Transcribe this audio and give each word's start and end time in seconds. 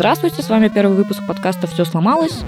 Здравствуйте, 0.00 0.40
с 0.40 0.48
вами 0.48 0.68
первый 0.68 0.96
выпуск 0.96 1.20
подкаста 1.28 1.66
«Все 1.66 1.84
сломалось». 1.84 2.42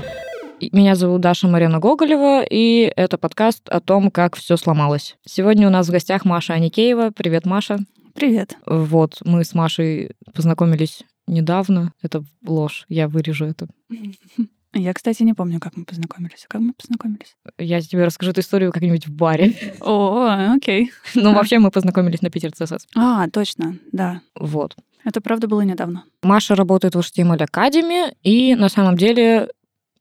Меня 0.73 0.95
зовут 0.95 1.21
Даша 1.21 1.49
Марина 1.49 1.81
Гоголева, 1.81 2.43
и 2.49 2.91
это 2.97 3.19
подкаст 3.19 3.69
о 3.69 3.81
том, 3.81 4.11
как 4.11 4.37
все 4.37 4.57
сломалось. 4.57 5.19
Сегодня 5.27 5.67
у 5.67 5.71
нас 5.71 5.87
в 5.87 5.91
гостях 5.91 6.25
Маша 6.25 6.55
Аникеева. 6.55 7.11
Привет, 7.15 7.45
Маша. 7.45 7.77
Привет. 8.15 8.57
Вот, 8.65 9.19
мы 9.27 9.45
с 9.45 9.53
Машей 9.53 10.13
познакомились 10.35 11.03
недавно. 11.27 11.93
Это 12.01 12.25
ложь, 12.43 12.87
я 12.89 13.07
вырежу 13.07 13.45
это. 13.45 13.69
Я, 14.75 14.95
кстати, 14.95 15.23
не 15.23 15.35
помню, 15.35 15.61
как 15.61 15.77
мы 15.77 15.85
познакомились. 15.85 16.47
Как 16.49 16.61
мы 16.61 16.73
познакомились? 16.73 17.37
Я 17.59 17.81
тебе 17.83 18.05
расскажу 18.05 18.31
эту 18.33 18.41
историю 18.41 18.73
как-нибудь 18.73 19.07
в 19.07 19.13
баре. 19.13 19.55
О, 19.81 20.55
окей. 20.55 20.91
Ну, 21.15 21.35
вообще, 21.35 21.59
мы 21.59 21.71
познакомились 21.71 22.23
на 22.23 22.31
Питер 22.31 22.53
ЦСС. 22.53 22.87
А, 22.97 23.29
точно, 23.29 23.77
да. 23.93 24.23
Вот. 24.35 24.77
Это 25.05 25.21
правда 25.21 25.47
было 25.47 25.61
недавно. 25.61 26.05
Маша 26.23 26.55
работает 26.55 26.95
в 26.95 27.01
HTML 27.01 27.47
Academy, 27.47 28.15
и 28.23 28.55
на 28.55 28.69
самом 28.69 28.97
деле, 28.97 29.49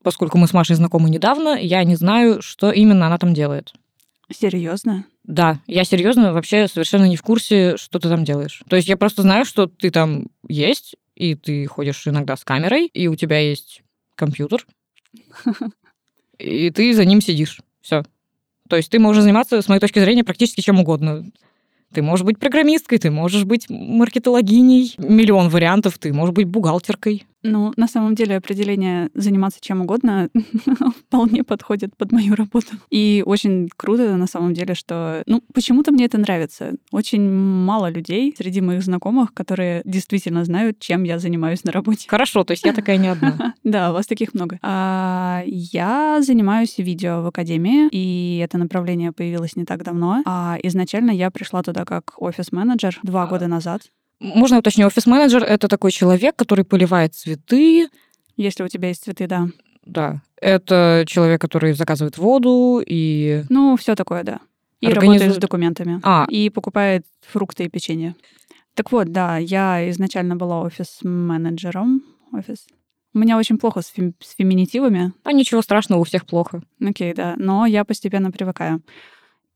поскольку 0.02 0.38
мы 0.38 0.46
с 0.46 0.54
Машей 0.54 0.76
знакомы 0.76 1.10
недавно, 1.10 1.58
я 1.60 1.84
не 1.84 1.96
знаю, 1.96 2.40
что 2.40 2.70
именно 2.70 3.06
она 3.06 3.18
там 3.18 3.34
делает. 3.34 3.74
Серьезно? 4.30 5.04
Да, 5.24 5.60
я 5.66 5.84
серьезно 5.84 6.32
вообще 6.32 6.66
совершенно 6.66 7.04
не 7.04 7.16
в 7.16 7.22
курсе, 7.22 7.76
что 7.76 7.98
ты 7.98 8.08
там 8.08 8.24
делаешь. 8.24 8.62
То 8.68 8.76
есть 8.76 8.88
я 8.88 8.96
просто 8.96 9.22
знаю, 9.22 9.44
что 9.44 9.66
ты 9.66 9.90
там 9.90 10.28
есть, 10.48 10.96
и 11.14 11.34
ты 11.34 11.66
ходишь 11.66 12.06
иногда 12.06 12.36
с 12.36 12.44
камерой, 12.44 12.86
и 12.86 13.08
у 13.08 13.14
тебя 13.14 13.38
есть 13.38 13.82
компьютер, 14.22 14.64
и 16.38 16.70
ты 16.70 16.94
за 16.94 17.04
ним 17.04 17.20
сидишь. 17.20 17.60
Все. 17.80 18.04
То 18.68 18.76
есть 18.76 18.88
ты 18.88 19.00
можешь 19.00 19.24
заниматься, 19.24 19.60
с 19.60 19.68
моей 19.68 19.80
точки 19.80 19.98
зрения, 19.98 20.22
практически 20.22 20.60
чем 20.60 20.78
угодно. 20.78 21.26
Ты 21.92 22.02
можешь 22.02 22.24
быть 22.24 22.38
программисткой, 22.38 22.98
ты 22.98 23.10
можешь 23.10 23.44
быть 23.44 23.68
маркетологиней, 23.68 24.94
миллион 24.98 25.48
вариантов, 25.48 25.98
ты 25.98 26.12
можешь 26.12 26.34
быть 26.34 26.46
бухгалтеркой. 26.46 27.26
Ну, 27.42 27.72
на 27.76 27.88
самом 27.88 28.14
деле 28.14 28.36
определение 28.36 29.10
заниматься 29.14 29.60
чем 29.60 29.82
угодно 29.82 30.28
вполне 31.00 31.44
подходит 31.44 31.96
под 31.96 32.12
мою 32.12 32.34
работу. 32.34 32.68
И 32.90 33.22
очень 33.26 33.68
круто 33.76 34.16
на 34.16 34.26
самом 34.26 34.54
деле, 34.54 34.74
что... 34.74 35.22
Ну, 35.26 35.42
почему-то 35.52 35.92
мне 35.92 36.04
это 36.04 36.18
нравится. 36.18 36.72
Очень 36.90 37.30
мало 37.30 37.90
людей 37.90 38.34
среди 38.36 38.60
моих 38.60 38.82
знакомых, 38.82 39.34
которые 39.34 39.82
действительно 39.84 40.44
знают, 40.44 40.78
чем 40.78 41.02
я 41.04 41.18
занимаюсь 41.18 41.64
на 41.64 41.72
работе. 41.72 42.06
Хорошо, 42.08 42.44
то 42.44 42.52
есть 42.52 42.64
я 42.64 42.72
такая 42.72 42.96
не 42.96 43.08
одна. 43.08 43.54
Да, 43.64 43.90
у 43.90 43.94
вас 43.94 44.06
таких 44.06 44.34
много. 44.34 44.58
А, 44.62 45.42
я 45.46 46.20
занимаюсь 46.20 46.78
видео 46.78 47.22
в 47.22 47.26
академии, 47.26 47.88
и 47.90 48.38
это 48.42 48.58
направление 48.58 49.12
появилось 49.12 49.56
не 49.56 49.64
так 49.64 49.82
давно. 49.82 50.22
А 50.26 50.58
изначально 50.62 51.10
я 51.10 51.30
пришла 51.30 51.62
туда 51.62 51.84
как 51.84 52.14
офис-менеджер 52.16 52.98
два 53.02 53.26
года 53.26 53.46
назад. 53.46 53.82
Можно 54.22 54.58
уточнить, 54.58 54.86
офис-менеджер— 54.86 55.42
это 55.48 55.68
такой 55.68 55.90
человек, 55.90 56.36
который 56.36 56.64
поливает 56.64 57.14
цветы. 57.14 57.88
Если 58.36 58.62
у 58.62 58.68
тебя 58.68 58.88
есть 58.88 59.02
цветы, 59.04 59.26
да. 59.26 59.48
Да. 59.84 60.22
Это 60.40 61.04
человек, 61.06 61.40
который 61.40 61.72
заказывает 61.72 62.18
воду 62.18 62.80
и... 62.86 63.42
Ну, 63.48 63.76
все 63.76 63.94
такое, 63.94 64.22
да. 64.22 64.38
И 64.80 64.86
Организует- 64.86 64.94
работает 65.20 65.34
с 65.34 65.38
документами. 65.38 66.00
А, 66.02 66.26
И 66.28 66.50
покупает 66.50 67.04
фрукты 67.20 67.64
и 67.64 67.68
печенье. 67.68 68.14
Так 68.74 68.90
вот, 68.92 69.12
да, 69.12 69.36
я 69.38 69.88
изначально 69.90 70.36
была 70.36 70.60
офис-менеджером. 70.62 72.02
Офис. 72.32 72.66
У 73.14 73.18
меня 73.18 73.36
очень 73.36 73.58
плохо 73.58 73.82
с, 73.82 73.92
фем- 73.94 74.14
с 74.20 74.34
феминитивами. 74.36 75.12
а 75.24 75.32
ничего 75.32 75.60
страшного, 75.62 76.00
у 76.00 76.04
всех 76.04 76.24
плохо. 76.26 76.62
Окей, 76.80 77.12
да. 77.12 77.34
Но 77.36 77.66
я 77.66 77.84
постепенно 77.84 78.30
привыкаю. 78.30 78.80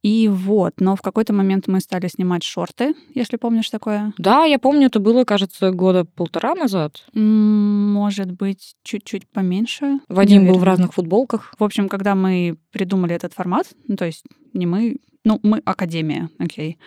И 0.07 0.29
вот, 0.29 0.75
но 0.79 0.95
в 0.95 1.03
какой-то 1.03 1.33
момент 1.33 1.67
мы 1.67 1.81
стали 1.81 2.07
снимать 2.07 2.45
шорты, 2.45 2.95
если 3.13 3.39
помнишь 3.39 3.69
такое. 3.71 4.13
Да, 4.19 4.45
я 4.45 4.61
помню, 4.61 4.87
это 4.87 5.01
было, 5.01 5.25
кажется, 5.25 5.73
года 5.73 6.05
полтора 6.05 6.55
назад. 6.55 7.05
Может 7.13 8.31
быть, 8.31 8.77
чуть-чуть 8.85 9.27
поменьше. 9.27 9.99
Вадим 10.09 10.47
был 10.47 10.59
в 10.59 10.63
разных 10.63 10.95
футболках. 10.95 11.55
В 11.59 11.65
общем, 11.65 11.89
когда 11.89 12.15
мы 12.15 12.57
придумали 12.71 13.17
этот 13.17 13.33
формат, 13.33 13.67
ну, 13.89 13.97
то 13.97 14.05
есть 14.05 14.23
не 14.53 14.65
мы, 14.65 14.99
ну, 15.25 15.41
мы 15.43 15.61
академия, 15.65 16.31
окей. 16.39 16.79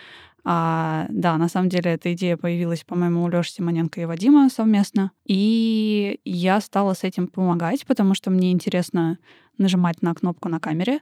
А, 0.42 1.04
да, 1.10 1.36
на 1.36 1.50
самом 1.50 1.68
деле 1.68 1.90
эта 1.90 2.14
идея 2.14 2.38
появилась, 2.38 2.84
по-моему, 2.84 3.22
у 3.22 3.28
Лёши 3.28 3.52
Симоненко 3.52 4.00
и 4.00 4.06
Вадима 4.06 4.48
совместно. 4.48 5.10
И 5.26 6.20
я 6.24 6.62
стала 6.62 6.94
с 6.94 7.04
этим 7.04 7.28
помогать, 7.28 7.84
потому 7.84 8.14
что 8.14 8.30
мне 8.30 8.50
интересно 8.50 9.18
нажимать 9.58 10.00
на 10.00 10.14
кнопку 10.14 10.48
на 10.48 10.58
камере 10.58 11.00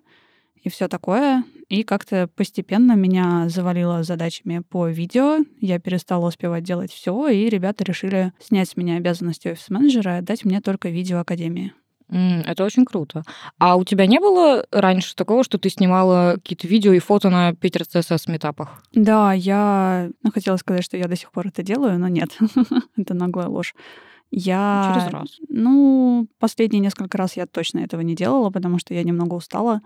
и 0.62 0.68
все 0.68 0.88
такое. 0.88 1.44
И 1.68 1.82
как-то 1.82 2.28
постепенно 2.34 2.92
меня 2.92 3.48
завалило 3.48 4.02
задачами 4.02 4.62
по 4.68 4.88
видео. 4.88 5.38
Я 5.60 5.78
перестала 5.78 6.28
успевать 6.28 6.64
делать 6.64 6.92
все, 6.92 7.28
и 7.28 7.48
ребята 7.48 7.84
решили 7.84 8.32
снять 8.40 8.70
с 8.70 8.76
меня 8.76 8.96
обязанности 8.96 9.48
офис-менеджера 9.48 10.16
и 10.16 10.18
отдать 10.18 10.44
мне 10.44 10.60
только 10.60 10.88
видео 10.88 11.20
академии. 11.20 11.72
Это 12.10 12.64
очень 12.64 12.86
круто. 12.86 13.22
А 13.58 13.76
у 13.76 13.84
тебя 13.84 14.06
не 14.06 14.18
было 14.18 14.64
раньше 14.70 15.14
такого, 15.14 15.44
что 15.44 15.58
ты 15.58 15.68
снимала 15.68 16.34
какие-то 16.36 16.66
видео 16.66 16.92
и 16.92 17.00
фото 17.00 17.28
на 17.28 17.54
Питер 17.54 17.84
ЦСС 17.84 18.28
метапах? 18.28 18.82
Да, 18.94 19.34
я 19.34 20.08
ну, 20.22 20.30
хотела 20.30 20.56
сказать, 20.56 20.84
что 20.84 20.96
я 20.96 21.06
до 21.06 21.16
сих 21.16 21.30
пор 21.30 21.48
это 21.48 21.62
делаю, 21.62 21.98
но 21.98 22.08
нет, 22.08 22.30
это 22.96 23.12
наглая 23.12 23.48
ложь. 23.48 23.74
Я, 24.30 24.92
Через 24.94 25.12
раз. 25.12 25.38
ну, 25.48 26.28
последние 26.38 26.80
несколько 26.80 27.16
раз 27.16 27.36
я 27.36 27.46
точно 27.46 27.80
этого 27.80 28.02
не 28.02 28.14
делала, 28.14 28.50
потому 28.50 28.78
что 28.78 28.94
я 28.94 29.02
немного 29.02 29.34
устала. 29.34 29.80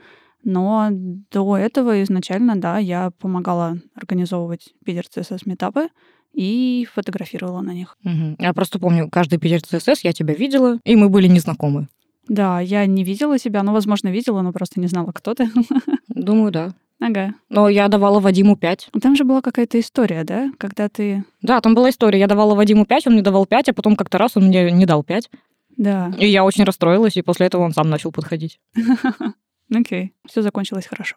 Но 0.45 0.89
до 0.91 1.57
этого 1.57 2.03
изначально, 2.03 2.57
да, 2.57 2.79
я 2.79 3.11
помогала 3.19 3.79
организовывать 3.95 4.75
Питер 4.85 5.07
ЦСС 5.07 5.47
метапы 5.47 5.89
и 6.33 6.87
фотографировала 6.93 7.61
на 7.61 7.73
них. 7.73 7.97
Мгм. 8.03 8.37
Я 8.39 8.53
просто 8.53 8.79
помню, 8.79 9.09
каждый 9.11 9.39
Питер 9.39 9.63
ЦСС 9.63 10.03
я 10.03 10.13
тебя 10.13 10.35
видела, 10.35 10.79
и 10.85 10.97
мы 10.97 11.09
были 11.09 11.29
незнакомы. 11.29 11.89
Да, 12.29 12.61
я 12.61 12.87
не 12.87 13.05
видела 13.05 13.39
себя, 13.39 13.63
ну, 13.63 13.73
возможно, 13.73 14.09
видела, 14.09 14.43
но 14.43 14.53
просто 14.53 14.81
не 14.81 14.87
знала, 14.87 15.13
кто 15.13 15.35
ты. 15.35 15.51
Думаю, 16.09 16.53
да. 16.53 16.75
Ага. 17.01 17.35
Но 17.49 17.69
я 17.69 17.89
давала 17.89 18.21
Вадиму 18.21 18.57
5. 18.57 18.91
Там 19.03 19.17
же 19.17 19.25
была 19.25 19.43
какая-то 19.43 19.79
история, 19.81 20.23
да, 20.23 20.51
когда 20.57 20.89
ты... 20.89 21.25
Да, 21.43 21.61
там 21.61 21.75
была 21.75 21.91
история. 21.91 22.21
Я 22.21 22.29
давала 22.29 22.55
Вадиму 22.55 22.87
5, 22.87 23.09
он 23.09 23.15
мне 23.15 23.23
давал 23.23 23.45
5, 23.45 23.71
а 23.71 23.73
потом 23.75 23.97
как-то 23.97 24.19
раз 24.19 24.37
он 24.37 24.45
мне 24.45 24.71
не 24.71 24.87
дал 24.87 25.03
5. 25.03 25.31
Да, 25.77 26.13
И 26.19 26.27
я 26.29 26.45
очень 26.45 26.65
расстроилась, 26.65 27.17
и 27.17 27.23
после 27.23 27.47
этого 27.47 27.63
он 27.63 27.73
сам 27.73 27.91
начал 27.91 28.13
подходить. 28.13 28.61
окей, 29.75 30.13
все 30.27 30.43
закончилось 30.43 30.87
хорошо. 30.87 31.17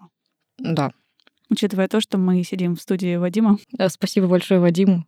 Да. 0.57 0.91
Учитывая 1.49 1.87
то, 1.87 2.01
что 2.01 2.17
мы 2.17 2.43
сидим 2.43 2.75
в 2.75 2.81
студии 2.81 3.17
Вадима, 3.17 3.57
Да, 3.71 3.89
Спасибо 3.89 4.27
большое 4.27 4.59
Вадиму. 4.59 5.05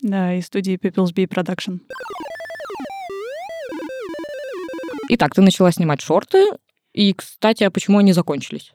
да, 0.00 0.34
и 0.34 0.40
студии 0.40 0.76
People's 0.78 1.12
Bee 1.14 1.26
Production. 1.28 1.80
Итак, 5.10 5.34
ты 5.34 5.42
начала 5.42 5.70
снимать 5.70 6.00
шорты. 6.00 6.44
И, 6.92 7.12
кстати, 7.12 7.64
а 7.64 7.70
почему 7.70 7.98
они 7.98 8.12
закончились? 8.12 8.72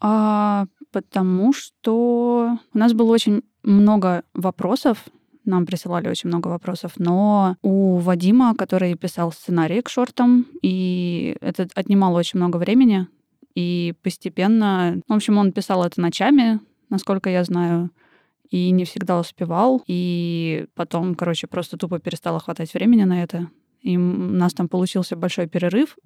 А, 0.00 0.66
потому 0.90 1.52
что 1.52 2.58
у 2.74 2.78
нас 2.78 2.92
было 2.92 3.12
очень 3.12 3.42
много 3.62 4.24
вопросов, 4.34 5.04
нам 5.44 5.64
присылали 5.66 6.08
очень 6.08 6.28
много 6.28 6.48
вопросов, 6.48 6.92
но 6.98 7.56
у 7.62 7.96
Вадима, 7.98 8.54
который 8.56 8.94
писал 8.96 9.32
сценарий 9.32 9.80
к 9.80 9.88
шортам, 9.88 10.46
и 10.60 11.36
это 11.40 11.68
отнимало 11.74 12.18
очень 12.18 12.38
много 12.38 12.56
времени, 12.58 13.06
и 13.54 13.94
постепенно, 14.02 15.00
в 15.08 15.12
общем, 15.12 15.38
он 15.38 15.52
писал 15.52 15.84
это 15.84 16.00
ночами, 16.00 16.60
насколько 16.90 17.30
я 17.30 17.44
знаю, 17.44 17.90
и 18.50 18.70
не 18.70 18.84
всегда 18.84 19.18
успевал, 19.18 19.82
и 19.86 20.66
потом, 20.74 21.14
короче, 21.14 21.46
просто 21.46 21.76
тупо 21.78 21.98
перестало 21.98 22.38
хватать 22.38 22.74
времени 22.74 23.04
на 23.04 23.22
это. 23.22 23.48
И 23.80 23.96
у 23.96 24.00
нас 24.00 24.54
там 24.54 24.68
получился 24.68 25.16
большой 25.16 25.48
перерыв. 25.48 25.96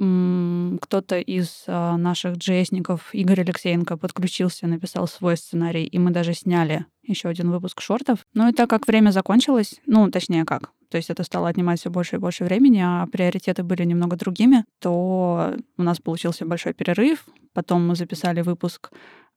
Кто-то 0.81 1.19
из 1.19 1.65
а, 1.67 1.99
наших 1.99 2.37
джейсников, 2.39 3.15
Игорь 3.15 3.43
Алексеенко, 3.43 3.99
подключился, 3.99 4.67
написал 4.67 5.07
свой 5.07 5.37
сценарий, 5.37 5.85
и 5.85 5.99
мы 5.99 6.11
даже 6.11 6.33
сняли 6.33 6.87
еще 7.03 7.29
один 7.29 7.51
выпуск 7.51 7.83
шортов. 7.83 8.21
Ну 8.33 8.49
и 8.49 8.53
так 8.53 8.71
как 8.71 8.87
время 8.87 9.11
закончилось, 9.11 9.75
ну, 9.85 10.11
точнее 10.11 10.47
как, 10.47 10.71
то 10.89 10.97
есть 10.97 11.11
это 11.11 11.23
стало 11.25 11.49
отнимать 11.49 11.81
все 11.81 11.91
больше 11.91 12.17
и 12.17 12.19
больше 12.19 12.45
времени, 12.45 12.81
а 12.83 13.07
приоритеты 13.07 13.63
были 13.63 13.85
немного 13.85 14.17
другими, 14.17 14.65
то 14.81 15.57
у 15.77 15.83
нас 15.83 15.99
получился 15.99 16.45
большой 16.45 16.75
перерыв. 16.75 17.25
Потом 17.53 17.87
мы 17.87 17.97
записали 17.97 18.43
выпуск 18.43 18.91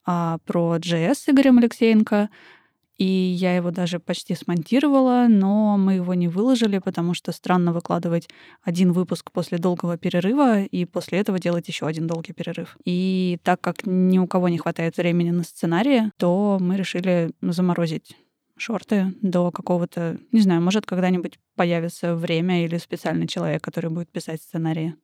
а, 0.06 0.38
про 0.46 0.78
JS 0.78 1.16
с 1.16 1.30
Игорем 1.30 1.58
Алексеенко, 1.58 2.30
и 3.00 3.06
я 3.06 3.56
его 3.56 3.72
даже 3.72 4.00
почти 4.00 4.36
смонтировала, 4.36 5.28
но 5.30 5.78
мы 5.78 5.94
его 5.94 6.14
не 6.16 6.28
выложили, 6.28 6.80
потому 6.80 7.14
что 7.14 7.32
странно 7.32 7.72
выкладывать 7.72 8.28
один 8.62 8.92
выпуск 8.92 9.32
после 9.32 9.58
долгого 9.58 9.98
перерыва 9.98 10.64
и 10.64 10.84
после 10.84 11.20
этого 11.20 11.40
делать 11.40 11.70
еще 11.70 11.88
один 11.88 12.08
долгий 12.08 12.34
перерыв. 12.34 12.78
И 12.84 13.40
так 13.44 13.62
как 13.62 13.86
ни 13.86 14.20
у 14.20 14.28
кого 14.28 14.50
не 14.50 14.58
хватает 14.58 14.98
времени 14.98 15.32
на 15.32 15.44
сценарии, 15.44 16.12
то 16.18 16.58
мы 16.60 16.76
решили 16.76 17.32
заморозить 17.42 18.18
шорты 18.60 19.14
до 19.22 19.52
какого-то, 19.52 20.18
не 20.32 20.42
знаю, 20.42 20.62
может, 20.62 20.86
когда-нибудь 20.86 21.40
появится 21.56 22.16
время 22.16 22.66
или 22.66 22.78
специальный 22.78 23.28
человек, 23.28 23.64
который 23.64 23.90
будет 23.90 24.10
писать 24.10 24.42
сценарии. 24.42 24.96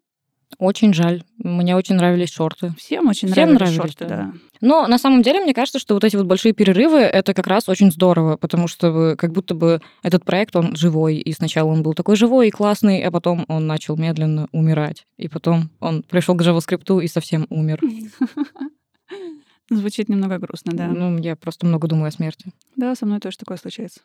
Очень 0.58 0.94
жаль. 0.94 1.24
Мне 1.38 1.76
очень 1.76 1.96
нравились 1.96 2.32
шорты. 2.32 2.74
Всем 2.78 3.08
очень 3.08 3.32
Всем 3.32 3.54
нравились, 3.54 3.76
нравились, 3.76 3.78
шорты, 3.78 4.06
да. 4.06 4.18
да. 4.18 4.34
Но 4.62 4.88
на 4.88 4.98
самом 4.98 5.22
деле, 5.22 5.42
мне 5.42 5.54
кажется, 5.54 5.80
что 5.80 5.96
вот 5.96 6.04
эти 6.04 6.16
вот 6.16 6.28
большие 6.28 6.54
перерывы 6.54 7.00
это 7.00 7.34
как 7.34 7.48
раз 7.48 7.68
очень 7.68 7.92
здорово, 7.92 8.38
потому 8.38 8.68
что 8.68 9.16
как 9.18 9.32
будто 9.32 9.54
бы 9.54 9.82
этот 10.02 10.24
проект, 10.24 10.56
он 10.56 10.76
живой, 10.76 11.18
и 11.18 11.32
сначала 11.34 11.70
он 11.70 11.84
был 11.84 11.94
такой 11.94 12.16
живой 12.16 12.48
и 12.48 12.52
классный, 12.52 13.02
а 13.02 13.12
потом 13.12 13.46
он 13.48 13.68
начал 13.68 13.98
медленно 13.98 14.48
умирать. 14.52 15.06
И 15.18 15.28
потом 15.28 15.72
он 15.80 16.04
пришел 16.04 16.36
к 16.36 16.42
JavaScript 16.42 17.04
и 17.04 17.08
совсем 17.08 17.48
умер. 17.50 17.82
Звучит 19.70 20.10
немного 20.10 20.38
грустно, 20.38 20.74
да. 20.74 20.88
Ну, 20.88 21.18
я 21.18 21.36
просто 21.36 21.66
много 21.66 21.88
думаю 21.88 22.10
о 22.10 22.12
смерти. 22.12 22.52
Да, 22.76 22.96
со 22.96 23.06
мной 23.06 23.20
тоже 23.20 23.38
такое 23.38 23.58
случается. 23.58 24.02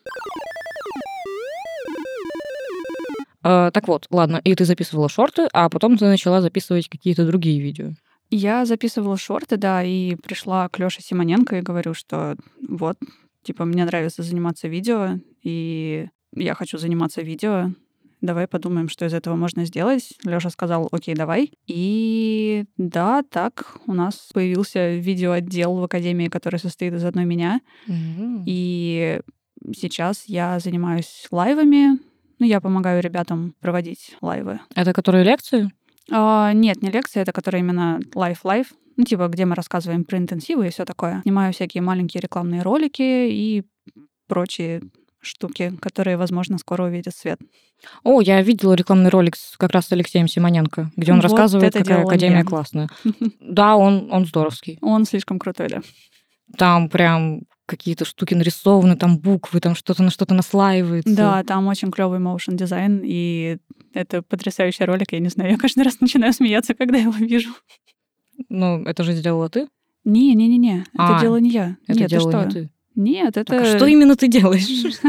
А, 3.43 3.71
так 3.71 3.89
вот, 3.89 4.07
ладно, 4.11 4.41
и 4.45 4.55
ты 4.55 4.65
записывала 4.65 5.09
шорты, 5.09 5.49
а 5.53 5.69
потом 5.69 5.97
ты 5.97 6.07
начала 6.07 6.41
записывать 6.41 6.89
какие-то 6.89 7.27
другие 7.27 7.61
видео. 7.61 7.93
Я 8.31 8.65
записывала 8.65 9.17
шорты, 9.17 9.57
да, 9.57 9.83
и 9.83 10.15
пришла 10.15 10.69
к 10.69 10.79
Лёше 10.79 11.03
Симоненко 11.03 11.57
и 11.59 11.63
говорю, 11.63 11.95
что 11.95 12.37
вот, 12.67 12.97
типа, 13.43 13.65
мне 13.65 13.85
нравится 13.85 14.23
заниматься 14.23 14.69
видео, 14.69 15.19
и 15.43 16.09
я 16.35 16.55
хочу 16.55 16.79
заниматься 16.79 17.23
видео. 17.23 17.73
Давай 18.21 18.47
подумаем, 18.47 18.89
что 18.89 19.07
из 19.07 19.15
этого 19.15 19.37
можно 19.37 19.65
сделать. 19.65 20.13
Лёша 20.25 20.51
сказал, 20.51 20.89
окей, 20.93 21.15
давай. 21.15 21.53
И 21.67 22.65
да, 22.77 23.23
так 23.23 23.79
у 23.87 23.95
нас 23.95 24.31
появился 24.35 24.97
видеоотдел 24.97 25.77
в 25.77 25.85
Академии, 25.85 26.29
который 26.29 26.59
состоит 26.59 26.95
из 26.95 27.05
одной 27.05 27.25
меня. 27.25 27.61
И 28.47 29.21
сейчас 29.75 30.25
я 30.27 30.59
занимаюсь 30.59 31.27
лайвами. 31.31 31.99
Ну, 32.39 32.47
я 32.47 32.61
помогаю 32.61 33.03
ребятам 33.03 33.55
проводить 33.61 34.17
лайвы. 34.21 34.61
Это 34.75 34.93
которые 34.93 35.25
лекции? 35.25 35.71
А, 36.11 36.53
нет, 36.53 36.83
не 36.83 36.91
лекции, 36.91 37.21
это 37.21 37.33
которые 37.33 37.61
именно 37.61 38.01
live-live. 38.15 38.73
Ну, 38.97 39.05
типа, 39.05 39.29
где 39.29 39.45
мы 39.45 39.55
рассказываем 39.55 40.05
про 40.05 40.19
интенсивы 40.19 40.67
и 40.67 40.71
все 40.71 40.85
такое. 40.85 41.21
Снимаю 41.23 41.53
всякие 41.53 41.83
маленькие 41.83 42.21
рекламные 42.21 42.63
ролики 42.63 43.03
и 43.03 43.63
прочие 44.27 44.83
штуки, 45.21 45.73
которые, 45.81 46.17
возможно, 46.17 46.59
скоро 46.59 46.85
увидят 46.85 47.15
свет. 47.15 47.39
О, 48.05 48.21
я 48.21 48.41
видела 48.43 48.75
рекламный 48.75 49.11
ролик 49.11 49.37
с, 49.37 49.57
как 49.57 49.73
раз 49.73 49.87
с 49.87 49.93
Алексеем 49.93 50.29
Симоненко, 50.29 50.91
где 50.97 51.13
он 51.13 51.19
Вот 51.19 51.25
рассказывает, 51.25 51.73
какая 51.73 51.85
делала 51.85 52.05
академия 52.11 52.39
я. 52.39 52.45
классная. 52.45 52.89
Да, 53.41 53.77
он, 53.77 54.09
он 54.11 54.27
здоровский. 54.27 54.79
Он 54.83 55.05
слишком 55.05 55.39
крутой, 55.39 55.69
да. 55.69 55.81
Там 56.57 56.89
прям 56.89 57.43
какие-то 57.67 58.05
штуки 58.05 58.35
нарисованы, 58.35 58.97
там 58.97 59.19
буквы, 59.19 59.61
там 59.61 59.75
что-то 59.77 60.03
на 60.03 60.11
что-то 60.11 60.35
наслаивается. 60.35 61.15
Да, 61.15 61.45
там 61.45 61.69
очень 61.69 61.91
клевый 61.93 62.19
motion 62.19 62.55
дизайн, 62.57 63.01
и 63.05 63.59
это 63.95 64.23
потрясающий 64.23 64.85
ролик. 64.85 65.13
Я 65.13 65.21
не 65.21 65.29
знаю, 65.29 65.53
я 65.53 65.57
каждый 65.59 65.85
раз 65.85 66.01
начинаю 66.01 66.33
смеяться, 66.33 66.75
когда 66.75 66.99
его 66.99 67.13
вижу. 67.13 67.51
Ну, 68.49 68.83
это 68.85 69.05
же 69.05 69.13
сделала 69.13 69.49
ты? 69.49 69.69
Не-не-не-не, 70.05 70.81
это 70.95 71.17
А, 71.19 71.21
дело 71.21 71.37
не 71.37 71.51
я. 71.51 71.77
Это 71.87 72.01
Нет, 72.01 72.09
ты 72.11 72.17
делала 72.17 72.31
что? 72.33 72.45
не 72.45 72.51
ты. 72.53 72.71
Нет, 73.01 73.37
это... 73.37 73.45
Так, 73.45 73.63
а 73.63 73.77
что 73.77 73.87
именно 73.87 74.17
ты 74.17 74.29
делаешь? 74.29 74.69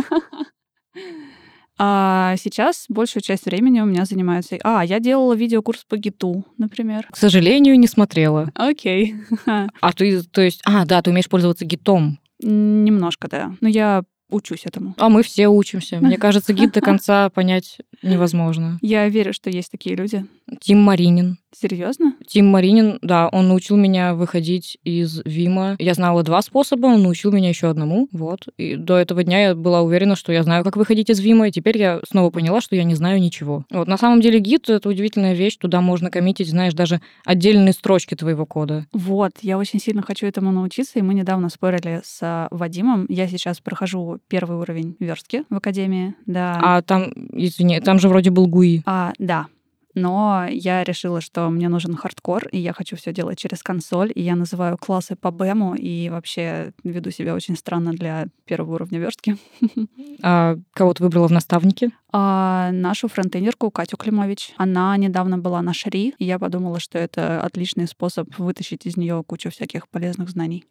А 1.84 2.36
сейчас 2.38 2.86
большую 2.90 3.24
часть 3.24 3.46
времени 3.46 3.80
у 3.80 3.86
меня 3.86 4.06
занимается... 4.06 4.56
А, 4.62 4.86
я 4.86 5.00
делала 5.00 5.34
видеокурс 5.34 5.84
по 5.90 5.98
гиту, 5.98 6.46
например. 6.60 7.08
К 7.10 7.18
сожалению, 7.18 7.80
не 7.80 7.88
смотрела. 7.88 8.52
Окей. 8.54 9.16
А 9.48 9.94
ты, 9.94 10.22
то 10.22 10.42
есть, 10.42 10.62
а, 10.64 10.86
да, 10.86 11.02
ты 11.02 11.10
умеешь 11.10 11.28
пользоваться 11.28 11.66
гитом. 11.66 12.20
Немножко, 12.40 13.28
да. 13.28 13.56
Но 13.62 13.68
я 13.68 14.04
учусь 14.30 14.68
этому. 14.68 14.94
А 15.00 15.10
мы 15.10 15.24
все 15.24 15.48
учимся. 15.48 15.98
Мне 16.00 16.18
кажется, 16.18 16.54
гид 16.54 16.72
до 16.72 16.82
конца 16.82 17.32
понять 17.32 17.80
невозможно. 18.04 18.78
Я 18.84 19.10
верю, 19.10 19.34
что 19.34 19.50
есть 19.50 19.72
такие 19.72 19.96
люди. 19.96 20.24
Тим 20.60 20.82
Маринин. 20.82 21.40
Серьезно? 21.54 22.16
Тим 22.26 22.48
Маринин, 22.48 23.00
да, 23.02 23.28
он 23.30 23.48
научил 23.48 23.76
меня 23.76 24.14
выходить 24.16 24.78
из 24.84 25.22
Вима. 25.26 25.76
Я 25.80 25.94
знала 25.94 26.24
два 26.24 26.42
способа, 26.42 26.88
он 26.88 27.04
научил 27.04 27.32
меня 27.32 27.50
еще 27.50 27.70
одному. 27.70 28.08
Вот. 28.12 28.48
И 28.58 28.76
до 28.76 28.98
этого 28.98 29.24
дня 29.24 29.50
я 29.50 29.56
была 29.56 29.82
уверена, 29.82 30.16
что 30.16 30.32
я 30.32 30.44
знаю, 30.44 30.64
как 30.64 30.78
выходить 30.78 31.10
из 31.10 31.20
Вима, 31.20 31.48
и 31.48 31.52
теперь 31.52 31.78
я 31.78 32.00
снова 32.10 32.30
поняла, 32.30 32.62
что 32.62 32.76
я 32.76 32.84
не 32.84 32.96
знаю 32.96 33.22
ничего. 33.22 33.66
Вот. 33.70 33.88
На 33.88 33.98
самом 33.98 34.22
деле 34.22 34.40
гид— 34.40 34.70
это 34.70 34.88
удивительная 34.90 35.34
вещь. 35.34 35.58
Туда 35.58 35.82
можно 35.82 36.10
коммитить, 36.10 36.50
знаешь, 36.50 36.74
даже 36.74 37.02
отдельные 37.26 37.74
строчки 37.74 38.16
твоего 38.16 38.46
кода. 38.46 38.86
Вот, 38.94 39.32
я 39.42 39.58
очень 39.58 39.80
сильно 39.80 40.02
хочу 40.02 40.26
этому 40.28 40.52
научиться, 40.52 41.00
и 41.00 41.02
мы 41.02 41.14
недавно 41.14 41.50
спорили 41.50 42.02
с 42.04 42.20
а, 42.22 42.48
Вадимом. 42.52 43.06
Я 43.10 43.28
сейчас 43.28 43.60
прохожу 43.60 44.20
первый 44.28 44.58
уровень 44.58 44.96
верстки 45.00 45.44
в 45.50 45.56
академии, 45.56 46.16
да. 46.26 46.60
А 46.62 46.82
там, 46.82 47.12
извини, 47.34 47.80
там 47.82 48.00
же 48.00 48.10
вроде 48.10 48.30
был 48.30 48.48
ГУИ. 48.48 48.84
А, 48.86 49.14
да. 49.20 49.48
Но 49.96 50.46
я 50.50 50.84
решила, 50.84 51.22
что 51.22 51.50
мне 51.50 51.70
нужен 51.70 51.96
хардкор, 51.96 52.48
и 52.48 52.58
я 52.58 52.74
хочу 52.74 52.96
все 52.96 53.14
делать 53.14 53.40
через 53.40 53.64
консоль, 53.64 54.12
и 54.14 54.22
я 54.22 54.36
называю 54.36 54.78
классы 54.78 55.16
по 55.16 55.32
бэму, 55.32 55.76
и 55.76 56.10
вообще 56.10 56.74
веду 56.84 57.12
себя 57.12 57.36
очень 57.36 57.56
странно 57.56 57.92
для 57.92 58.28
первого 58.46 58.76
уровня 58.76 59.00
верстки. 59.00 59.38
А 60.24 60.56
кого 60.74 60.94
ты 60.94 61.04
выбрала 61.04 61.28
в 61.28 61.32
наставнике? 61.32 61.90
А 62.12 62.72
нашу 62.72 63.08
фронтендерку 63.08 63.72
Катю 63.72 63.98
Климович, 63.98 64.54
она 64.58 64.96
недавно 64.98 65.38
была 65.38 65.62
на 65.62 65.74
Шри, 65.74 66.14
и 66.20 66.26
я 66.26 66.38
подумала, 66.38 66.80
что 66.80 67.00
это 67.00 67.42
отличный 67.42 67.88
способ 67.88 68.28
вытащить 68.38 68.86
из 68.86 68.98
нее 68.98 69.24
кучу 69.26 69.50
всяких 69.50 69.88
полезных 69.90 70.30
знаний. 70.30 70.66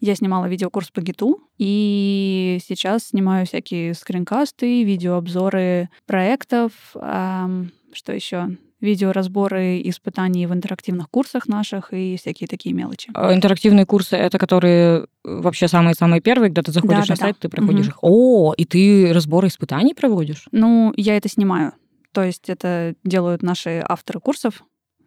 Я 0.00 0.14
снимала 0.14 0.46
видеокурс 0.46 0.90
по 0.90 1.00
гиту, 1.02 1.40
и 1.58 2.58
сейчас 2.66 3.08
снимаю 3.08 3.46
всякие 3.46 3.92
скринкасты, 3.94 4.82
видеообзоры 4.82 5.90
проектов, 6.06 6.72
ам, 6.94 7.70
что 7.92 8.12
еще? 8.12 8.48
Видеоразборы 8.80 9.82
испытаний 9.84 10.46
в 10.46 10.54
интерактивных 10.54 11.10
курсах 11.10 11.48
наших 11.48 11.92
и 11.92 12.16
всякие 12.16 12.48
такие 12.48 12.74
мелочи. 12.74 13.10
А 13.12 13.34
Интерактивные 13.34 13.84
курсы— 13.84 14.16
это 14.16 14.38
которые 14.38 15.00
э, 15.00 15.04
вообще 15.22 15.68
самые-самые 15.68 16.22
первые, 16.22 16.48
когда 16.48 16.62
ты 16.62 16.72
заходишь 16.72 16.96
на 17.08 17.14
Да-да-да. 17.14 17.16
сайт, 17.16 17.38
ты 17.38 17.50
проходишь 17.50 17.86
Мгм. 17.86 17.90
их. 17.90 17.98
О, 18.00 18.54
и 18.56 18.64
ты 18.64 19.12
разборы 19.12 19.48
испытаний 19.48 19.92
проводишь? 19.92 20.46
Ну, 20.50 20.94
я 20.96 21.18
это 21.18 21.28
снимаю. 21.28 21.74
То 22.12 22.24
есть 22.24 22.48
это 22.48 22.94
делают 23.04 23.42
наши 23.42 23.84
авторы 23.86 24.18
курсов, 24.18 24.64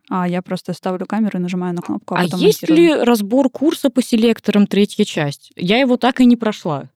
а 0.09 0.27
я 0.27 0.41
просто 0.41 0.73
ставлю 0.73 1.05
камеру 1.05 1.39
и 1.39 1.41
нажимаю 1.41 1.73
на 1.73 1.81
кнопку, 1.81 2.15
а, 2.15 2.19
А 2.19 2.23
есть 2.23 2.61
монтирую. 2.67 2.77
ли 2.77 2.94
разбор 3.03 3.50
курса 3.50 3.89
по 3.89 4.01
селекторам 4.03 4.67
третья 4.67 5.05
часть? 5.05 5.51
Я 5.55 5.77
его 5.79 5.97
так 5.97 6.19
и 6.19 6.25
не 6.25 6.35
прошла. 6.35 6.89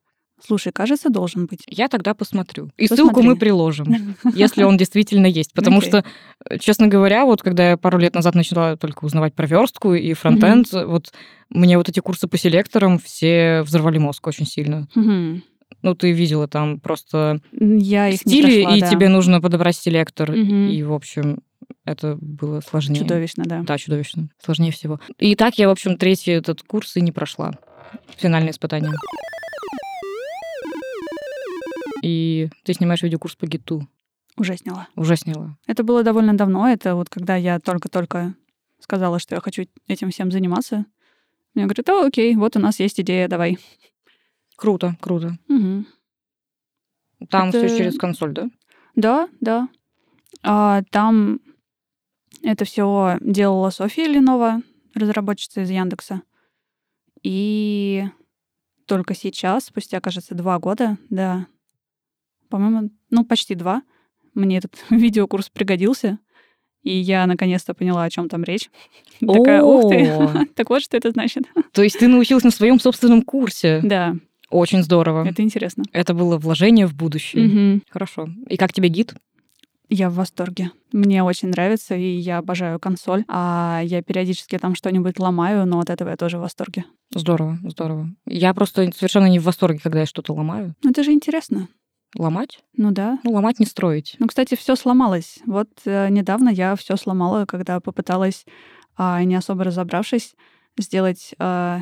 Слушай, 0.45 0.71
кажется, 0.71 1.09
должен 1.09 1.47
быть. 1.47 1.63
Я 1.67 1.87
тогда 1.87 2.13
посмотрю. 2.13 2.69
И 2.77 2.83
Посмотри. 2.83 3.05
ссылку 3.05 3.21
мы 3.23 3.35
приложим, 3.37 4.15
если 4.35 4.61
он 4.63 4.77
действительно 4.77 5.25
есть. 5.25 5.51
Потому 5.53 5.81
что, 5.81 6.05
честно 6.59 6.87
говоря, 6.87 7.25
вот 7.25 7.41
когда 7.41 7.71
я 7.71 7.77
пару 7.77 7.97
лет 7.97 8.13
назад 8.13 8.35
начала 8.35 8.77
только 8.77 9.03
узнавать 9.05 9.33
про 9.33 9.47
верстку 9.47 9.95
и 9.95 10.13
фронтенд, 10.13 10.71
вот 10.73 11.11
мне 11.49 11.75
вот 11.77 11.89
эти 11.89 12.01
курсы 12.01 12.27
по 12.27 12.37
селекторам 12.37 12.99
все 12.99 13.63
взорвали 13.63 13.97
мозг 13.97 14.27
очень 14.27 14.45
сильно. 14.45 14.87
Ну, 15.81 15.95
ты 15.95 16.11
видела 16.11 16.47
там 16.47 16.79
просто 16.79 17.39
Я 17.59 18.09
их 18.09 18.25
не 18.25 18.31
стили, 18.31 18.61
прошла, 18.63 18.77
и 18.77 18.81
да. 18.81 18.87
тебе 18.89 19.09
нужно 19.09 19.41
подобрать 19.41 19.75
селектор. 19.75 20.33
И, 20.33 20.83
в 20.83 20.93
общем, 20.93 21.39
это 21.85 22.17
было 22.21 22.61
сложнее. 22.61 22.99
Чудовищно, 22.99 23.43
да. 23.45 23.61
Да, 23.63 23.77
чудовищно. 23.77 24.29
Сложнее 24.43 24.71
всего. 24.71 24.99
И 25.17 25.35
так 25.35 25.57
я, 25.57 25.67
в 25.67 25.71
общем, 25.71 25.97
третий 25.97 26.31
этот 26.31 26.63
курс 26.63 26.95
и 26.97 27.01
не 27.01 27.11
прошла. 27.11 27.53
Финальное 28.17 28.51
испытание. 28.51 28.91
И 32.03 32.49
ты 32.63 32.73
снимаешь 32.73 33.01
видеокурс 33.01 33.35
по 33.35 33.47
гиту. 33.47 33.87
Уже 34.37 34.55
сняла. 34.57 34.87
Уже 34.95 35.15
сняла. 35.15 35.57
Это 35.65 35.83
было 35.83 36.03
довольно 36.03 36.35
давно. 36.37 36.67
Это 36.67 36.95
вот 36.95 37.09
когда 37.09 37.35
я 37.35 37.59
только-только 37.59 38.35
сказала, 38.79 39.19
что 39.19 39.35
я 39.35 39.41
хочу 39.41 39.65
этим 39.87 40.11
всем 40.11 40.31
заниматься. 40.31 40.85
Мне 41.55 41.65
говорят, 41.65 41.89
о, 41.89 42.05
окей, 42.05 42.35
вот 42.35 42.55
у 42.55 42.59
нас 42.59 42.79
есть 42.79 42.99
идея, 42.99 43.27
давай. 43.27 43.57
Круто, 44.55 44.95
круто. 45.01 45.37
Мгм. 45.47 45.87
Там 47.29 47.49
Это- 47.49 47.65
все 47.67 47.77
через 47.77 47.97
консоль, 47.97 48.33
да? 48.33 48.49
Да, 48.95 49.27
да. 49.41 49.67
А, 50.43 50.83
там 50.91 51.39
это 52.43 52.65
все 52.65 53.17
делала 53.21 53.69
Софья 53.69 54.07
Ленова, 54.07 54.61
разработчица 54.93 55.61
из 55.61 55.69
Яндекса. 55.69 56.21
И 57.23 58.05
только 58.85 59.13
сейчас, 59.15 59.65
спустя, 59.65 59.99
кажется, 59.99 60.35
два 60.35 60.59
года, 60.59 60.97
да, 61.09 61.47
по-моему, 62.49 62.89
ну, 63.09 63.25
почти 63.25 63.55
два, 63.55 63.83
мне 64.33 64.57
этот 64.57 64.75
видеокурс 64.89 65.49
пригодился. 65.49 66.19
И 66.83 66.95
я 66.95 67.25
наконец-то 67.27 67.73
поняла, 67.73 68.03
о 68.03 68.09
чем 68.09 68.29
там 68.29 68.43
речь. 68.43 68.69
Такая, 69.19 69.61
ух 69.61 69.89
ты. 69.89 70.47
Так 70.55 70.69
вот, 70.69 70.81
что 70.81 70.95
это 70.95 71.11
значит. 71.11 71.43
То 71.73 71.83
есть 71.83 71.99
ты 71.99 72.07
научилась 72.07 72.43
на 72.45 72.51
своем 72.51 72.79
собственном 72.79 73.23
курсе. 73.23 73.81
Да, 73.83 74.15
Очень 74.49 74.83
здорово. 74.83 75.27
это 75.27 75.41
интересно. 75.41 75.83
Это 75.91 76.13
было 76.13 76.37
вложение 76.37 76.87
в 76.87 76.95
будущее. 76.95 77.81
Хорошо. 77.89 78.29
И 78.47 78.55
как 78.55 78.71
тебе 78.71 78.87
гид? 78.87 79.15
Я 79.89 80.09
в 80.09 80.15
восторге. 80.15 80.71
Мне 80.91 81.23
очень 81.23 81.49
нравится, 81.49 81.95
и 81.95 82.17
я 82.17 82.39
обожаю 82.39 82.79
консоль. 82.79 83.23
А 83.27 83.81
я 83.83 84.01
периодически 84.01 84.57
там 84.57 84.75
что-нибудь 84.75 85.19
ломаю, 85.19 85.65
но 85.65 85.79
от 85.79 85.89
этого 85.89 86.09
я 86.09 86.17
тоже 86.17 86.37
в 86.37 86.41
восторге. 86.41 86.85
Здорово, 87.13 87.57
здорово. 87.63 88.09
Я 88.25 88.53
просто 88.53 88.91
совершенно 88.91 89.27
не 89.27 89.39
в 89.39 89.43
восторге, 89.43 89.79
когда 89.81 90.01
я 90.01 90.05
что-то 90.05 90.33
ломаю. 90.33 90.75
Ну, 90.83 90.89
это 90.89 91.03
же 91.03 91.11
интересно. 91.11 91.69
Ломать? 92.15 92.59
Ну 92.75 92.91
да. 92.91 93.19
Ну, 93.23 93.31
ломать 93.31 93.59
не 93.59 93.65
строить. 93.65 94.15
Ну, 94.19 94.27
кстати, 94.27 94.55
все 94.55 94.75
сломалось. 94.75 95.39
Вот 95.45 95.69
э, 95.85 96.09
недавно 96.09 96.49
я 96.49 96.75
все 96.75 96.95
сломала, 96.95 97.45
когда 97.45 97.79
попыталась, 97.79 98.45
а, 98.95 99.23
не 99.23 99.35
особо 99.35 99.65
разобравшись, 99.65 100.35
сделать 100.77 101.33
а, 101.37 101.81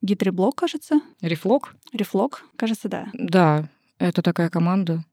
гидреблок, 0.00 0.56
кажется. 0.56 1.00
Рефлок? 1.20 1.76
Рефлок, 1.92 2.44
кажется, 2.56 2.88
да. 2.88 3.06
Да, 3.14 3.68
это 3.98 4.20
такая 4.22 4.50
команда. 4.50 5.04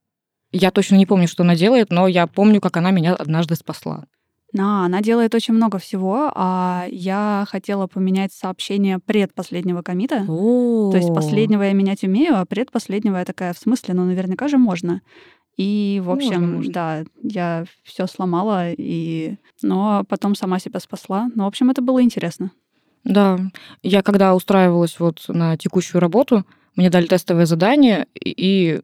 Я 0.51 0.71
точно 0.71 0.95
не 0.95 1.05
помню, 1.05 1.27
что 1.27 1.43
она 1.43 1.55
делает, 1.55 1.91
но 1.91 2.07
я 2.07 2.27
помню, 2.27 2.59
как 2.61 2.77
она 2.77 2.91
меня 2.91 3.13
однажды 3.13 3.55
спасла. 3.55 4.05
Да, 4.51 4.85
она 4.85 5.01
делает 5.01 5.35
очень 5.35 5.53
много 5.53 5.77
всего, 5.77 6.31
а 6.33 6.87
я 6.89 7.45
хотела 7.47 7.85
поменять 7.85 8.33
сообщение 8.33 8.97
предпоследнего 8.97 9.83
комита. 9.83 10.25
То 10.25 10.95
есть 10.95 11.13
последнего 11.13 11.61
я 11.61 11.73
менять 11.73 12.03
умею, 12.03 12.39
а 12.39 12.45
предпоследнего 12.45 13.17
я 13.17 13.25
такая, 13.25 13.53
в 13.53 13.59
смысле, 13.59 13.93
ну 13.93 14.05
наверняка 14.05 14.47
же 14.47 14.57
можно. 14.57 15.01
И, 15.55 16.01
в 16.03 16.09
общем, 16.09 16.41
Можно, 16.41 16.47
можно. 16.55 16.73
да, 16.73 17.03
я 17.21 17.65
все 17.83 18.07
сломала, 18.07 18.71
и... 18.71 19.35
но 19.61 20.05
потом 20.07 20.33
сама 20.33 20.57
себя 20.57 20.79
спасла. 20.79 21.29
Ну, 21.35 21.43
в 21.43 21.47
общем, 21.47 21.69
это 21.69 21.81
было 21.81 22.01
интересно. 22.01 22.51
Да, 23.03 23.37
я 23.83 24.01
когда 24.01 24.35
устраивалась 24.35 25.01
вот 25.01 25.25
на 25.27 25.57
текущую 25.57 25.99
работу, 25.99 26.45
мне 26.77 26.89
дали 26.89 27.07
тестовое 27.07 27.45
задание, 27.45 28.07
и, 28.15 28.79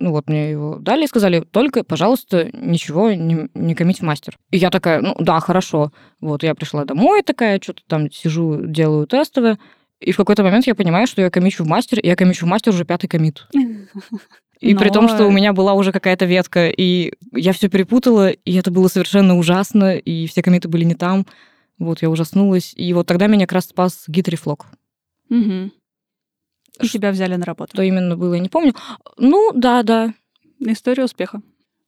ну 0.00 0.10
вот 0.10 0.28
мне 0.28 0.50
его 0.50 0.76
дали 0.76 1.04
и 1.04 1.08
сказали, 1.08 1.40
только, 1.40 1.84
пожалуйста, 1.84 2.50
ничего 2.52 3.12
не, 3.12 3.48
не 3.54 3.74
комить 3.74 4.00
в 4.00 4.02
мастер. 4.02 4.36
И 4.50 4.56
я 4.58 4.70
такая, 4.70 5.00
ну 5.00 5.14
да, 5.18 5.40
хорошо. 5.40 5.92
Вот 6.20 6.42
я 6.42 6.54
пришла 6.54 6.84
домой 6.84 7.22
такая, 7.22 7.60
что-то 7.62 7.82
там 7.86 8.10
сижу, 8.10 8.66
делаю 8.66 9.06
тестовое, 9.06 9.58
и 10.00 10.12
в 10.12 10.16
какой-то 10.16 10.42
момент 10.42 10.66
я 10.66 10.74
понимаю, 10.74 11.06
что 11.06 11.22
я 11.22 11.30
комичу 11.30 11.64
в 11.64 11.66
мастер, 11.66 11.98
и 11.98 12.06
я 12.06 12.16
комичу 12.16 12.46
в 12.46 12.48
мастер 12.48 12.72
уже 12.72 12.84
пятый 12.84 13.08
комит. 13.08 13.46
И 14.60 14.74
при 14.74 14.88
том, 14.88 15.06
Но- 15.06 15.08
что 15.14 15.26
у 15.26 15.30
меня 15.30 15.52
была 15.52 15.74
уже 15.74 15.92
какая-то 15.92 16.24
ветка, 16.24 16.68
и 16.68 17.12
я 17.32 17.52
все 17.52 17.68
перепутала, 17.68 18.30
и 18.30 18.54
это 18.54 18.70
было 18.70 18.88
совершенно 18.88 19.36
ужасно, 19.36 19.96
и 19.96 20.26
все 20.26 20.42
комиты 20.42 20.68
были 20.68 20.84
не 20.84 20.94
там. 20.94 21.26
Вот, 21.78 22.02
я 22.02 22.08
ужаснулась. 22.08 22.72
И 22.76 22.92
вот 22.94 23.06
тогда 23.06 23.26
меня 23.26 23.46
как 23.46 23.52
раз 23.52 23.66
спас 23.66 24.04
гид 24.06 24.28
Рефлок. 24.28 24.66
И 26.80 26.88
тебя 26.88 27.10
взяли 27.10 27.36
на 27.36 27.44
работу. 27.44 27.72
Что 27.74 27.82
именно 27.82 28.16
было, 28.16 28.34
я 28.34 28.40
не 28.40 28.48
помню. 28.48 28.74
Ну, 29.16 29.52
да, 29.54 29.82
да. 29.82 30.14
История 30.60 31.04
успеха. 31.04 31.40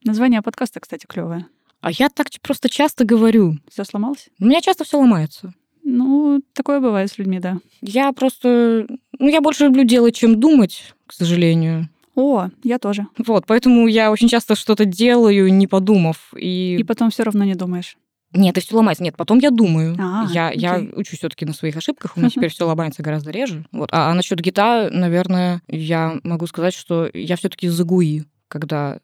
Название 0.04 0.42
подкаста, 0.42 0.80
кстати, 0.80 1.06
клевое. 1.06 1.46
А 1.80 1.90
я 1.90 2.08
так 2.08 2.28
просто 2.42 2.68
часто 2.68 3.04
говорю. 3.04 3.56
Все 3.68 3.84
сломалось? 3.84 4.28
У 4.40 4.46
меня 4.46 4.60
часто 4.60 4.84
все 4.84 4.98
ломается. 4.98 5.52
Ну, 5.82 6.42
такое 6.52 6.80
бывает 6.80 7.10
с 7.10 7.18
людьми, 7.18 7.38
да. 7.38 7.58
Я 7.80 8.12
просто... 8.12 8.86
Ну, 9.18 9.28
я 9.28 9.40
больше 9.40 9.64
люблю 9.64 9.84
делать, 9.84 10.16
чем 10.16 10.40
думать, 10.40 10.94
к 11.06 11.12
сожалению. 11.12 11.88
О, 12.16 12.48
я 12.64 12.78
тоже. 12.78 13.06
Вот, 13.18 13.44
поэтому 13.46 13.86
я 13.86 14.10
очень 14.10 14.28
часто 14.28 14.54
что-то 14.54 14.84
делаю, 14.84 15.52
не 15.52 15.66
подумав. 15.66 16.32
И... 16.36 16.76
И 16.76 16.84
потом 16.84 17.10
все 17.10 17.22
равно 17.22 17.44
не 17.44 17.54
думаешь. 17.54 17.96
Нет, 18.36 18.56
и 18.58 18.60
все 18.60 18.76
ломается. 18.76 19.02
Нет, 19.02 19.16
потом 19.16 19.38
я 19.38 19.50
думаю. 19.50 19.96
А, 19.98 20.26
я, 20.30 20.50
я 20.52 20.74
окей. 20.74 20.92
учусь 20.94 21.18
все-таки 21.18 21.44
на 21.44 21.52
своих 21.52 21.76
ошибках. 21.76 22.16
У 22.16 22.20
меня 22.20 22.30
теперь 22.30 22.50
все 22.50 22.66
ломается 22.66 23.02
гораздо 23.02 23.30
реже. 23.30 23.66
Вот. 23.72 23.88
А, 23.92 24.10
а 24.10 24.14
насчет 24.14 24.40
гита, 24.40 24.88
наверное, 24.92 25.62
я 25.68 26.18
могу 26.22 26.46
сказать, 26.46 26.74
что 26.74 27.08
я 27.12 27.36
все-таки 27.36 27.68
за 27.68 27.84
ГУИ, 27.84 28.24
когда 28.48 29.00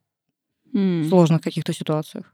М. 0.75 1.03
в 1.03 1.09
сложных 1.09 1.41
каких-то 1.41 1.73
ситуациях. 1.73 2.33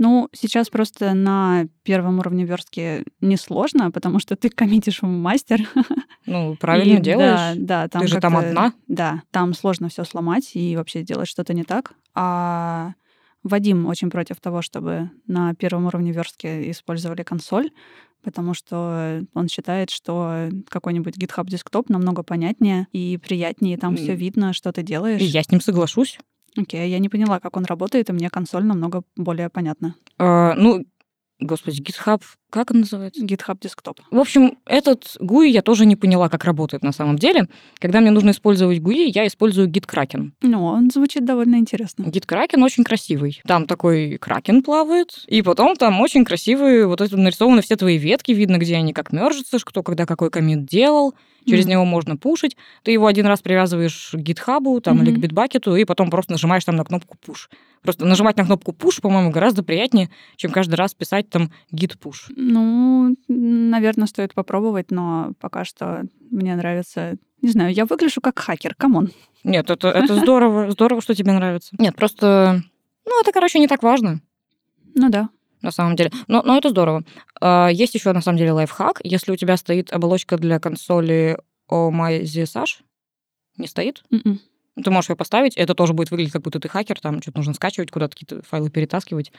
Ну, 0.00 0.28
сейчас 0.32 0.70
просто 0.70 1.12
на 1.12 1.66
первом 1.82 2.20
уровне 2.20 2.44
верстки 2.44 3.04
несложно, 3.20 3.90
потому 3.90 4.20
что 4.20 4.36
ты 4.36 4.48
коммитишь 4.48 5.02
в 5.02 5.06
мастер. 5.06 5.68
Ну, 6.24 6.54
правильно 6.56 6.98
И 6.98 7.00
делаешь. 7.00 7.56
Да, 7.56 7.82
да, 7.84 7.88
там 7.88 8.02
Ты 8.02 8.08
же 8.08 8.20
там 8.20 8.36
одна. 8.36 8.72
Да, 8.86 9.22
там 9.32 9.54
сложно 9.54 9.88
все 9.88 10.04
сломать 10.04 10.52
и 10.54 10.76
вообще 10.76 11.02
сделать 11.02 11.28
что-то 11.28 11.52
не 11.52 11.64
так. 11.64 11.94
А 12.14 12.92
Вадим 13.48 13.86
очень 13.86 14.10
против 14.10 14.40
того, 14.40 14.62
чтобы 14.62 15.10
на 15.26 15.54
первом 15.54 15.86
уровне 15.86 16.12
верстки 16.12 16.70
использовали 16.70 17.22
консоль, 17.22 17.70
потому 18.22 18.54
что 18.54 19.22
он 19.34 19.48
считает, 19.48 19.90
что 19.90 20.48
какой-нибудь 20.68 21.16
GitHub 21.16 21.46
десктоп 21.48 21.88
намного 21.88 22.22
понятнее 22.22 22.86
и 22.92 23.16
приятнее, 23.16 23.78
там 23.78 23.96
все 23.96 24.14
видно, 24.14 24.52
что 24.52 24.72
ты 24.72 24.82
делаешь. 24.82 25.20
И 25.20 25.24
я 25.24 25.42
с 25.42 25.50
ним 25.50 25.60
соглашусь. 25.60 26.18
Окей, 26.56 26.90
я 26.90 26.98
не 26.98 27.08
поняла, 27.08 27.40
как 27.40 27.56
он 27.56 27.64
работает, 27.64 28.10
и 28.10 28.12
мне 28.12 28.30
консоль 28.30 28.64
намного 28.64 29.02
более 29.16 29.48
понятна. 29.48 29.94
А, 30.18 30.54
ну, 30.54 30.84
господи, 31.40 31.80
GitHub, 31.82 32.20
как 32.50 32.70
он 32.70 32.80
называется? 32.80 33.24
GitHub 33.24 33.58
десктоп. 33.60 34.00
В 34.10 34.18
общем, 34.18 34.58
этот 34.64 35.16
GUI 35.20 35.48
я 35.48 35.62
тоже 35.62 35.86
не 35.86 35.96
поняла, 35.96 36.28
как 36.28 36.44
работает 36.44 36.82
на 36.82 36.92
самом 36.92 37.16
деле. 37.16 37.48
Когда 37.78 38.00
мне 38.00 38.10
нужно 38.10 38.30
использовать 38.30 38.78
GUI, 38.78 39.10
я 39.14 39.26
использую 39.26 39.68
GitKraken. 39.68 40.30
Ну, 40.42 40.64
он 40.64 40.90
звучит 40.90 41.24
довольно 41.24 41.56
интересно. 41.56 42.04
GitKraken 42.04 42.62
очень 42.62 42.84
красивый. 42.84 43.40
Там 43.46 43.66
такой 43.66 44.18
кракен 44.18 44.62
плавает, 44.62 45.24
и 45.26 45.42
потом 45.42 45.76
там 45.76 46.00
очень 46.00 46.24
красивые, 46.24 46.86
вот 46.86 47.00
это 47.00 47.16
нарисованы 47.16 47.62
все 47.62 47.76
твои 47.76 47.98
ветки, 47.98 48.32
видно, 48.32 48.58
где 48.58 48.76
они 48.76 48.92
как 48.92 49.12
мержатся, 49.12 49.58
кто 49.62 49.82
когда 49.82 50.06
какой 50.06 50.30
комит 50.30 50.64
делал. 50.66 51.14
Через 51.46 51.64
Мгм. 51.64 51.72
него 51.72 51.84
можно 51.86 52.16
пушить. 52.16 52.56
Ты 52.82 52.90
его 52.90 53.06
один 53.06 53.24
раз 53.24 53.40
привязываешь 53.40 54.10
к 54.12 54.16
гитхабу 54.18 54.80
там, 54.82 55.02
или 55.02 55.12
к 55.12 55.18
битбакету, 55.18 55.76
и 55.76 55.84
потом 55.84 56.10
просто 56.10 56.32
нажимаешь 56.32 56.64
там 56.64 56.76
на 56.76 56.84
кнопку 56.84 57.16
push. 57.26 57.48
Просто 57.82 58.04
нажимать 58.04 58.36
на 58.36 58.44
кнопку 58.44 58.72
push, 58.72 59.00
по-моему, 59.00 59.30
гораздо 59.30 59.62
приятнее, 59.62 60.10
чем 60.36 60.50
каждый 60.50 60.74
раз 60.74 60.94
писать 60.94 61.30
там 61.30 61.52
git 61.72 61.98
push. 61.98 62.32
Ну, 62.36 63.16
наверное, 63.28 64.06
стоит 64.06 64.34
попробовать, 64.34 64.90
но 64.90 65.32
пока 65.40 65.64
что 65.64 66.04
мне 66.30 66.54
нравится... 66.56 67.16
Не 67.40 67.50
знаю, 67.50 67.72
я 67.72 67.84
выгляжу 67.86 68.20
как 68.20 68.38
хакер, 68.38 68.74
come 68.74 68.95
on. 68.95 69.10
Нет, 69.44 69.70
это, 69.70 69.88
это 69.88 70.16
здорово, 70.16 70.70
здорово, 70.70 71.00
что 71.00 71.14
тебе 71.14 71.32
нравится. 71.32 71.76
Нет, 71.78 71.94
просто, 71.94 72.62
ну, 73.06 73.20
это, 73.20 73.32
короче, 73.32 73.60
не 73.60 73.68
так 73.68 73.82
важно. 73.82 74.20
Ну 74.94 75.08
да. 75.08 75.28
на 75.62 75.70
самом 75.70 75.94
деле. 75.94 76.10
Но, 76.26 76.42
но 76.42 76.58
это 76.58 76.70
здорово. 76.70 77.04
А, 77.40 77.68
Есть 77.68 77.94
еще, 77.94 78.12
на 78.12 78.20
самом 78.20 78.38
деле, 78.38 78.52
лайфхак. 78.52 79.00
Если 79.04 79.30
у 79.30 79.36
тебя 79.36 79.56
стоит 79.56 79.92
оболочка 79.92 80.36
для 80.36 80.58
консоли 80.58 81.38
Oh 81.70 81.98
My 81.98 82.25
Zsh, 82.25 82.80
не 83.58 83.66
стоит, 83.66 84.02
Мгм. 84.10 84.40
Ты 84.82 84.90
можешь 84.90 85.10
ее 85.10 85.16
поставить, 85.16 85.56
это 85.56 85.74
тоже 85.74 85.92
будет 85.92 86.10
выглядеть, 86.10 86.32
как 86.32 86.42
будто 86.42 86.60
ты 86.60 86.68
хакер, 86.68 86.98
там 87.00 87.20
что-то 87.22 87.38
нужно 87.38 87.54
скачивать, 87.54 87.90
куда-то 87.90 88.16
какие-то 88.16 88.42
файлы 88.46 88.70
перетаскивать. 88.70 89.32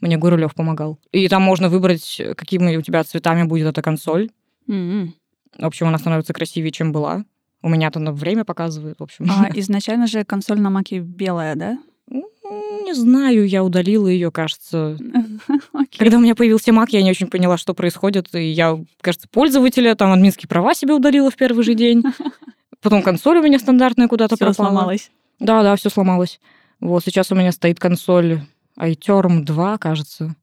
Мне 0.00 0.16
Гурулев 0.16 0.54
помогал. 0.54 0.98
И 1.12 1.28
там 1.28 1.42
можно 1.42 1.68
выбрать, 1.68 2.20
какими 2.36 2.76
у 2.76 2.82
тебя 2.82 3.04
цветами 3.04 3.44
будет 3.44 3.66
эта 3.66 3.82
консоль. 3.82 4.30
Мгм. 4.66 5.14
В 5.58 5.66
общем, 5.66 5.88
она 5.88 5.98
становится 5.98 6.32
красивее, 6.32 6.70
чем 6.70 6.92
была. 6.92 7.24
У 7.62 7.68
меня-то 7.68 7.98
на 7.98 8.12
время 8.12 8.44
показывает, 8.44 8.98
в 8.98 9.02
общем. 9.02 9.26
А 9.28 9.48
изначально 9.54 10.06
же 10.06 10.24
консоль 10.24 10.60
на 10.60 10.70
маке 10.70 11.00
белая, 11.00 11.54
да? 11.54 11.78
Не 12.10 12.94
знаю, 12.94 13.46
я 13.46 13.62
удалила 13.62 14.08
ее, 14.08 14.32
кажется. 14.32 14.98
Окей. 15.72 15.98
Когда 15.98 16.16
у 16.16 16.20
меня 16.20 16.34
появился 16.34 16.72
Mac, 16.72 16.86
я 16.88 17.02
не 17.02 17.10
очень 17.10 17.28
поняла, 17.28 17.56
что 17.56 17.74
происходит. 17.74 18.34
И 18.34 18.50
я, 18.50 18.82
кажется, 19.00 19.28
пользователя, 19.30 19.94
там 19.94 20.12
админские 20.12 20.48
права 20.48 20.74
себе 20.74 20.94
удалила 20.94 21.30
в 21.30 21.36
первый 21.36 21.62
же 21.62 21.74
день. 21.74 22.02
Потом 22.82 23.02
консоль 23.02 23.38
у 23.38 23.42
меня 23.42 23.58
стандартная 23.58 24.08
куда-то 24.08 24.36
пропала. 24.36 24.68
сломалось. 24.68 25.10
Да, 25.38 25.62
да, 25.62 25.76
все 25.76 25.90
сломалось. 25.90 26.40
Вот 26.80 27.04
сейчас 27.04 27.30
у 27.30 27.34
меня 27.34 27.52
стоит 27.52 27.78
консоль 27.78 28.40
iTerm 28.78 29.40
2, 29.42 29.78
кажется. 29.78 30.34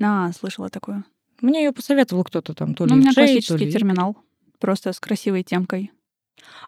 А, 0.00 0.32
слышала 0.32 0.68
такую. 0.70 1.04
Мне 1.40 1.64
ее 1.64 1.72
посоветовал 1.72 2.24
кто-то 2.24 2.54
там, 2.54 2.74
то 2.74 2.84
ли 2.84 2.90
Ну, 2.90 2.96
у 2.96 2.98
меня 3.00 3.10
Джей, 3.10 3.26
классический 3.26 3.64
ли- 3.66 3.72
терминал. 3.72 4.16
Просто 4.58 4.92
с 4.92 5.00
красивой 5.00 5.42
темкой. 5.42 5.90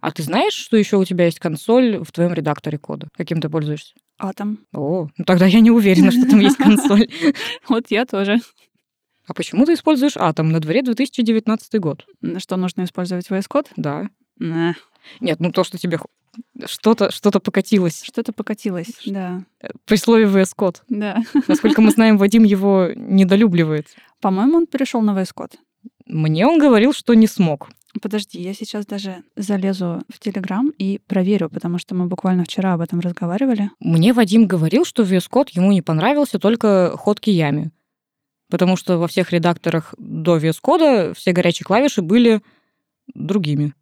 А 0.00 0.10
ты 0.10 0.22
знаешь, 0.22 0.52
что 0.54 0.76
еще 0.76 0.96
у 0.96 1.04
тебя 1.04 1.26
есть 1.26 1.38
консоль 1.38 1.98
в 2.02 2.10
твоем 2.12 2.32
редакторе 2.34 2.78
кода? 2.78 3.08
Каким 3.16 3.40
ты 3.40 3.48
пользуешься? 3.48 3.94
Атом. 4.18 4.58
О, 4.72 5.08
ну 5.16 5.24
тогда 5.24 5.46
я 5.46 5.60
не 5.60 5.70
уверена, 5.70 6.10
что 6.10 6.28
там 6.28 6.40
есть 6.40 6.56
консоль. 6.56 7.08
Вот 7.68 7.86
я 7.90 8.04
тоже. 8.06 8.38
А 9.26 9.34
почему 9.34 9.64
ты 9.66 9.74
используешь 9.74 10.16
Atom? 10.16 10.44
На 10.44 10.60
дворе 10.60 10.82
2019 10.82 11.80
год. 11.80 12.06
На 12.20 12.40
Что 12.40 12.56
нужно 12.56 12.84
использовать 12.84 13.28
VS 13.30 13.46
Code? 13.48 13.68
Да. 13.76 14.08
Нет, 15.20 15.40
ну 15.40 15.52
то, 15.52 15.64
что 15.64 15.78
тебе 15.78 15.98
что-то 16.64 17.10
что 17.10 17.30
покатилось 17.40 18.02
Что-то 18.02 18.32
покатилось. 18.32 18.92
Да. 19.04 19.44
при 19.84 19.96
слове 19.96 20.24
VS 20.24 20.52
Code. 20.56 20.76
Да. 20.88 21.22
Насколько 21.46 21.82
мы 21.82 21.90
знаем, 21.90 22.16
Вадим 22.16 22.44
его 22.44 22.88
недолюбливает. 22.94 23.88
По-моему, 24.20 24.58
он 24.58 24.66
перешел 24.66 25.02
на 25.02 25.10
VS 25.10 25.30
Code. 25.36 25.54
Мне 26.06 26.46
он 26.46 26.58
говорил, 26.58 26.92
что 26.92 27.14
не 27.14 27.26
смог. 27.26 27.68
Подожди, 28.00 28.40
я 28.40 28.54
сейчас 28.54 28.86
даже 28.86 29.22
залезу 29.36 30.02
в 30.08 30.18
Телеграм 30.18 30.70
и 30.78 30.98
проверю, 31.06 31.50
потому 31.50 31.78
что 31.78 31.94
мы 31.94 32.06
буквально 32.06 32.44
вчера 32.44 32.72
об 32.72 32.80
этом 32.80 33.00
разговаривали. 33.00 33.70
Мне 33.80 34.14
Вадим 34.14 34.46
говорил, 34.46 34.84
что 34.86 35.02
VS 35.02 35.28
Code 35.30 35.48
ему 35.52 35.72
не 35.72 35.82
понравился 35.82 36.38
только 36.38 36.96
ход 36.96 37.20
Киями. 37.20 37.70
Потому 38.48 38.76
что 38.76 38.98
во 38.98 39.08
всех 39.08 39.32
редакторах 39.32 39.94
до 39.98 40.38
VS 40.38 40.56
Code 40.62 41.14
все 41.14 41.32
горячие 41.32 41.64
клавиши 41.64 42.00
были 42.00 42.40
другими. 43.14 43.74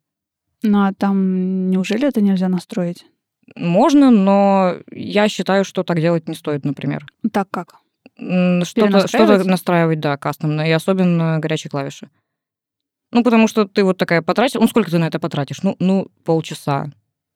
Ну 0.62 0.84
а 0.84 0.92
там 0.92 1.70
неужели 1.70 2.06
это 2.06 2.20
нельзя 2.20 2.48
настроить? 2.48 3.06
Можно, 3.56 4.10
но 4.10 4.76
я 4.92 5.28
считаю, 5.28 5.64
что 5.64 5.82
так 5.82 6.00
делать 6.00 6.28
не 6.28 6.34
стоит, 6.34 6.64
например. 6.64 7.06
Так 7.32 7.48
как? 7.50 7.76
Что-то 8.16 8.64
Перенастраивать? 8.74 9.40
что 9.40 9.50
настраивать, 9.50 10.00
да, 10.00 10.16
кастомно, 10.16 10.68
и 10.68 10.70
особенно 10.70 11.38
горячие 11.40 11.70
клавиши. 11.70 12.10
Ну, 13.12 13.24
потому 13.24 13.48
что 13.48 13.66
ты 13.66 13.82
вот 13.82 13.96
такая 13.96 14.22
потратил... 14.22 14.60
Ну, 14.60 14.68
сколько 14.68 14.90
ты 14.90 14.98
на 14.98 15.06
это 15.06 15.18
потратишь? 15.18 15.62
Ну, 15.62 15.74
ну 15.80 16.08
полчаса. 16.24 16.90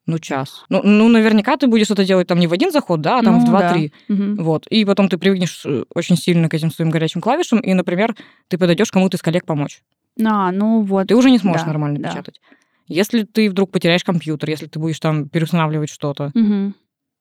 Ну, 0.07 0.19
час. 0.19 0.65
Ну, 0.69 0.83
ну, 0.85 1.09
наверняка 1.09 1.57
ты 1.57 1.67
будешь 1.67 1.91
это 1.91 2.05
делать 2.05 2.29
там 2.29 2.39
не 2.39 2.47
в 2.47 2.53
один 2.53 2.71
заход, 2.71 3.01
да, 3.01 3.19
а 3.19 3.23
там 3.23 3.35
Ну 3.35 3.41
в 3.41 3.45
да. 3.45 3.51
два-три. 3.51 3.93
Мгм. 4.09 4.37
Вот. 4.45 4.67
И 4.67 4.85
потом 4.85 5.09
ты 5.09 5.17
привыкнешь 5.17 5.65
э, 5.65 5.85
очень 5.95 6.17
сильно 6.17 6.49
к 6.51 6.55
этим 6.55 6.71
своим 6.71 6.91
горячим 6.91 7.23
клавишам, 7.23 7.59
и, 7.59 7.73
например, 7.73 8.15
ты 8.49 8.59
подойдешь 8.59 8.93
кому-то 8.93 9.17
из 9.17 9.23
коллег 9.23 9.47
помочь. 9.47 9.83
А, 10.23 10.53
ну 10.53 10.83
вот. 10.83 11.09
Ты 11.09 11.17
уже 11.17 11.31
не 11.31 11.39
сможешь 11.39 11.63
Да, 11.63 11.69
нормально 11.69 11.99
да. 11.99 12.11
печатать. 12.11 12.41
Если 12.87 13.25
ты 13.25 13.49
вдруг 13.51 13.71
потеряешь 13.71 14.05
компьютер, 14.05 14.51
если 14.51 14.67
ты 14.67 14.79
будешь 14.79 15.01
там 15.01 15.29
переустанавливать 15.29 15.91
что-то, 15.91 16.31
Мгм. 16.35 16.75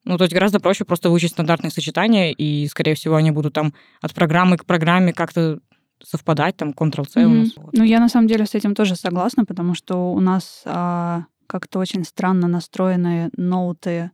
ну, 0.06 0.18
то 0.18 0.24
есть 0.26 0.34
гораздо 0.34 0.60
проще 0.60 0.84
просто 0.86 1.10
выучить 1.10 1.32
стандартные 1.32 1.72
сочетания, 1.72 2.32
и, 2.32 2.68
скорее 2.68 2.96
всего, 2.96 3.16
они 3.16 3.32
будут 3.32 3.54
там 3.54 3.74
от 4.02 4.14
программы 4.14 4.58
к 4.58 4.66
программе 4.66 5.14
как-то 5.14 5.60
совпадать, 6.04 6.58
там, 6.58 6.72
Ctrl-C 6.72 7.26
у 7.26 7.30
Мгм. 7.30 7.40
нас. 7.40 7.54
вот. 7.56 7.74
Ну, 7.74 7.84
я 7.84 8.00
на 8.00 8.10
самом 8.10 8.28
деле 8.28 8.46
с 8.46 8.56
этим 8.56 8.76
тоже 8.76 8.96
согласна, 8.96 9.46
потому 9.46 9.74
что 9.74 10.14
у 10.14 10.20
нас 10.20 10.64
а, 10.66 11.26
как-то 11.48 11.80
очень 11.80 12.04
странно 12.04 12.48
настроены 12.48 13.30
ноуты 13.38 14.12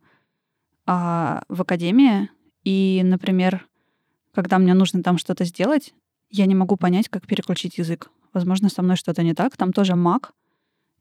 а, 0.85 1.41
в 1.49 1.61
академии. 1.61 2.29
И, 2.63 3.01
например, 3.03 3.65
когда 4.33 4.59
мне 4.59 4.73
нужно 4.75 5.01
там 5.01 5.17
что-то 5.17 5.45
сделать, 5.45 5.93
я 6.29 6.45
не 6.45 6.53
могу 6.53 6.77
понять, 6.77 7.09
как 7.09 7.25
переключить 7.25 7.79
язык. 7.79 8.11
Возможно, 8.33 8.69
со 8.69 8.83
мной 8.83 8.95
что-то 8.95 9.23
не 9.23 9.33
так. 9.33 9.57
Там 9.57 9.73
тоже 9.73 9.93
Mac. 9.93 10.29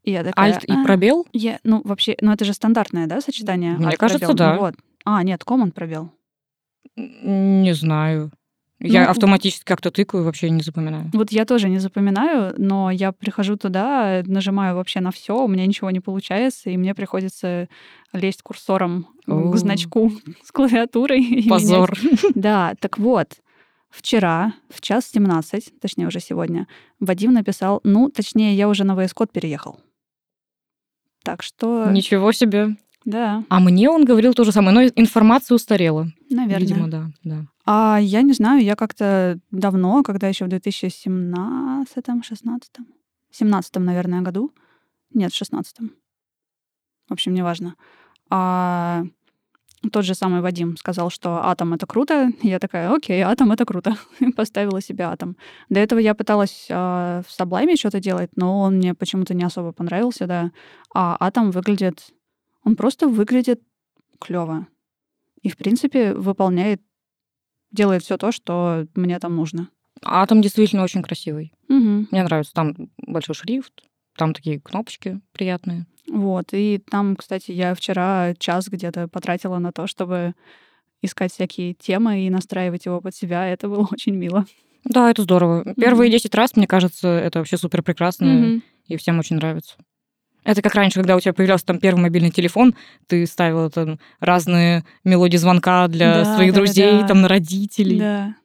И 0.09 0.11
я 0.11 0.23
такая... 0.23 0.53
Alt 0.53 0.65
и 0.65 0.71
«А, 0.71 0.83
пробел? 0.83 1.27
я- 1.33 1.59
ну, 1.63 1.81
вообще, 1.83 2.17
ну, 2.19 2.31
это 2.31 2.43
же 2.45 2.53
стандартное, 2.53 3.05
да, 3.05 3.21
сочетание? 3.21 3.73
Мне 3.73 3.89
Alt, 3.89 3.97
кажется, 3.97 4.25
пробел? 4.25 4.35
да. 4.37 4.57
Вот. 4.57 4.75
А, 5.05 5.21
нет, 5.21 5.43
Command 5.45 5.71
пробел. 5.71 6.09
Не 6.95 7.73
знаю. 7.73 8.31
Я 8.79 9.03
Ну, 9.03 9.09
автоматически 9.11 9.65
как-то 9.65 9.91
тыкаю, 9.91 10.23
вообще 10.23 10.49
не 10.49 10.61
запоминаю. 10.63 11.11
Вот 11.13 11.31
я 11.31 11.45
тоже 11.45 11.69
не 11.69 11.79
запоминаю, 11.79 12.55
но 12.57 12.89
я 12.89 13.11
прихожу 13.11 13.57
туда, 13.57 14.23
нажимаю 14.25 14.75
вообще 14.75 15.01
на 15.01 15.11
все, 15.11 15.35
у 15.43 15.47
меня 15.47 15.65
ничего 15.65 15.91
не 15.91 15.99
получается, 15.99 16.69
и 16.69 16.77
мне 16.77 16.95
приходится 16.95 17.67
лезть 18.13 18.41
курсором 18.41 19.07
О. 19.27 19.51
к 19.51 19.57
значку 19.57 20.11
с 20.43 20.51
клавиатурой. 20.51 21.45
Позор. 21.49 21.93
Да, 22.35 22.73
так 22.79 22.97
вот, 22.97 23.41
вчера 23.89 24.53
в 24.69 24.79
час 24.81 25.07
17, 25.11 25.79
точнее 25.81 26.07
уже 26.07 26.21
сегодня, 26.21 26.67
Вадим 27.01 27.33
написал, 27.33 27.81
ну, 27.83 28.09
точнее, 28.09 28.55
я 28.55 28.69
уже 28.69 28.85
на 28.85 28.93
VS 28.93 29.13
Code 29.13 29.29
переехал. 29.33 29.77
Так 31.29 31.43
что, 31.43 31.85
Ничего 31.91 32.31
себе. 32.31 32.75
да, 33.05 33.43
А 33.49 33.59
мне 33.59 33.87
он 33.87 34.03
говорил 34.03 34.33
то 34.33 34.43
же 34.43 34.51
самое, 34.51 34.73
но 34.73 34.83
информация 34.95 35.53
устарела. 35.55 36.07
наверное. 36.31 36.59
Видимо, 36.67 36.87
да, 36.89 37.11
да. 37.23 37.45
А 37.65 37.99
я 38.01 38.23
не 38.23 38.33
знаю, 38.33 38.63
я 38.63 38.75
как-то 38.75 39.39
давно, 39.51 40.01
когда 40.01 40.27
еще 40.27 40.45
в 40.45 40.47
2017, 40.47 42.25
16, 42.25 42.71
17, 43.31 43.75
наверное, 43.75 44.21
году, 44.21 44.51
нет, 45.13 45.31
в 45.31 45.35
16, 45.37 45.77
в 47.09 47.13
общем, 47.13 47.35
неважно, 47.35 47.75
а, 48.31 49.03
тот 49.91 50.05
же 50.05 50.13
самый 50.13 50.41
Вадим 50.41 50.75
сказал, 50.77 51.09
что 51.09 51.45
атом— 51.45 51.73
это 51.75 51.87
круто. 51.87 52.31
Я 52.41 52.59
такая, 52.59 52.93
окей, 52.93 53.21
атом— 53.21 53.51
это 53.53 53.65
круто. 53.65 53.97
Поставила 54.35 54.81
себе 54.81 55.05
атом. 55.05 55.37
До 55.69 55.79
этого 55.79 55.99
я 55.99 56.13
пыталась 56.13 56.67
а, 56.69 57.21
в 57.21 57.39
Sublime 57.39 57.75
что-то 57.77 57.99
делать, 57.99 58.29
но 58.35 58.59
он 58.59 58.75
мне 58.77 58.93
почему-то 58.93 59.33
не 59.33 59.43
особо 59.43 59.71
понравился, 59.71 60.27
да. 60.27 60.51
А 60.93 61.15
атом 61.19 61.51
выглядит... 61.51 62.07
Он 62.63 62.75
просто 62.75 63.07
выглядит 63.07 63.61
клево. 64.19 64.67
И, 65.41 65.49
в 65.49 65.55
принципе, 65.55 66.13
выполняет 66.13 66.81
делает 67.71 68.03
все 68.03 68.17
то, 68.17 68.31
что 68.31 68.87
мне 68.95 69.19
там 69.19 69.35
нужно. 69.35 69.69
Атом 70.03 70.41
действительно 70.41 70.83
очень 70.83 71.03
красивый. 71.03 71.53
Мгм. 71.67 72.07
Мне 72.11 72.23
нравится. 72.23 72.53
Там 72.53 72.89
большой 72.97 73.35
шрифт, 73.35 73.83
там 74.17 74.33
такие 74.33 74.59
кнопочки 74.59 75.21
приятные. 75.33 75.85
Вот. 76.09 76.53
И 76.53 76.79
там, 76.89 77.15
кстати, 77.15 77.51
я 77.51 77.75
вчера 77.75 78.33
час 78.37 78.67
где-то 78.67 79.07
потратила 79.07 79.59
на 79.59 79.71
то, 79.71 79.87
чтобы 79.87 80.33
искать 81.01 81.31
всякие 81.31 81.73
темы 81.73 82.25
и 82.25 82.29
настраивать 82.29 82.85
его 82.85 82.99
под 83.01 83.15
себя. 83.15 83.47
Это 83.47 83.67
было 83.69 83.87
очень 83.91 84.15
мило. 84.15 84.45
Да, 84.85 85.09
это 85.11 85.23
здорово. 85.23 85.73
Первые 85.75 86.09
10 86.11 86.33
раз, 86.35 86.55
мне 86.55 86.65
кажется, 86.67 87.07
это 87.09 87.39
вообще 87.39 87.57
супер 87.57 87.83
прекрасно, 87.83 88.25
Мгм. 88.27 88.63
и 88.87 88.97
всем 88.97 89.19
очень 89.19 89.35
нравится. 89.35 89.75
Это 90.45 90.61
как 90.61 90.73
раньше, 90.73 90.95
когда 90.99 91.17
у 91.17 91.19
тебя 91.19 91.33
появлялся 91.33 91.65
там 91.65 91.79
первый 91.79 91.99
мобильный 92.01 92.31
телефон, 92.31 92.73
ты 93.07 93.25
ставила 93.27 93.69
там 93.69 93.99
разные 94.21 94.85
мелодии 95.03 95.35
звонка 95.37 95.87
для 95.89 96.23
Да, 96.23 96.35
своих 96.35 96.53
да, 96.53 96.59
друзей, 96.59 97.01
да. 97.01 97.07
там 97.07 97.21
на 97.21 97.27
родителей. 97.27 97.99
Да. 97.99 98.35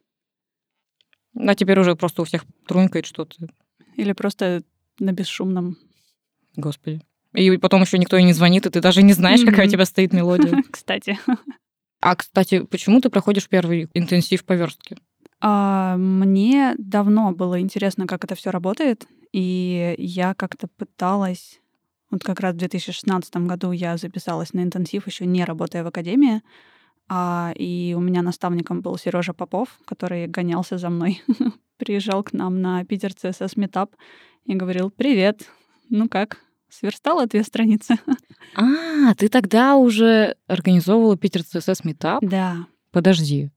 А 1.37 1.55
теперь 1.55 1.79
уже 1.79 1.95
просто 1.95 2.21
у 2.21 2.25
всех 2.25 2.45
трунькает 2.67 3.05
что-то. 3.05 3.47
Или 3.95 4.11
просто 4.11 4.63
на 4.99 5.13
бесшумном. 5.13 5.77
Господи. 6.57 7.01
И 7.35 7.57
потом 7.57 7.81
еще 7.81 7.97
никто 7.97 8.17
и 8.17 8.23
не 8.23 8.33
звонит, 8.33 8.65
и 8.65 8.69
ты 8.69 8.81
даже 8.81 9.03
не 9.03 9.13
знаешь, 9.13 9.43
какая 9.43 9.67
у 9.67 9.69
тебя 9.69 9.85
стоит 9.85 10.13
мелодия. 10.13 10.63
Кстати. 10.71 11.19
А, 12.01 12.15
кстати, 12.15 12.63
почему 12.63 13.01
ты 13.01 13.09
проходишь 13.09 13.49
первый 13.49 13.89
интенсив 13.95 14.45
по 14.45 14.53
верстке? 14.53 14.97
А, 15.41 15.97
Мне 15.97 16.75
давно 16.77 17.31
было 17.31 17.59
интересно, 17.59 18.05
как 18.05 18.23
это 18.23 18.35
все 18.35 18.51
работает, 18.51 19.07
и 19.31 19.95
я 19.97 20.33
как-то 20.33 20.67
пыталась... 20.67 21.59
Вот 22.11 22.23
как 22.23 22.39
раз 22.39 22.53
в 22.53 22.57
2016 22.57 23.35
году 23.37 23.71
я 23.71 23.97
записалась 23.97 24.53
на 24.53 24.61
интенсив, 24.61 25.07
еще 25.07 25.25
не 25.25 25.43
работая 25.43 25.83
в 25.83 25.87
академии, 25.87 26.43
а, 27.09 27.53
и 27.55 27.95
у 27.97 27.99
меня 27.99 28.21
наставником 28.21 28.81
был 28.81 28.97
Сережа 28.97 29.33
Попов, 29.33 29.69
который 29.85 30.27
гонялся 30.27 30.77
за 30.77 30.89
мной, 30.89 31.23
приезжал 31.77 32.23
к 32.23 32.33
нам 32.33 32.61
на 32.61 32.85
Питер 32.85 33.11
CSS 33.11 33.55
Meetup 33.55 33.89
и 34.45 34.53
говорил 34.53 34.91
«Привет, 34.91 35.49
ну 35.89 36.07
как, 36.07 36.39
сверстала 36.77 37.25
две 37.27 37.43
страницы?» 37.43 37.97
А, 38.55 39.13
ты 39.15 39.27
тогда 39.27 39.75
уже 39.75 40.35
организовывала 40.47 41.17
Питер 41.17 41.41
CSS 41.41 41.83
Meetup? 41.83 42.19
Да, 42.21 42.67
Подожди. 42.91 43.49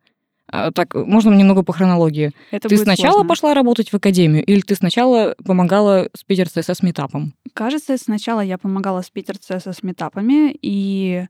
А, 0.51 0.73
так, 0.73 0.95
можно 0.95 1.33
немного 1.35 1.63
по 1.63 1.73
хронологии? 1.73 2.33
это 2.51 2.69
ты 2.69 2.77
сначала 2.79 3.13
сложно. 3.13 3.29
пошла 3.29 3.55
работать 3.55 3.91
в 3.91 3.95
академию, 3.95 4.43
или 4.45 4.61
ты 4.63 4.75
сначала 4.75 5.37
помогала 5.45 6.09
с 6.17 6.25
Питер 6.25 6.47
CSS 6.47 6.83
Meetup? 6.83 7.11
Кажется, 7.53 7.97
сначала 7.99 8.41
я 8.41 8.57
помогала 8.59 9.03
с 9.03 9.11
Питер 9.11 9.37
CSS 9.37 9.81
метапами 9.83 10.57
и 10.61 11.27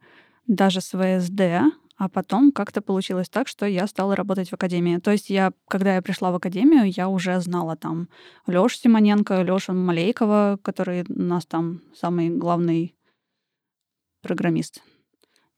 даже 0.46 0.80
с 0.80 0.90
ВСД, 0.96 1.74
а 1.98 2.08
потом 2.08 2.52
как-то 2.52 2.80
получилось 2.80 3.28
так, 3.28 3.48
что 3.48 3.66
я 3.66 3.86
стала 3.88 4.14
работать 4.16 4.50
в 4.50 4.54
академии. 4.54 4.98
То 4.98 5.10
есть 5.10 5.30
я, 5.30 5.52
когда 5.68 5.96
я 5.96 6.02
пришла 6.02 6.30
в 6.30 6.36
академию, 6.36 6.90
я 6.90 7.08
уже 7.08 7.40
знала 7.40 7.76
там 7.76 8.08
Лёшу 8.46 8.76
Симоненко, 8.78 9.42
Лёшу 9.42 9.72
Малейкова, 9.74 10.58
который 10.62 11.02
у 11.08 11.22
нас 11.22 11.44
там 11.46 11.80
самый 11.94 12.30
главный 12.30 12.94
программист. 14.22 14.82